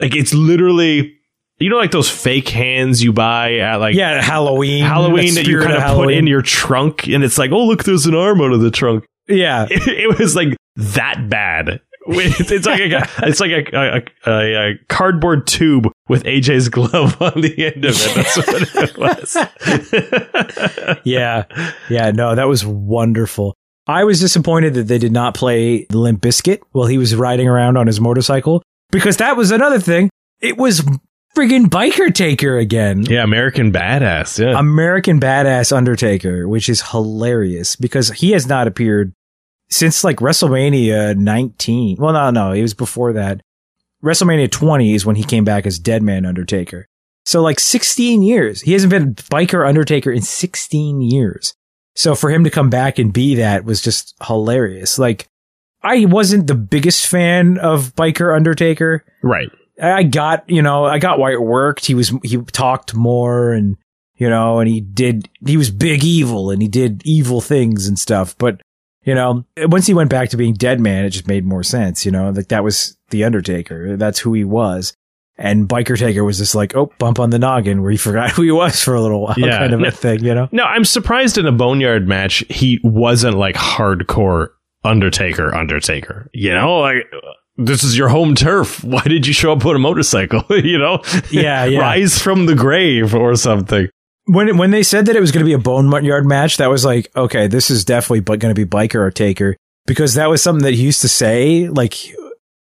Like 0.00 0.14
it's 0.14 0.32
literally, 0.34 1.17
you 1.58 1.70
know, 1.70 1.76
like 1.76 1.90
those 1.90 2.10
fake 2.10 2.48
hands 2.48 3.02
you 3.02 3.12
buy 3.12 3.56
at 3.58 3.76
like 3.76 3.94
Yeah, 3.94 4.22
Halloween. 4.22 4.84
Halloween 4.84 5.34
that 5.34 5.46
you 5.46 5.60
kind 5.60 5.72
of 5.72 5.96
put 5.96 6.12
in 6.12 6.26
your 6.26 6.42
trunk, 6.42 7.06
and 7.08 7.24
it's 7.24 7.38
like, 7.38 7.50
oh 7.52 7.66
look, 7.66 7.84
there's 7.84 8.06
an 8.06 8.14
arm 8.14 8.40
out 8.40 8.52
of 8.52 8.60
the 8.60 8.70
trunk. 8.70 9.04
Yeah. 9.30 9.66
It, 9.70 9.86
it 9.86 10.18
was 10.18 10.34
like 10.34 10.56
that 10.76 11.28
bad. 11.28 11.80
It's 12.10 12.50
it's 12.50 12.64
like 12.64 12.80
a 12.80 13.06
it's 13.28 13.38
like 13.38 13.50
a, 13.50 13.76
a, 13.76 14.02
a, 14.26 14.70
a 14.70 14.78
cardboard 14.88 15.46
tube 15.46 15.88
with 16.08 16.24
AJ's 16.24 16.70
glove 16.70 17.20
on 17.20 17.42
the 17.42 17.66
end 17.66 17.84
of 17.84 17.94
it. 17.94 18.14
That's 18.14 18.36
what 18.38 18.88
it 18.88 18.96
was. 20.96 20.98
Yeah. 21.04 21.44
Yeah. 21.90 22.10
No, 22.12 22.34
that 22.34 22.48
was 22.48 22.64
wonderful. 22.64 23.54
I 23.86 24.04
was 24.04 24.20
disappointed 24.20 24.72
that 24.74 24.84
they 24.84 24.96
did 24.96 25.12
not 25.12 25.34
play 25.34 25.86
Limp 25.92 26.22
Bizkit 26.22 26.60
while 26.72 26.86
he 26.86 26.96
was 26.96 27.14
riding 27.14 27.46
around 27.48 27.76
on 27.76 27.86
his 27.86 28.00
motorcycle 28.00 28.62
because 28.90 29.18
that 29.18 29.36
was 29.36 29.50
another 29.50 29.78
thing. 29.80 30.08
It 30.40 30.56
was 30.56 30.82
friggin' 31.38 31.66
Biker 31.66 32.12
Taker 32.12 32.58
again. 32.58 33.04
yeah, 33.04 33.22
American 33.22 33.72
Badass. 33.72 34.44
Yeah, 34.44 34.58
American 34.58 35.20
Badass 35.20 35.74
Undertaker, 35.76 36.48
which 36.48 36.68
is 36.68 36.82
hilarious 36.90 37.76
because 37.76 38.10
he 38.10 38.32
has 38.32 38.46
not 38.46 38.66
appeared 38.66 39.12
since 39.70 40.02
like 40.02 40.16
WrestleMania 40.16 41.16
19. 41.16 41.96
Well, 42.00 42.12
no, 42.12 42.30
no, 42.30 42.52
it 42.52 42.62
was 42.62 42.74
before 42.74 43.12
that. 43.12 43.40
WrestleMania 44.02 44.50
20 44.50 44.94
is 44.94 45.06
when 45.06 45.16
he 45.16 45.24
came 45.24 45.44
back 45.44 45.66
as 45.66 45.78
Deadman 45.78 46.26
Undertaker. 46.26 46.86
So 47.24 47.42
like 47.42 47.60
16 47.60 48.22
years. 48.22 48.62
He 48.62 48.72
hasn't 48.72 48.90
been 48.90 49.14
Biker 49.14 49.68
Undertaker 49.68 50.10
in 50.10 50.22
16 50.22 51.00
years. 51.00 51.54
So 51.94 52.14
for 52.14 52.30
him 52.30 52.44
to 52.44 52.50
come 52.50 52.70
back 52.70 52.98
and 52.98 53.12
be 53.12 53.36
that 53.36 53.64
was 53.64 53.82
just 53.82 54.14
hilarious. 54.22 54.98
Like 54.98 55.26
I 55.82 56.06
wasn't 56.06 56.46
the 56.46 56.54
biggest 56.54 57.06
fan 57.06 57.58
of 57.58 57.94
Biker 57.94 58.34
Undertaker. 58.34 59.04
right. 59.22 59.50
I 59.80 60.02
got, 60.02 60.48
you 60.48 60.62
know, 60.62 60.84
I 60.84 60.98
got 60.98 61.18
why 61.18 61.32
it 61.32 61.40
worked. 61.42 61.86
He 61.86 61.94
was, 61.94 62.12
he 62.22 62.36
talked 62.38 62.94
more 62.94 63.52
and, 63.52 63.76
you 64.16 64.28
know, 64.28 64.58
and 64.58 64.68
he 64.68 64.80
did, 64.80 65.28
he 65.46 65.56
was 65.56 65.70
big 65.70 66.04
evil 66.04 66.50
and 66.50 66.60
he 66.60 66.68
did 66.68 67.02
evil 67.04 67.40
things 67.40 67.86
and 67.86 67.98
stuff. 67.98 68.36
But, 68.38 68.60
you 69.04 69.14
know, 69.14 69.44
once 69.56 69.86
he 69.86 69.94
went 69.94 70.10
back 70.10 70.30
to 70.30 70.36
being 70.36 70.54
dead 70.54 70.80
man, 70.80 71.04
it 71.04 71.10
just 71.10 71.28
made 71.28 71.44
more 71.44 71.62
sense, 71.62 72.04
you 72.04 72.10
know, 72.12 72.30
like 72.30 72.48
that 72.48 72.64
was 72.64 72.96
the 73.10 73.24
Undertaker. 73.24 73.96
That's 73.96 74.18
who 74.18 74.32
he 74.34 74.44
was. 74.44 74.92
And 75.40 75.68
Biker 75.68 75.96
Taker 75.96 76.24
was 76.24 76.38
just 76.38 76.56
like, 76.56 76.74
oh, 76.74 76.90
bump 76.98 77.20
on 77.20 77.30
the 77.30 77.38
noggin 77.38 77.80
where 77.80 77.92
he 77.92 77.96
forgot 78.08 78.32
who 78.32 78.42
he 78.42 78.50
was 78.50 78.82
for 78.82 78.94
a 78.94 79.00
little 79.00 79.22
while 79.22 79.36
Yeah. 79.38 79.58
kind 79.58 79.72
of 79.72 79.82
a 79.82 79.90
thing, 79.92 80.24
you 80.24 80.34
know? 80.34 80.48
No, 80.50 80.64
I'm 80.64 80.84
surprised 80.84 81.38
in 81.38 81.46
a 81.46 81.52
Boneyard 81.52 82.08
match 82.08 82.42
he 82.50 82.80
wasn't 82.82 83.36
like 83.36 83.54
hardcore 83.54 84.48
Undertaker. 84.84 85.54
Undertaker. 85.54 86.28
You 86.32 86.52
know, 86.54 86.78
like. 86.78 86.96
This 87.58 87.82
is 87.84 87.98
your 87.98 88.08
home 88.08 88.34
turf. 88.34 88.82
Why 88.92 89.02
did 89.02 89.26
you 89.26 89.32
show 89.32 89.52
up 89.52 89.66
on 89.66 89.76
a 89.76 89.78
motorcycle? 89.78 90.44
you 90.56 90.78
know, 90.78 91.02
Yeah, 91.30 91.64
yeah. 91.64 91.80
rise 91.80 92.18
from 92.18 92.46
the 92.46 92.54
grave 92.54 93.14
or 93.14 93.34
something. 93.36 93.88
when 94.26 94.56
when 94.56 94.70
they 94.70 94.82
said 94.82 95.06
that 95.06 95.16
it 95.16 95.20
was 95.20 95.32
going 95.32 95.44
to 95.44 95.48
be 95.48 95.52
a 95.54 95.58
bone 95.58 95.90
yard 96.04 96.24
match, 96.26 96.56
that 96.58 96.68
was 96.70 96.84
like, 96.84 97.08
okay, 97.16 97.46
this 97.48 97.70
is 97.70 97.84
definitely 97.84 98.20
but 98.20 98.38
going 98.38 98.54
to 98.54 98.66
be 98.66 98.68
biker 98.68 98.96
or 99.00 99.10
taker 99.10 99.56
because 99.86 100.14
that 100.14 100.28
was 100.28 100.42
something 100.42 100.62
that 100.64 100.74
he 100.74 100.82
used 100.84 101.00
to 101.00 101.08
say. 101.08 101.68
Like 101.68 101.94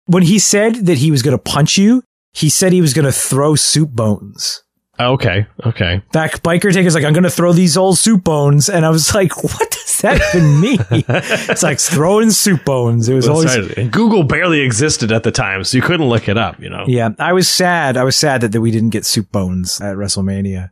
when 0.07 0.23
he 0.23 0.39
said 0.39 0.87
that 0.87 0.99
he 0.99 1.11
was 1.11 1.23
going 1.23 1.37
to 1.37 1.43
punch 1.43 1.77
you, 1.77 2.03
he 2.33 2.49
said 2.49 2.73
he 2.73 2.81
was 2.81 2.95
going 2.95 3.05
to 3.05 3.13
throw 3.13 3.57
soup 3.57 3.91
bones. 3.91 4.63
Oh, 5.01 5.13
okay, 5.13 5.47
okay. 5.65 6.03
That 6.13 6.43
biker 6.43 6.73
taker's 6.73 6.95
like, 6.95 7.05
I'm 7.05 7.13
going 7.13 7.23
to 7.25 7.31
throw 7.31 7.53
these 7.53 7.77
old 7.77 7.99
soup 7.99 8.25
bones. 8.25 8.69
And 8.69 8.85
I 8.85 8.91
was 8.91 9.15
like, 9.15 9.43
what 9.45 9.71
does 9.71 9.99
that 10.03 10.21
even 10.35 10.61
mean? 10.61 10.79
it's 10.91 11.63
like 11.63 11.79
throwing 11.79 12.31
soup 12.31 12.65
bones. 12.65 13.09
It 13.09 13.15
was 13.15 13.27
That's 13.27 13.35
always, 13.35 13.69
right. 13.69 13.79
And 13.79 13.93
Google 13.93 14.25
barely 14.25 14.61
existed 14.61 15.13
at 15.13 15.23
the 15.23 15.31
time, 15.31 15.63
so 15.65 15.77
you 15.77 15.83
couldn't 15.83 16.09
look 16.09 16.29
it 16.29 16.37
up. 16.37 16.61
You 16.61 16.71
know. 16.71 16.85
yeah, 16.87 17.11
I 17.19 17.33
was 17.33 17.49
sad. 17.49 17.97
I 17.97 18.05
was 18.05 18.17
sad 18.17 18.41
that, 18.41 18.53
that 18.53 18.61
we 18.61 18.71
didn't 18.71 18.91
get 18.91 19.05
soup 19.07 19.31
bones 19.31 19.81
at 19.81 19.97
WrestleMania. 19.97 20.71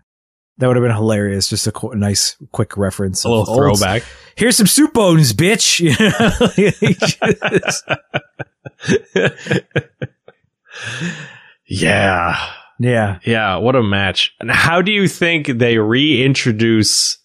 That 0.58 0.68
would 0.68 0.76
have 0.76 0.84
been 0.84 0.94
hilarious. 0.94 1.48
Just 1.48 1.66
a 1.66 1.72
qu- 1.72 1.94
nice, 1.94 2.36
quick 2.50 2.78
reference. 2.78 3.24
A 3.24 3.28
little 3.28 3.42
of 3.42 3.48
old- 3.50 3.58
throwback. 3.58 4.02
Here's 4.36 4.56
some 4.56 4.66
soup 4.66 4.94
bones, 4.94 5.34
bitch. 5.34 5.82
Yeah. 11.66 12.36
Yeah. 12.78 13.18
Yeah, 13.24 13.56
what 13.56 13.76
a 13.76 13.82
match. 13.82 14.34
And 14.40 14.50
how 14.50 14.82
do 14.82 14.92
you 14.92 15.08
think 15.08 15.46
they 15.46 15.78
reintroduce 15.78 17.18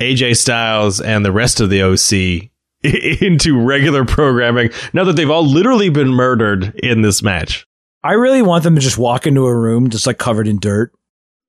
AJ 0.00 0.36
Styles 0.36 1.00
and 1.00 1.24
the 1.24 1.32
rest 1.32 1.60
of 1.60 1.70
the 1.70 1.82
OC 1.82 2.50
into 3.22 3.60
regular 3.60 4.04
programming 4.04 4.70
now 4.92 5.04
that 5.04 5.14
they've 5.16 5.30
all 5.30 5.46
literally 5.46 5.88
been 5.90 6.08
murdered 6.08 6.74
in 6.82 7.02
this 7.02 7.22
match? 7.22 7.66
I 8.04 8.12
really 8.12 8.42
want 8.42 8.64
them 8.64 8.76
to 8.76 8.80
just 8.80 8.98
walk 8.98 9.26
into 9.26 9.46
a 9.46 9.54
room 9.54 9.90
just 9.90 10.06
like 10.06 10.18
covered 10.18 10.46
in 10.46 10.58
dirt. 10.58 10.92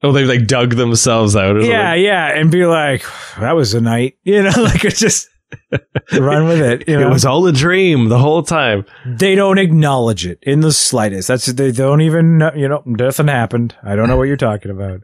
Oh, 0.02 0.12
they've 0.12 0.28
like 0.28 0.48
dug 0.48 0.76
themselves 0.76 1.36
out. 1.36 1.58
Yeah, 1.58 1.90
something? 1.90 2.04
yeah, 2.04 2.28
and 2.28 2.50
be 2.50 2.66
like, 2.66 3.04
that 3.38 3.52
was 3.52 3.74
a 3.74 3.82
night, 3.82 4.18
you 4.24 4.42
know, 4.42 4.52
like 4.58 4.86
it's 4.86 5.00
just 5.00 5.29
run 6.20 6.48
with 6.48 6.62
it. 6.62 6.88
You 6.88 7.00
know, 7.00 7.08
It 7.10 7.14
was 7.14 7.26
all 7.26 7.46
a 7.48 7.52
dream 7.52 8.10
the 8.10 8.18
whole 8.20 8.44
time. 8.44 8.86
they 9.06 9.36
don't 9.36 9.58
acknowledge 9.58 10.26
it 10.26 10.40
in 10.44 10.60
the 10.62 10.72
slightest. 10.72 11.28
That's 11.28 11.46
they 11.48 11.72
don't 11.72 12.02
even, 12.02 12.38
know, 12.40 12.52
you 12.56 12.68
know, 12.68 12.84
nothing 12.86 13.28
happened. 13.28 13.76
I 13.84 13.96
don't 13.96 14.08
know 14.08 14.18
what 14.18 14.24
you're 14.24 14.38
talking 14.38 14.72
about. 14.72 15.02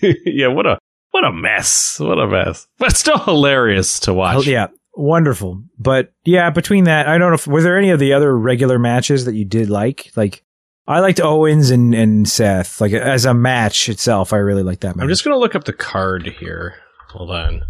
yeah, 0.02 0.48
what 0.48 0.66
a 0.66 0.78
what 1.10 1.24
a 1.24 1.32
mess. 1.32 1.98
What 1.98 2.18
a 2.18 2.26
mess. 2.26 2.66
But 2.78 2.96
still 2.96 3.18
hilarious 3.18 4.00
to 4.00 4.10
Oh, 4.12 4.14
watch. 4.14 4.46
yeah, 4.46 4.68
wonderful. 4.94 5.62
But 5.78 6.12
yeah, 6.24 6.50
between 6.50 6.84
that, 6.84 7.08
I 7.08 7.18
don't 7.18 7.30
know. 7.30 7.34
if 7.34 7.46
Were 7.46 7.62
there 7.62 7.78
any 7.78 7.90
of 7.90 7.98
the 7.98 8.12
other 8.12 8.36
regular 8.36 8.78
matches 8.78 9.24
that 9.24 9.34
you 9.34 9.44
did 9.44 9.70
like? 9.70 10.10
Like, 10.16 10.42
I 10.86 11.00
liked 11.00 11.20
Owens 11.20 11.70
and 11.70 11.94
and 11.94 12.28
Seth. 12.28 12.80
Like 12.80 12.92
as 12.92 13.24
a 13.24 13.34
match 13.34 13.88
itself, 13.88 14.32
I 14.32 14.36
really 14.38 14.62
liked 14.62 14.82
that 14.82 14.96
match. 14.96 15.02
I'm 15.04 15.08
just 15.08 15.24
gonna 15.24 15.38
look 15.38 15.54
up 15.54 15.64
the 15.64 15.72
card 15.72 16.26
here. 16.38 16.74
Hold 17.10 17.30
on. 17.30 17.64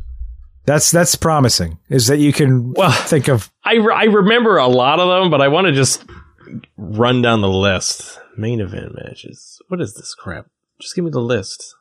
That's 0.67 0.91
that's 0.91 1.15
promising. 1.17 1.79
Is 1.89 2.07
that 2.09 2.19
you 2.19 2.33
can 2.33 2.73
Well- 2.73 2.91
think 2.93 3.29
of 3.29 3.51
I, 3.65 3.75
re- 3.77 3.95
I 3.95 4.05
remember 4.05 4.59
a 4.59 4.69
lot 4.69 5.01
of 5.01 5.09
them, 5.09 5.31
but 5.31 5.41
I 5.41 5.49
want 5.49 5.67
to 5.67 5.73
just 5.73 6.05
run 6.77 7.23
down 7.23 7.41
the 7.41 7.49
list. 7.49 8.19
Main 8.37 8.61
event 8.61 8.95
matches. 8.95 9.61
What 9.69 9.81
is 9.81 9.95
this 9.95 10.15
crap? 10.15 10.47
Just 10.81 10.95
give 10.95 11.05
me 11.05 11.11
the 11.11 11.21
list. 11.21 11.75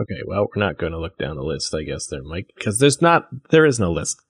Okay, 0.00 0.20
well, 0.26 0.46
we're 0.54 0.62
not 0.64 0.78
going 0.78 0.92
to 0.92 0.98
look 0.98 1.18
down 1.18 1.36
the 1.36 1.42
list, 1.44 1.74
I 1.74 1.82
guess, 1.82 2.06
there, 2.06 2.22
Mike, 2.22 2.50
because 2.56 2.78
there's 2.78 3.00
not, 3.02 3.28
there 3.50 3.66
is 3.66 3.78
no 3.78 3.92
list. 3.92 4.20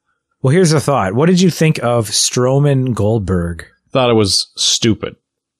Well, 0.42 0.52
here's 0.52 0.72
a 0.72 0.80
thought. 0.80 1.14
What 1.14 1.26
did 1.26 1.40
you 1.40 1.50
think 1.50 1.78
of 1.84 2.08
Strowman 2.08 2.94
Goldberg? 2.94 3.64
Thought 3.92 4.10
it 4.10 4.14
was 4.14 4.50
stupid. 4.56 5.14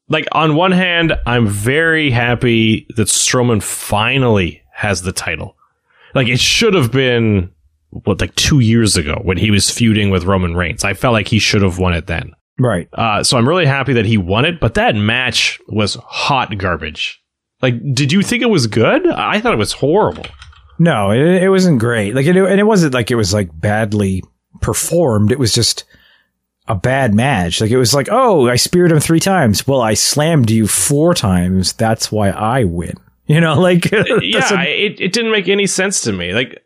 Like, 0.09 0.27
on 0.33 0.57
one 0.57 0.73
hand, 0.73 1.15
I'm 1.25 1.47
very 1.47 2.11
happy 2.11 2.87
that 2.97 3.07
Strowman 3.09 3.63
finally 3.63 4.63
has 4.75 5.03
the 5.03 5.13
title. 5.13 5.57
Like, 6.15 6.29
it 6.29 6.41
should 6.41 6.75
have 6.75 6.93
been, 6.93 7.51
what, 7.91 8.21
like 8.21 8.35
two 8.35 8.61
years 8.61 8.97
ago 8.97 9.21
when 9.23 9.37
he 9.37 9.51
was 9.51 9.71
feuding 9.71 10.11
with 10.11 10.25
Roman 10.25 10.55
Reigns. 10.55 10.85
I 10.85 10.95
felt 10.95 11.13
like 11.13 11.29
he 11.29 11.39
should 11.39 11.63
have 11.63 11.79
won 11.79 11.95
it 11.95 12.07
then. 12.07 12.33
Right. 12.59 12.89
Uh, 12.93 13.25
so 13.25 13.39
I'm 13.39 13.49
really 13.49 13.67
happy 13.67 13.95
that 13.95 14.05
he 14.07 14.19
won 14.19 14.45
it, 14.45 14.61
but 14.61 14.75
that 14.75 14.95
match 14.95 15.59
was 15.69 15.95
hot 15.95 16.57
garbage. 16.59 17.23
Like, 17.61 17.75
did 17.95 18.13
you 18.13 18.23
think 18.23 18.43
it 18.43 18.51
was 18.51 18.67
good? 18.67 19.07
I 19.07 19.41
thought 19.41 19.55
it 19.55 19.59
was 19.59 19.73
horrible. 19.73 20.27
No, 20.79 21.11
it, 21.13 21.43
it 21.43 21.49
wasn't 21.49 21.79
great. 21.79 22.15
Like, 22.15 22.27
it, 22.27 22.37
and 22.37 22.61
it 22.61 22.65
wasn't 22.65 22.95
like 22.95 23.11
it 23.11 23.15
was 23.15 23.33
like 23.33 23.51
badly 23.53 24.23
performed. 24.61 25.33
It 25.33 25.39
was 25.39 25.55
just 25.55 25.85
a 26.69 26.75
bad 26.75 27.15
match. 27.15 27.61
Like, 27.61 27.71
it 27.71 27.79
was 27.79 27.95
like, 27.95 28.09
oh, 28.11 28.49
I 28.49 28.57
speared 28.57 28.93
him 28.93 29.01
three 29.01 29.21
times. 29.21 29.67
Well, 29.67 29.81
I 29.81 29.95
slammed 29.95 30.51
you 30.51 30.67
four 30.67 31.15
times. 31.15 31.73
That's 31.73 32.13
why 32.13 32.31
I 32.31 32.65
win. 32.65 32.95
You 33.33 33.41
know, 33.41 33.59
like, 33.59 33.91
yeah, 34.21 34.63
a- 34.63 34.87
it, 34.87 35.01
it 35.01 35.13
didn't 35.13 35.31
make 35.33 35.49
any 35.49 35.67
sense 35.67 36.03
to 36.03 36.13
me. 36.13 36.33
Like, 36.33 36.63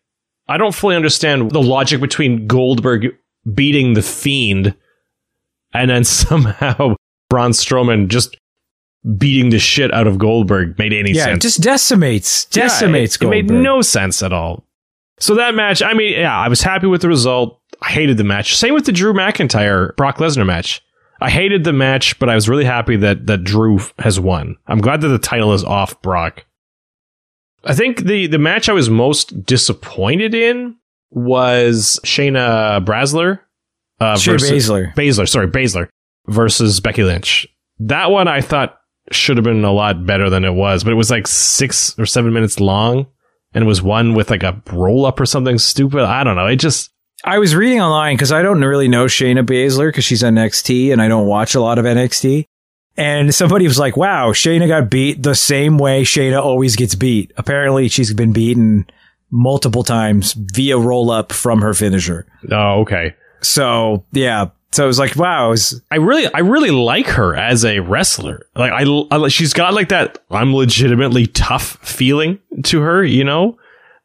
I 0.48 0.56
don't 0.56 0.74
fully 0.74 0.96
understand 0.96 1.50
the 1.50 1.62
logic 1.62 2.00
between 2.00 2.46
Goldberg 2.46 3.14
beating 3.54 3.94
the 3.94 4.02
Fiend 4.02 4.74
and 5.72 5.90
then 5.90 6.04
somehow 6.04 6.96
Braun 7.30 7.52
Strowman 7.52 8.08
just 8.08 8.36
beating 9.16 9.50
the 9.50 9.58
shit 9.60 9.94
out 9.94 10.08
of 10.08 10.18
Goldberg 10.18 10.76
made 10.78 10.92
any 10.92 11.12
yeah, 11.12 11.24
sense. 11.24 11.36
it 11.44 11.48
just 11.48 11.60
decimates, 11.60 12.48
Yeah, 12.52 12.64
decimates 12.64 13.14
it, 13.16 13.22
it 13.22 13.28
made 13.28 13.50
no 13.50 13.82
sense 13.82 14.22
at 14.22 14.32
all. 14.32 14.64
So 15.20 15.36
that 15.36 15.54
match, 15.54 15.82
I 15.82 15.94
mean, 15.94 16.14
yeah, 16.18 16.36
I 16.36 16.48
was 16.48 16.62
happy 16.62 16.88
with 16.88 17.02
the 17.02 17.08
result. 17.08 17.60
I 17.80 17.90
hated 17.90 18.16
the 18.16 18.24
match. 18.24 18.56
Same 18.56 18.74
with 18.74 18.86
the 18.86 18.92
Drew 18.92 19.12
McIntyre 19.12 19.94
Brock 19.96 20.18
Lesnar 20.18 20.46
match. 20.46 20.82
I 21.20 21.30
hated 21.30 21.64
the 21.64 21.72
match, 21.72 22.18
but 22.18 22.28
I 22.28 22.34
was 22.34 22.48
really 22.48 22.64
happy 22.64 22.96
that 22.96 23.26
that 23.26 23.44
Drew 23.44 23.78
has 23.98 24.20
won. 24.20 24.56
I'm 24.66 24.80
glad 24.80 25.00
that 25.02 25.08
the 25.08 25.18
title 25.18 25.52
is 25.54 25.64
off 25.64 26.00
Brock. 26.02 26.44
I 27.66 27.74
think 27.74 28.04
the 28.04 28.26
the 28.28 28.38
match 28.38 28.68
I 28.68 28.72
was 28.72 28.88
most 28.88 29.44
disappointed 29.44 30.34
in 30.34 30.76
was 31.10 32.00
Shayna 32.04 32.84
Baszler 32.84 33.40
uh, 34.00 34.14
Shayna 34.14 34.40
versus 34.40 34.50
Baszler. 34.50 34.94
Baszler, 34.94 35.28
sorry, 35.28 35.48
Baszler 35.48 35.88
versus 36.26 36.80
Becky 36.80 37.02
Lynch. 37.02 37.46
That 37.78 38.10
one 38.10 38.28
I 38.28 38.40
thought 38.40 38.78
should 39.10 39.36
have 39.36 39.44
been 39.44 39.64
a 39.64 39.72
lot 39.72 40.06
better 40.06 40.30
than 40.30 40.44
it 40.44 40.54
was, 40.54 40.84
but 40.84 40.92
it 40.92 40.96
was 40.96 41.10
like 41.10 41.26
six 41.26 41.98
or 41.98 42.06
seven 42.06 42.32
minutes 42.32 42.60
long, 42.60 43.06
and 43.54 43.64
it 43.64 43.66
was 43.66 43.82
one 43.82 44.14
with 44.14 44.30
like 44.30 44.42
a 44.42 44.60
roll 44.72 45.06
up 45.06 45.20
or 45.20 45.26
something 45.26 45.58
stupid. 45.58 46.02
I 46.02 46.24
don't 46.24 46.36
know. 46.36 46.46
It 46.46 46.56
just 46.56 46.90
I 47.24 47.38
was 47.38 47.54
reading 47.54 47.80
online 47.80 48.16
because 48.16 48.32
I 48.32 48.42
don't 48.42 48.62
really 48.62 48.88
know 48.88 49.06
Shayna 49.06 49.44
Baszler 49.44 49.88
because 49.88 50.04
she's 50.04 50.22
on 50.22 50.34
NXT 50.34 50.92
and 50.92 51.00
I 51.00 51.08
don't 51.08 51.26
watch 51.26 51.54
a 51.54 51.60
lot 51.60 51.78
of 51.78 51.84
NXT. 51.84 52.44
And 52.96 53.34
somebody 53.34 53.66
was 53.66 53.78
like, 53.78 53.96
wow, 53.96 54.32
Shayna 54.32 54.68
got 54.68 54.90
beat 54.90 55.22
the 55.22 55.34
same 55.34 55.76
way 55.78 56.02
Shayna 56.02 56.42
always 56.42 56.76
gets 56.76 56.94
beat. 56.94 57.32
Apparently, 57.36 57.88
she's 57.88 58.12
been 58.14 58.32
beaten 58.32 58.86
multiple 59.30 59.82
times 59.82 60.32
via 60.32 60.78
roll 60.78 61.10
up 61.10 61.32
from 61.32 61.60
her 61.60 61.74
finisher. 61.74 62.26
oh 62.50 62.80
okay. 62.80 63.14
So, 63.42 64.04
yeah. 64.12 64.46
So 64.72 64.84
it 64.84 64.88
was 64.88 64.98
like, 64.98 65.16
wow, 65.16 65.50
was, 65.50 65.80
I 65.90 65.96
really, 65.96 66.26
I 66.32 66.40
really 66.40 66.70
like 66.70 67.06
her 67.08 67.34
as 67.36 67.64
a 67.64 67.80
wrestler. 67.80 68.46
Like 68.54 68.72
I, 68.72 68.84
I, 69.10 69.28
she's 69.28 69.52
got 69.52 69.74
like 69.74 69.88
that. 69.90 70.18
I'm 70.30 70.54
legitimately 70.54 71.26
tough 71.28 71.78
feeling 71.82 72.38
to 72.64 72.80
her, 72.80 73.04
you 73.04 73.24
know. 73.24 73.58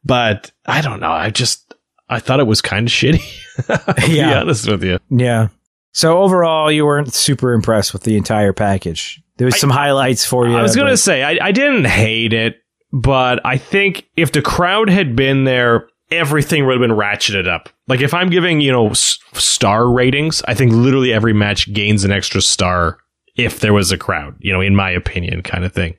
But 0.05 0.51
I 0.65 0.81
don't 0.81 0.99
know. 0.99 1.11
I 1.11 1.29
just, 1.29 1.73
I 2.09 2.19
thought 2.19 2.39
it 2.39 2.47
was 2.47 2.61
kind 2.61 2.87
of 2.87 2.93
shitty. 2.93 3.21
Yeah. 4.07 4.41
honest 4.41 4.67
with 4.67 4.83
you. 4.83 4.97
yeah. 5.09 5.49
So 5.93 6.21
overall, 6.21 6.71
you 6.71 6.85
weren't 6.85 7.13
super 7.13 7.53
impressed 7.53 7.93
with 7.93 8.03
the 8.03 8.15
entire 8.17 8.53
package. 8.53 9.21
There 9.37 9.45
was 9.45 9.55
I- 9.55 9.57
some 9.57 9.69
highlights 9.69 10.25
for 10.25 10.47
you. 10.47 10.55
I 10.55 10.61
was 10.61 10.75
gonna 10.75 10.91
but- 10.91 10.99
say 10.99 11.23
I, 11.23 11.47
I 11.47 11.51
didn't 11.51 11.85
hate 11.85 12.33
it, 12.33 12.57
but 12.93 13.45
I 13.45 13.57
think 13.57 14.05
if 14.15 14.31
the 14.31 14.41
crowd 14.41 14.89
had 14.89 15.15
been 15.15 15.43
there, 15.43 15.87
everything 16.11 16.65
would 16.65 16.73
have 16.79 16.81
been 16.87 16.97
ratcheted 16.97 17.47
up. 17.47 17.69
Like 17.87 18.01
if 18.01 18.13
I'm 18.13 18.29
giving 18.29 18.61
you 18.61 18.71
know 18.71 18.89
s- 18.89 19.17
star 19.33 19.89
ratings, 19.89 20.41
I 20.47 20.53
think 20.53 20.71
literally 20.73 21.13
every 21.13 21.33
match 21.33 21.71
gains 21.73 22.03
an 22.03 22.11
extra 22.11 22.41
star 22.41 22.97
if 23.35 23.59
there 23.61 23.73
was 23.73 23.91
a 23.91 23.97
crowd. 23.97 24.35
You 24.39 24.53
know, 24.53 24.61
in 24.61 24.75
my 24.75 24.91
opinion, 24.91 25.41
kind 25.41 25.63
of 25.65 25.73
thing. 25.73 25.95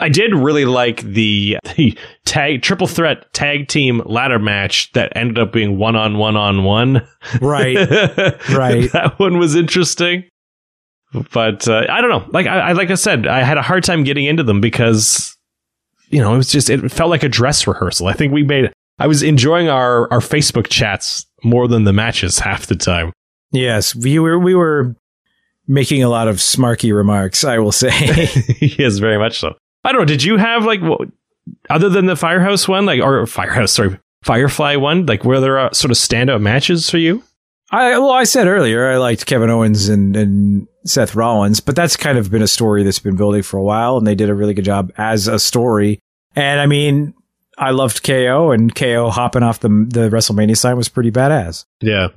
I 0.00 0.08
did 0.08 0.34
really 0.34 0.64
like 0.64 1.02
the 1.02 1.58
the 1.76 1.96
tag 2.24 2.62
triple 2.62 2.86
threat 2.86 3.32
tag 3.32 3.68
team 3.68 4.02
ladder 4.06 4.38
match 4.38 4.92
that 4.92 5.12
ended 5.16 5.38
up 5.38 5.52
being 5.52 5.78
one 5.78 5.96
on 5.96 6.18
one 6.18 6.36
on 6.36 6.64
one. 6.64 7.06
right. 7.40 7.76
Right. 8.50 8.90
That 8.92 9.14
one 9.18 9.38
was 9.38 9.54
interesting. 9.54 10.24
But 11.32 11.66
uh, 11.68 11.86
I 11.88 12.00
don't 12.00 12.10
know. 12.10 12.24
Like 12.30 12.46
I, 12.46 12.70
I 12.70 12.72
like 12.72 12.90
I 12.90 12.94
said, 12.94 13.26
I 13.26 13.42
had 13.42 13.58
a 13.58 13.62
hard 13.62 13.84
time 13.84 14.04
getting 14.04 14.24
into 14.24 14.42
them 14.42 14.60
because 14.60 15.36
you 16.08 16.20
know 16.20 16.34
it 16.34 16.36
was 16.36 16.50
just 16.50 16.70
it 16.70 16.90
felt 16.90 17.10
like 17.10 17.22
a 17.22 17.28
dress 17.28 17.66
rehearsal. 17.66 18.06
I 18.06 18.12
think 18.12 18.32
we 18.32 18.42
made. 18.42 18.72
I 18.98 19.06
was 19.06 19.22
enjoying 19.22 19.68
our 19.68 20.10
our 20.12 20.20
Facebook 20.20 20.68
chats 20.68 21.26
more 21.42 21.68
than 21.68 21.84
the 21.84 21.92
matches 21.92 22.38
half 22.38 22.66
the 22.66 22.76
time. 22.76 23.12
Yes. 23.52 23.94
We 23.94 24.18
were, 24.18 24.38
we 24.38 24.54
were 24.54 24.94
making 25.66 26.02
a 26.02 26.08
lot 26.08 26.28
of 26.28 26.36
smarky 26.36 26.94
remarks, 26.94 27.44
I 27.44 27.58
will 27.58 27.72
say. 27.72 27.90
yes, 28.60 28.98
very 28.98 29.18
much 29.18 29.40
so. 29.40 29.54
I 29.84 29.92
don't 29.92 30.02
know. 30.02 30.06
Did 30.06 30.22
you 30.22 30.36
have 30.36 30.64
like 30.64 30.80
what, 30.80 31.08
other 31.68 31.88
than 31.88 32.06
the 32.06 32.16
Firehouse 32.16 32.68
one, 32.68 32.86
like 32.86 33.00
or 33.00 33.26
Firehouse, 33.26 33.72
sorry, 33.72 33.98
Firefly 34.22 34.76
one, 34.76 35.06
like 35.06 35.24
were 35.24 35.40
there 35.40 35.58
uh, 35.58 35.72
sort 35.72 35.90
of 35.90 35.96
standout 35.96 36.40
matches 36.40 36.90
for 36.90 36.98
you? 36.98 37.22
I 37.70 37.98
well, 37.98 38.10
I 38.10 38.24
said 38.24 38.46
earlier 38.46 38.90
I 38.90 38.96
liked 38.96 39.26
Kevin 39.26 39.48
Owens 39.50 39.88
and, 39.88 40.16
and 40.16 40.66
Seth 40.84 41.14
Rollins, 41.14 41.60
but 41.60 41.76
that's 41.76 41.96
kind 41.96 42.18
of 42.18 42.30
been 42.30 42.42
a 42.42 42.48
story 42.48 42.82
that's 42.82 42.98
been 42.98 43.16
building 43.16 43.42
for 43.42 43.56
a 43.56 43.62
while, 43.62 43.96
and 43.96 44.06
they 44.06 44.14
did 44.14 44.28
a 44.28 44.34
really 44.34 44.54
good 44.54 44.64
job 44.64 44.92
as 44.98 45.28
a 45.28 45.38
story. 45.38 46.00
And 46.34 46.60
I 46.60 46.66
mean, 46.66 47.14
I 47.56 47.70
loved 47.70 48.02
KO, 48.02 48.50
and 48.50 48.74
KO 48.74 49.10
hopping 49.10 49.42
off 49.42 49.60
the 49.60 49.68
the 49.68 50.10
WrestleMania 50.10 50.56
sign 50.56 50.76
was 50.76 50.88
pretty 50.88 51.10
badass. 51.10 51.64
Yeah. 51.80 52.08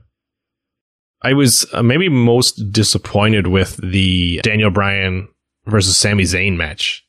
I 1.22 1.34
was 1.34 1.66
uh, 1.72 1.82
maybe 1.82 2.10
most 2.10 2.72
disappointed 2.72 3.48
with 3.48 3.78
the 3.78 4.42
Daniel 4.44 4.72
Bryan 4.72 5.30
versus 5.66 5.96
Sami 5.96 6.24
Zayn 6.24 6.58
match. 6.58 7.03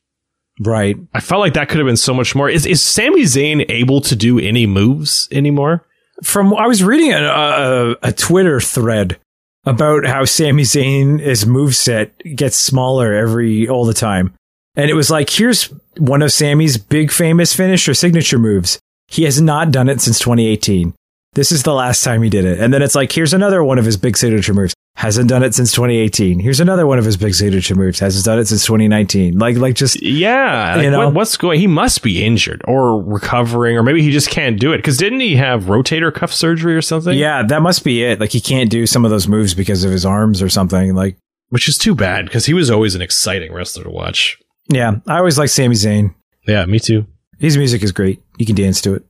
Right. 0.59 0.95
I 1.13 1.19
felt 1.19 1.41
like 1.41 1.53
that 1.53 1.67
could 1.67 1.79
have 1.79 1.87
been 1.87 1.97
so 1.97 2.13
much 2.13 2.33
more. 2.33 2.49
Is 2.49 2.65
is 2.65 2.81
Sami 2.81 3.23
Zayn 3.23 3.65
able 3.69 4.01
to 4.01 4.15
do 4.15 4.39
any 4.39 4.65
moves 4.65 5.27
anymore? 5.31 5.85
From 6.23 6.53
I 6.55 6.67
was 6.67 6.83
reading 6.83 7.11
a, 7.11 7.23
a, 7.23 7.95
a 8.03 8.11
Twitter 8.13 8.61
thread 8.61 9.17
about 9.65 10.05
how 10.05 10.23
Sami 10.23 10.63
Zayn's 10.63 11.43
moveset 11.43 12.35
gets 12.35 12.55
smaller 12.55 13.13
every 13.13 13.67
all 13.67 13.85
the 13.85 13.93
time. 13.93 14.33
And 14.75 14.89
it 14.89 14.93
was 14.93 15.09
like, 15.09 15.29
here's 15.29 15.73
one 15.97 16.21
of 16.21 16.31
Sami's 16.31 16.77
big 16.77 17.11
famous 17.11 17.53
finish 17.53 17.87
or 17.87 17.93
signature 17.93 18.39
moves. 18.39 18.79
He 19.07 19.23
has 19.23 19.41
not 19.41 19.71
done 19.71 19.89
it 19.89 20.01
since 20.01 20.19
2018. 20.19 20.93
This 21.33 21.51
is 21.51 21.63
the 21.63 21.73
last 21.73 22.03
time 22.03 22.21
he 22.21 22.29
did 22.29 22.45
it. 22.45 22.59
And 22.59 22.73
then 22.73 22.81
it's 22.81 22.95
like, 22.95 23.11
here's 23.11 23.33
another 23.33 23.63
one 23.63 23.77
of 23.77 23.85
his 23.85 23.97
big 23.97 24.17
signature 24.17 24.53
moves. 24.53 24.73
Hasn't 24.97 25.27
done 25.27 25.43
it 25.43 25.53
since 25.53 25.73
2018. 25.73 26.39
Here's 26.39 26.61
another 26.61 26.87
one 26.87 26.97
of 26.99 27.03
his 27.05 27.17
big 27.17 27.35
signature 27.35 27.75
moves. 27.75 27.99
Hasn't 27.99 28.23
done 28.23 28.39
it 28.39 28.47
since 28.47 28.65
2019. 28.65 29.37
Like, 29.37 29.57
like 29.57 29.75
just 29.75 30.01
Yeah, 30.01 30.75
like, 30.77 30.93
what, 30.97 31.13
what's 31.13 31.35
going? 31.35 31.59
He 31.59 31.67
must 31.67 32.01
be 32.01 32.23
injured 32.23 32.61
or 32.65 33.03
recovering, 33.03 33.75
or 33.77 33.83
maybe 33.83 34.01
he 34.01 34.09
just 34.11 34.29
can't 34.29 34.57
do 34.57 34.71
it. 34.71 34.77
Because 34.77 34.97
didn't 34.97 35.19
he 35.19 35.35
have 35.35 35.63
rotator 35.65 36.13
cuff 36.13 36.33
surgery 36.33 36.75
or 36.75 36.81
something? 36.81 37.17
yeah, 37.17 37.43
that 37.43 37.61
must 37.61 37.83
be 37.83 38.03
it. 38.03 38.21
Like 38.21 38.31
he 38.31 38.39
can't 38.39 38.69
do 38.69 38.87
some 38.87 39.03
of 39.03 39.11
those 39.11 39.27
moves 39.27 39.53
because 39.53 39.83
of 39.83 39.91
his 39.91 40.05
arms 40.05 40.41
or 40.41 40.47
something. 40.47 40.95
Like, 40.95 41.17
which 41.49 41.67
is 41.67 41.77
too 41.77 41.93
bad 41.93 42.25
because 42.25 42.45
he 42.45 42.53
was 42.53 42.71
always 42.71 42.95
an 42.95 43.01
exciting 43.01 43.53
wrestler 43.53 43.83
to 43.83 43.89
watch. 43.89 44.37
yeah, 44.69 44.95
I 45.07 45.17
always 45.17 45.37
like 45.37 45.49
Sami 45.49 45.75
Zayn. 45.75 46.15
Yeah, 46.47 46.65
me 46.65 46.79
too. 46.79 47.05
His 47.37 47.57
music 47.57 47.83
is 47.83 47.91
great. 47.91 48.21
You 48.37 48.45
can 48.45 48.55
dance 48.55 48.79
to 48.81 48.93
it. 48.93 49.03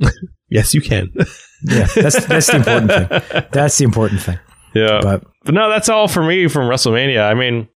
Yes, 0.50 0.74
you 0.74 0.82
can. 0.82 1.10
Yeah, 1.62 1.86
that's 1.94 2.26
that's 2.26 2.48
the 2.48 2.56
important 2.56 2.90
thing. 2.90 3.42
That's 3.52 3.78
the 3.78 3.84
important 3.84 4.20
thing. 4.20 4.38
Yeah, 4.74 5.00
But 5.02 5.24
But 5.44 5.54
no, 5.54 5.68
that's 5.68 5.88
all 5.88 6.08
for 6.08 6.22
me 6.22 6.48
from 6.48 6.68
WrestleMania. 6.68 7.22
I 7.22 7.34
mean, 7.34 7.68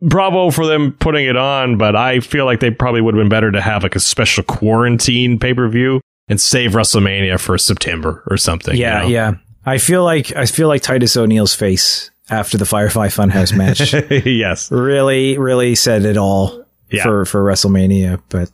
bravo 0.00 0.50
for 0.50 0.66
them 0.66 0.92
putting 0.92 1.26
it 1.26 1.36
on, 1.36 1.78
but 1.78 1.96
I 1.96 2.20
feel 2.20 2.44
like 2.44 2.60
they 2.60 2.70
probably 2.70 3.00
would 3.00 3.14
have 3.14 3.20
been 3.20 3.28
better 3.28 3.50
to 3.50 3.60
have 3.60 3.82
like 3.82 3.96
a 3.96 4.00
special 4.00 4.44
quarantine 4.44 5.38
pay 5.38 5.54
per 5.54 5.68
view 5.68 6.00
and 6.28 6.40
save 6.40 6.72
WrestleMania 6.72 7.38
for 7.40 7.58
September 7.58 8.22
or 8.30 8.36
something. 8.36 8.76
yeah, 8.76 9.02
you 9.02 9.08
know? 9.08 9.14
yeah. 9.14 9.32
I 9.66 9.78
feel 9.78 10.04
like 10.04 10.34
I 10.36 10.46
feel 10.46 10.68
like 10.68 10.82
Titus 10.82 11.16
O'Neil's 11.16 11.54
face 11.54 12.10
after 12.30 12.58
the 12.58 12.66
Firefly 12.66 13.08
Funhouse 13.08 13.56
match 13.56 13.92
yes. 14.26 14.70
really, 14.70 15.38
really 15.38 15.74
said 15.74 16.04
it 16.04 16.16
all 16.16 16.64
Yeah. 16.90 17.02
for 17.02 17.24
for 17.24 17.42
WrestleMania. 17.42 18.22
But 18.28 18.50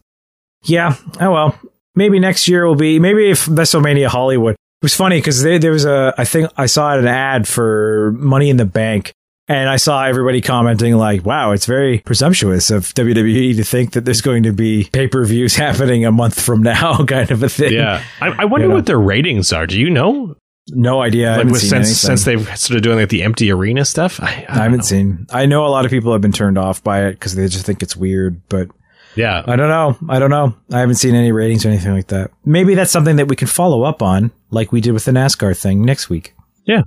yeah, 0.65 0.97
oh 1.21 1.31
well. 1.33 1.61
Maybe 1.97 2.21
next 2.21 2.47
year 2.47 2.65
will 2.67 2.77
be 2.77 3.01
maybe 3.01 3.31
if 3.31 3.47
WrestleMania 3.47 4.07
Hollywood. 4.07 4.55
It 4.81 4.85
was 4.85 4.95
funny 4.95 5.19
because 5.19 5.43
there 5.43 5.59
there 5.59 5.73
was 5.73 5.85
a 5.85 6.15
I 6.17 6.25
think 6.25 6.51
I 6.57 6.67
saw 6.67 6.97
an 6.97 7.07
ad 7.07 7.47
for 7.47 8.13
Money 8.17 8.49
in 8.51 8.57
the 8.57 8.65
Bank. 8.65 9.13
And 9.49 9.69
I 9.69 9.79
saw 9.79 10.05
everybody 10.05 10.41
commenting 10.41 10.95
like, 10.95 11.25
"Wow, 11.27 11.51
it's 11.51 11.67
very 11.67 11.99
presumptuous 11.99 12.71
of 12.71 12.95
WWE 12.95 13.57
to 13.57 13.65
think 13.65 13.95
that 13.95 14.05
there's 14.05 14.21
going 14.21 14.45
to 14.45 14.53
be 14.53 14.89
pay-per-views 14.93 15.57
happening 15.67 16.05
a 16.05 16.13
month 16.13 16.41
from 16.41 16.63
now, 16.63 17.05
kind 17.05 17.33
of 17.33 17.43
a 17.43 17.49
thing." 17.49 17.73
Yeah. 17.73 18.01
I, 18.21 18.29
I 18.29 18.45
wonder 18.45 18.67
You 18.67 18.69
know. 18.69 18.75
what 18.77 18.87
their 18.87 19.01
ratings 19.01 19.53
are. 19.53 19.67
Do 19.67 19.81
you 19.81 19.91
know? 19.91 20.37
No 20.69 21.03
idea. 21.03 21.33
I 21.33 21.37
like 21.39 21.47
with, 21.47 21.63
seen 21.63 21.71
since 21.71 21.75
anything. 21.85 21.95
since 21.95 22.25
they've 22.27 22.57
started 22.57 22.85
doing 22.85 22.99
like 22.99 23.09
the 23.09 23.25
empty 23.25 23.51
arena 23.51 23.85
stuff. 23.85 24.21
I, 24.21 24.47
I, 24.49 24.61
I 24.61 24.63
haven't 24.63 24.79
know. 24.79 24.85
seen. 24.85 25.27
I 25.33 25.47
know 25.47 25.67
a 25.67 25.69
lot 25.69 25.85
of 25.85 25.91
people 25.91 26.13
have 26.13 26.21
been 26.21 26.31
turned 26.31 26.57
off 26.57 26.81
by 26.85 27.07
it 27.07 27.15
because 27.15 27.35
they 27.35 27.49
just 27.49 27.67
think 27.67 27.83
it's 27.83 27.97
weird. 27.97 28.41
But 28.49 28.69
Yeah. 29.17 29.43
I 29.47 29.57
don't 29.57 29.69
know. 29.69 29.97
I 30.09 30.19
don't 30.19 30.31
know. 30.31 30.55
I 30.73 30.81
haven't 30.81 30.97
seen 30.97 31.15
any 31.15 31.33
ratings 31.33 31.65
or 31.67 31.69
anything 31.69 31.93
like 31.93 32.09
that. 32.09 32.31
Maybe 32.45 32.75
that's 32.75 32.93
something 32.93 33.17
that 33.17 33.29
we 33.29 33.37
can 33.37 33.49
follow 33.49 33.83
up 33.83 34.03
on, 34.03 34.31
like 34.51 34.73
we 34.73 34.81
did 34.81 34.93
with 34.93 35.05
the 35.05 35.13
NASCAR 35.13 35.57
thing 35.59 35.85
next 35.85 36.09
week. 36.09 36.35
Yeah. 36.65 36.83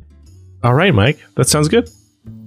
All 0.64 0.74
right, 0.74 0.94
Mike. 0.94 1.20
That 1.36 1.48
sounds 1.50 1.68
good. 1.68 1.90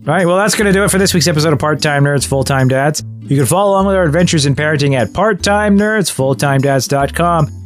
All 0.06 0.14
right. 0.14 0.24
Well, 0.24 0.36
that's 0.36 0.54
going 0.54 0.66
to 0.66 0.72
do 0.72 0.84
it 0.84 0.90
for 0.92 0.98
this 0.98 1.12
week's 1.12 1.26
episode 1.26 1.52
of 1.52 1.58
Part 1.58 1.82
Time 1.82 2.04
Nerds, 2.04 2.24
Full 2.24 2.44
Time 2.44 2.68
Dads. 2.68 3.02
You 3.22 3.36
can 3.36 3.44
follow 3.46 3.72
along 3.72 3.86
with 3.86 3.96
our 3.96 4.04
adventures 4.04 4.46
in 4.46 4.54
parenting 4.54 4.94
at 4.94 5.08
parttimenerds, 5.08 6.14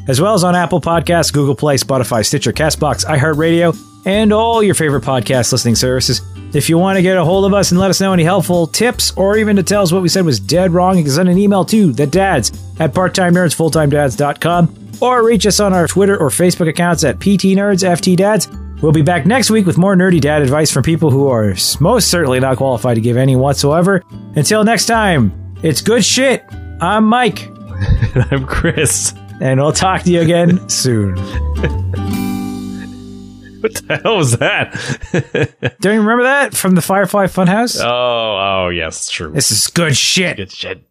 as 0.08 0.20
well 0.22 0.32
as 0.32 0.42
on 0.42 0.56
Apple 0.56 0.80
Podcasts, 0.80 1.30
Google 1.30 1.54
Play, 1.54 1.76
Spotify, 1.76 2.24
Stitcher, 2.24 2.54
Castbox, 2.54 3.04
iHeartRadio, 3.04 3.76
and 4.06 4.32
all 4.32 4.62
your 4.62 4.74
favorite 4.74 5.04
podcast 5.04 5.52
listening 5.52 5.74
services. 5.74 6.22
If 6.54 6.70
you 6.70 6.78
want 6.78 6.96
to 6.96 7.02
get 7.02 7.18
a 7.18 7.24
hold 7.24 7.44
of 7.44 7.52
us 7.52 7.72
and 7.72 7.78
let 7.78 7.90
us 7.90 8.00
know 8.00 8.14
any 8.14 8.24
helpful 8.24 8.66
tips 8.66 9.12
or 9.18 9.36
even 9.36 9.56
to 9.56 9.62
tell 9.62 9.82
us 9.82 9.92
what 9.92 10.00
we 10.00 10.08
said 10.08 10.24
was 10.24 10.40
dead 10.40 10.70
wrong, 10.70 10.96
you 10.96 11.04
can 11.04 11.12
send 11.12 11.28
an 11.28 11.36
email 11.36 11.66
to 11.66 11.92
the 11.92 12.06
dads 12.06 12.50
at 12.80 12.94
parttimenerdsfulltimedads.com 12.94 14.76
or 15.02 15.26
reach 15.26 15.44
us 15.44 15.60
on 15.60 15.74
our 15.74 15.86
Twitter 15.86 16.16
or 16.16 16.30
Facebook 16.30 16.68
accounts 16.68 17.04
at 17.04 17.20
PT 17.20 17.52
Nerds, 17.52 17.86
FT 17.86 18.16
Dads. 18.16 18.48
We'll 18.82 18.92
be 18.92 19.02
back 19.02 19.26
next 19.26 19.50
week 19.50 19.66
with 19.66 19.76
more 19.76 19.94
nerdy 19.94 20.20
dad 20.20 20.40
advice 20.40 20.70
from 20.72 20.82
people 20.82 21.10
who 21.10 21.28
are 21.28 21.54
most 21.80 22.10
certainly 22.10 22.40
not 22.40 22.56
qualified 22.56 22.94
to 22.94 23.02
give 23.02 23.18
any 23.18 23.36
whatsoever. 23.36 24.02
Until 24.36 24.64
next 24.64 24.86
time, 24.86 25.54
it's 25.62 25.82
good 25.82 26.02
shit. 26.02 26.42
I'm 26.80 27.04
Mike, 27.04 27.46
and 27.46 28.26
I'm 28.30 28.46
Chris. 28.46 29.12
and 29.40 29.60
we'll 29.60 29.72
talk 29.72 30.02
to 30.04 30.10
you 30.10 30.22
again 30.22 30.66
soon. 30.70 31.16
What 33.60 33.74
the 33.86 34.00
hell 34.02 34.16
was 34.16 34.38
that? 34.38 34.72
Do 35.80 35.92
you 35.92 36.00
remember 36.00 36.22
that 36.22 36.54
from 36.54 36.74
the 36.74 36.80
Firefly 36.80 37.26
Funhouse? 37.26 37.78
oh, 37.84 38.64
oh, 38.66 38.68
yes, 38.70 39.10
true. 39.10 39.30
This 39.32 39.50
is 39.50 39.66
good 39.66 39.94
shit. 39.94 40.38
Good 40.38 40.50
shit. 40.52 40.82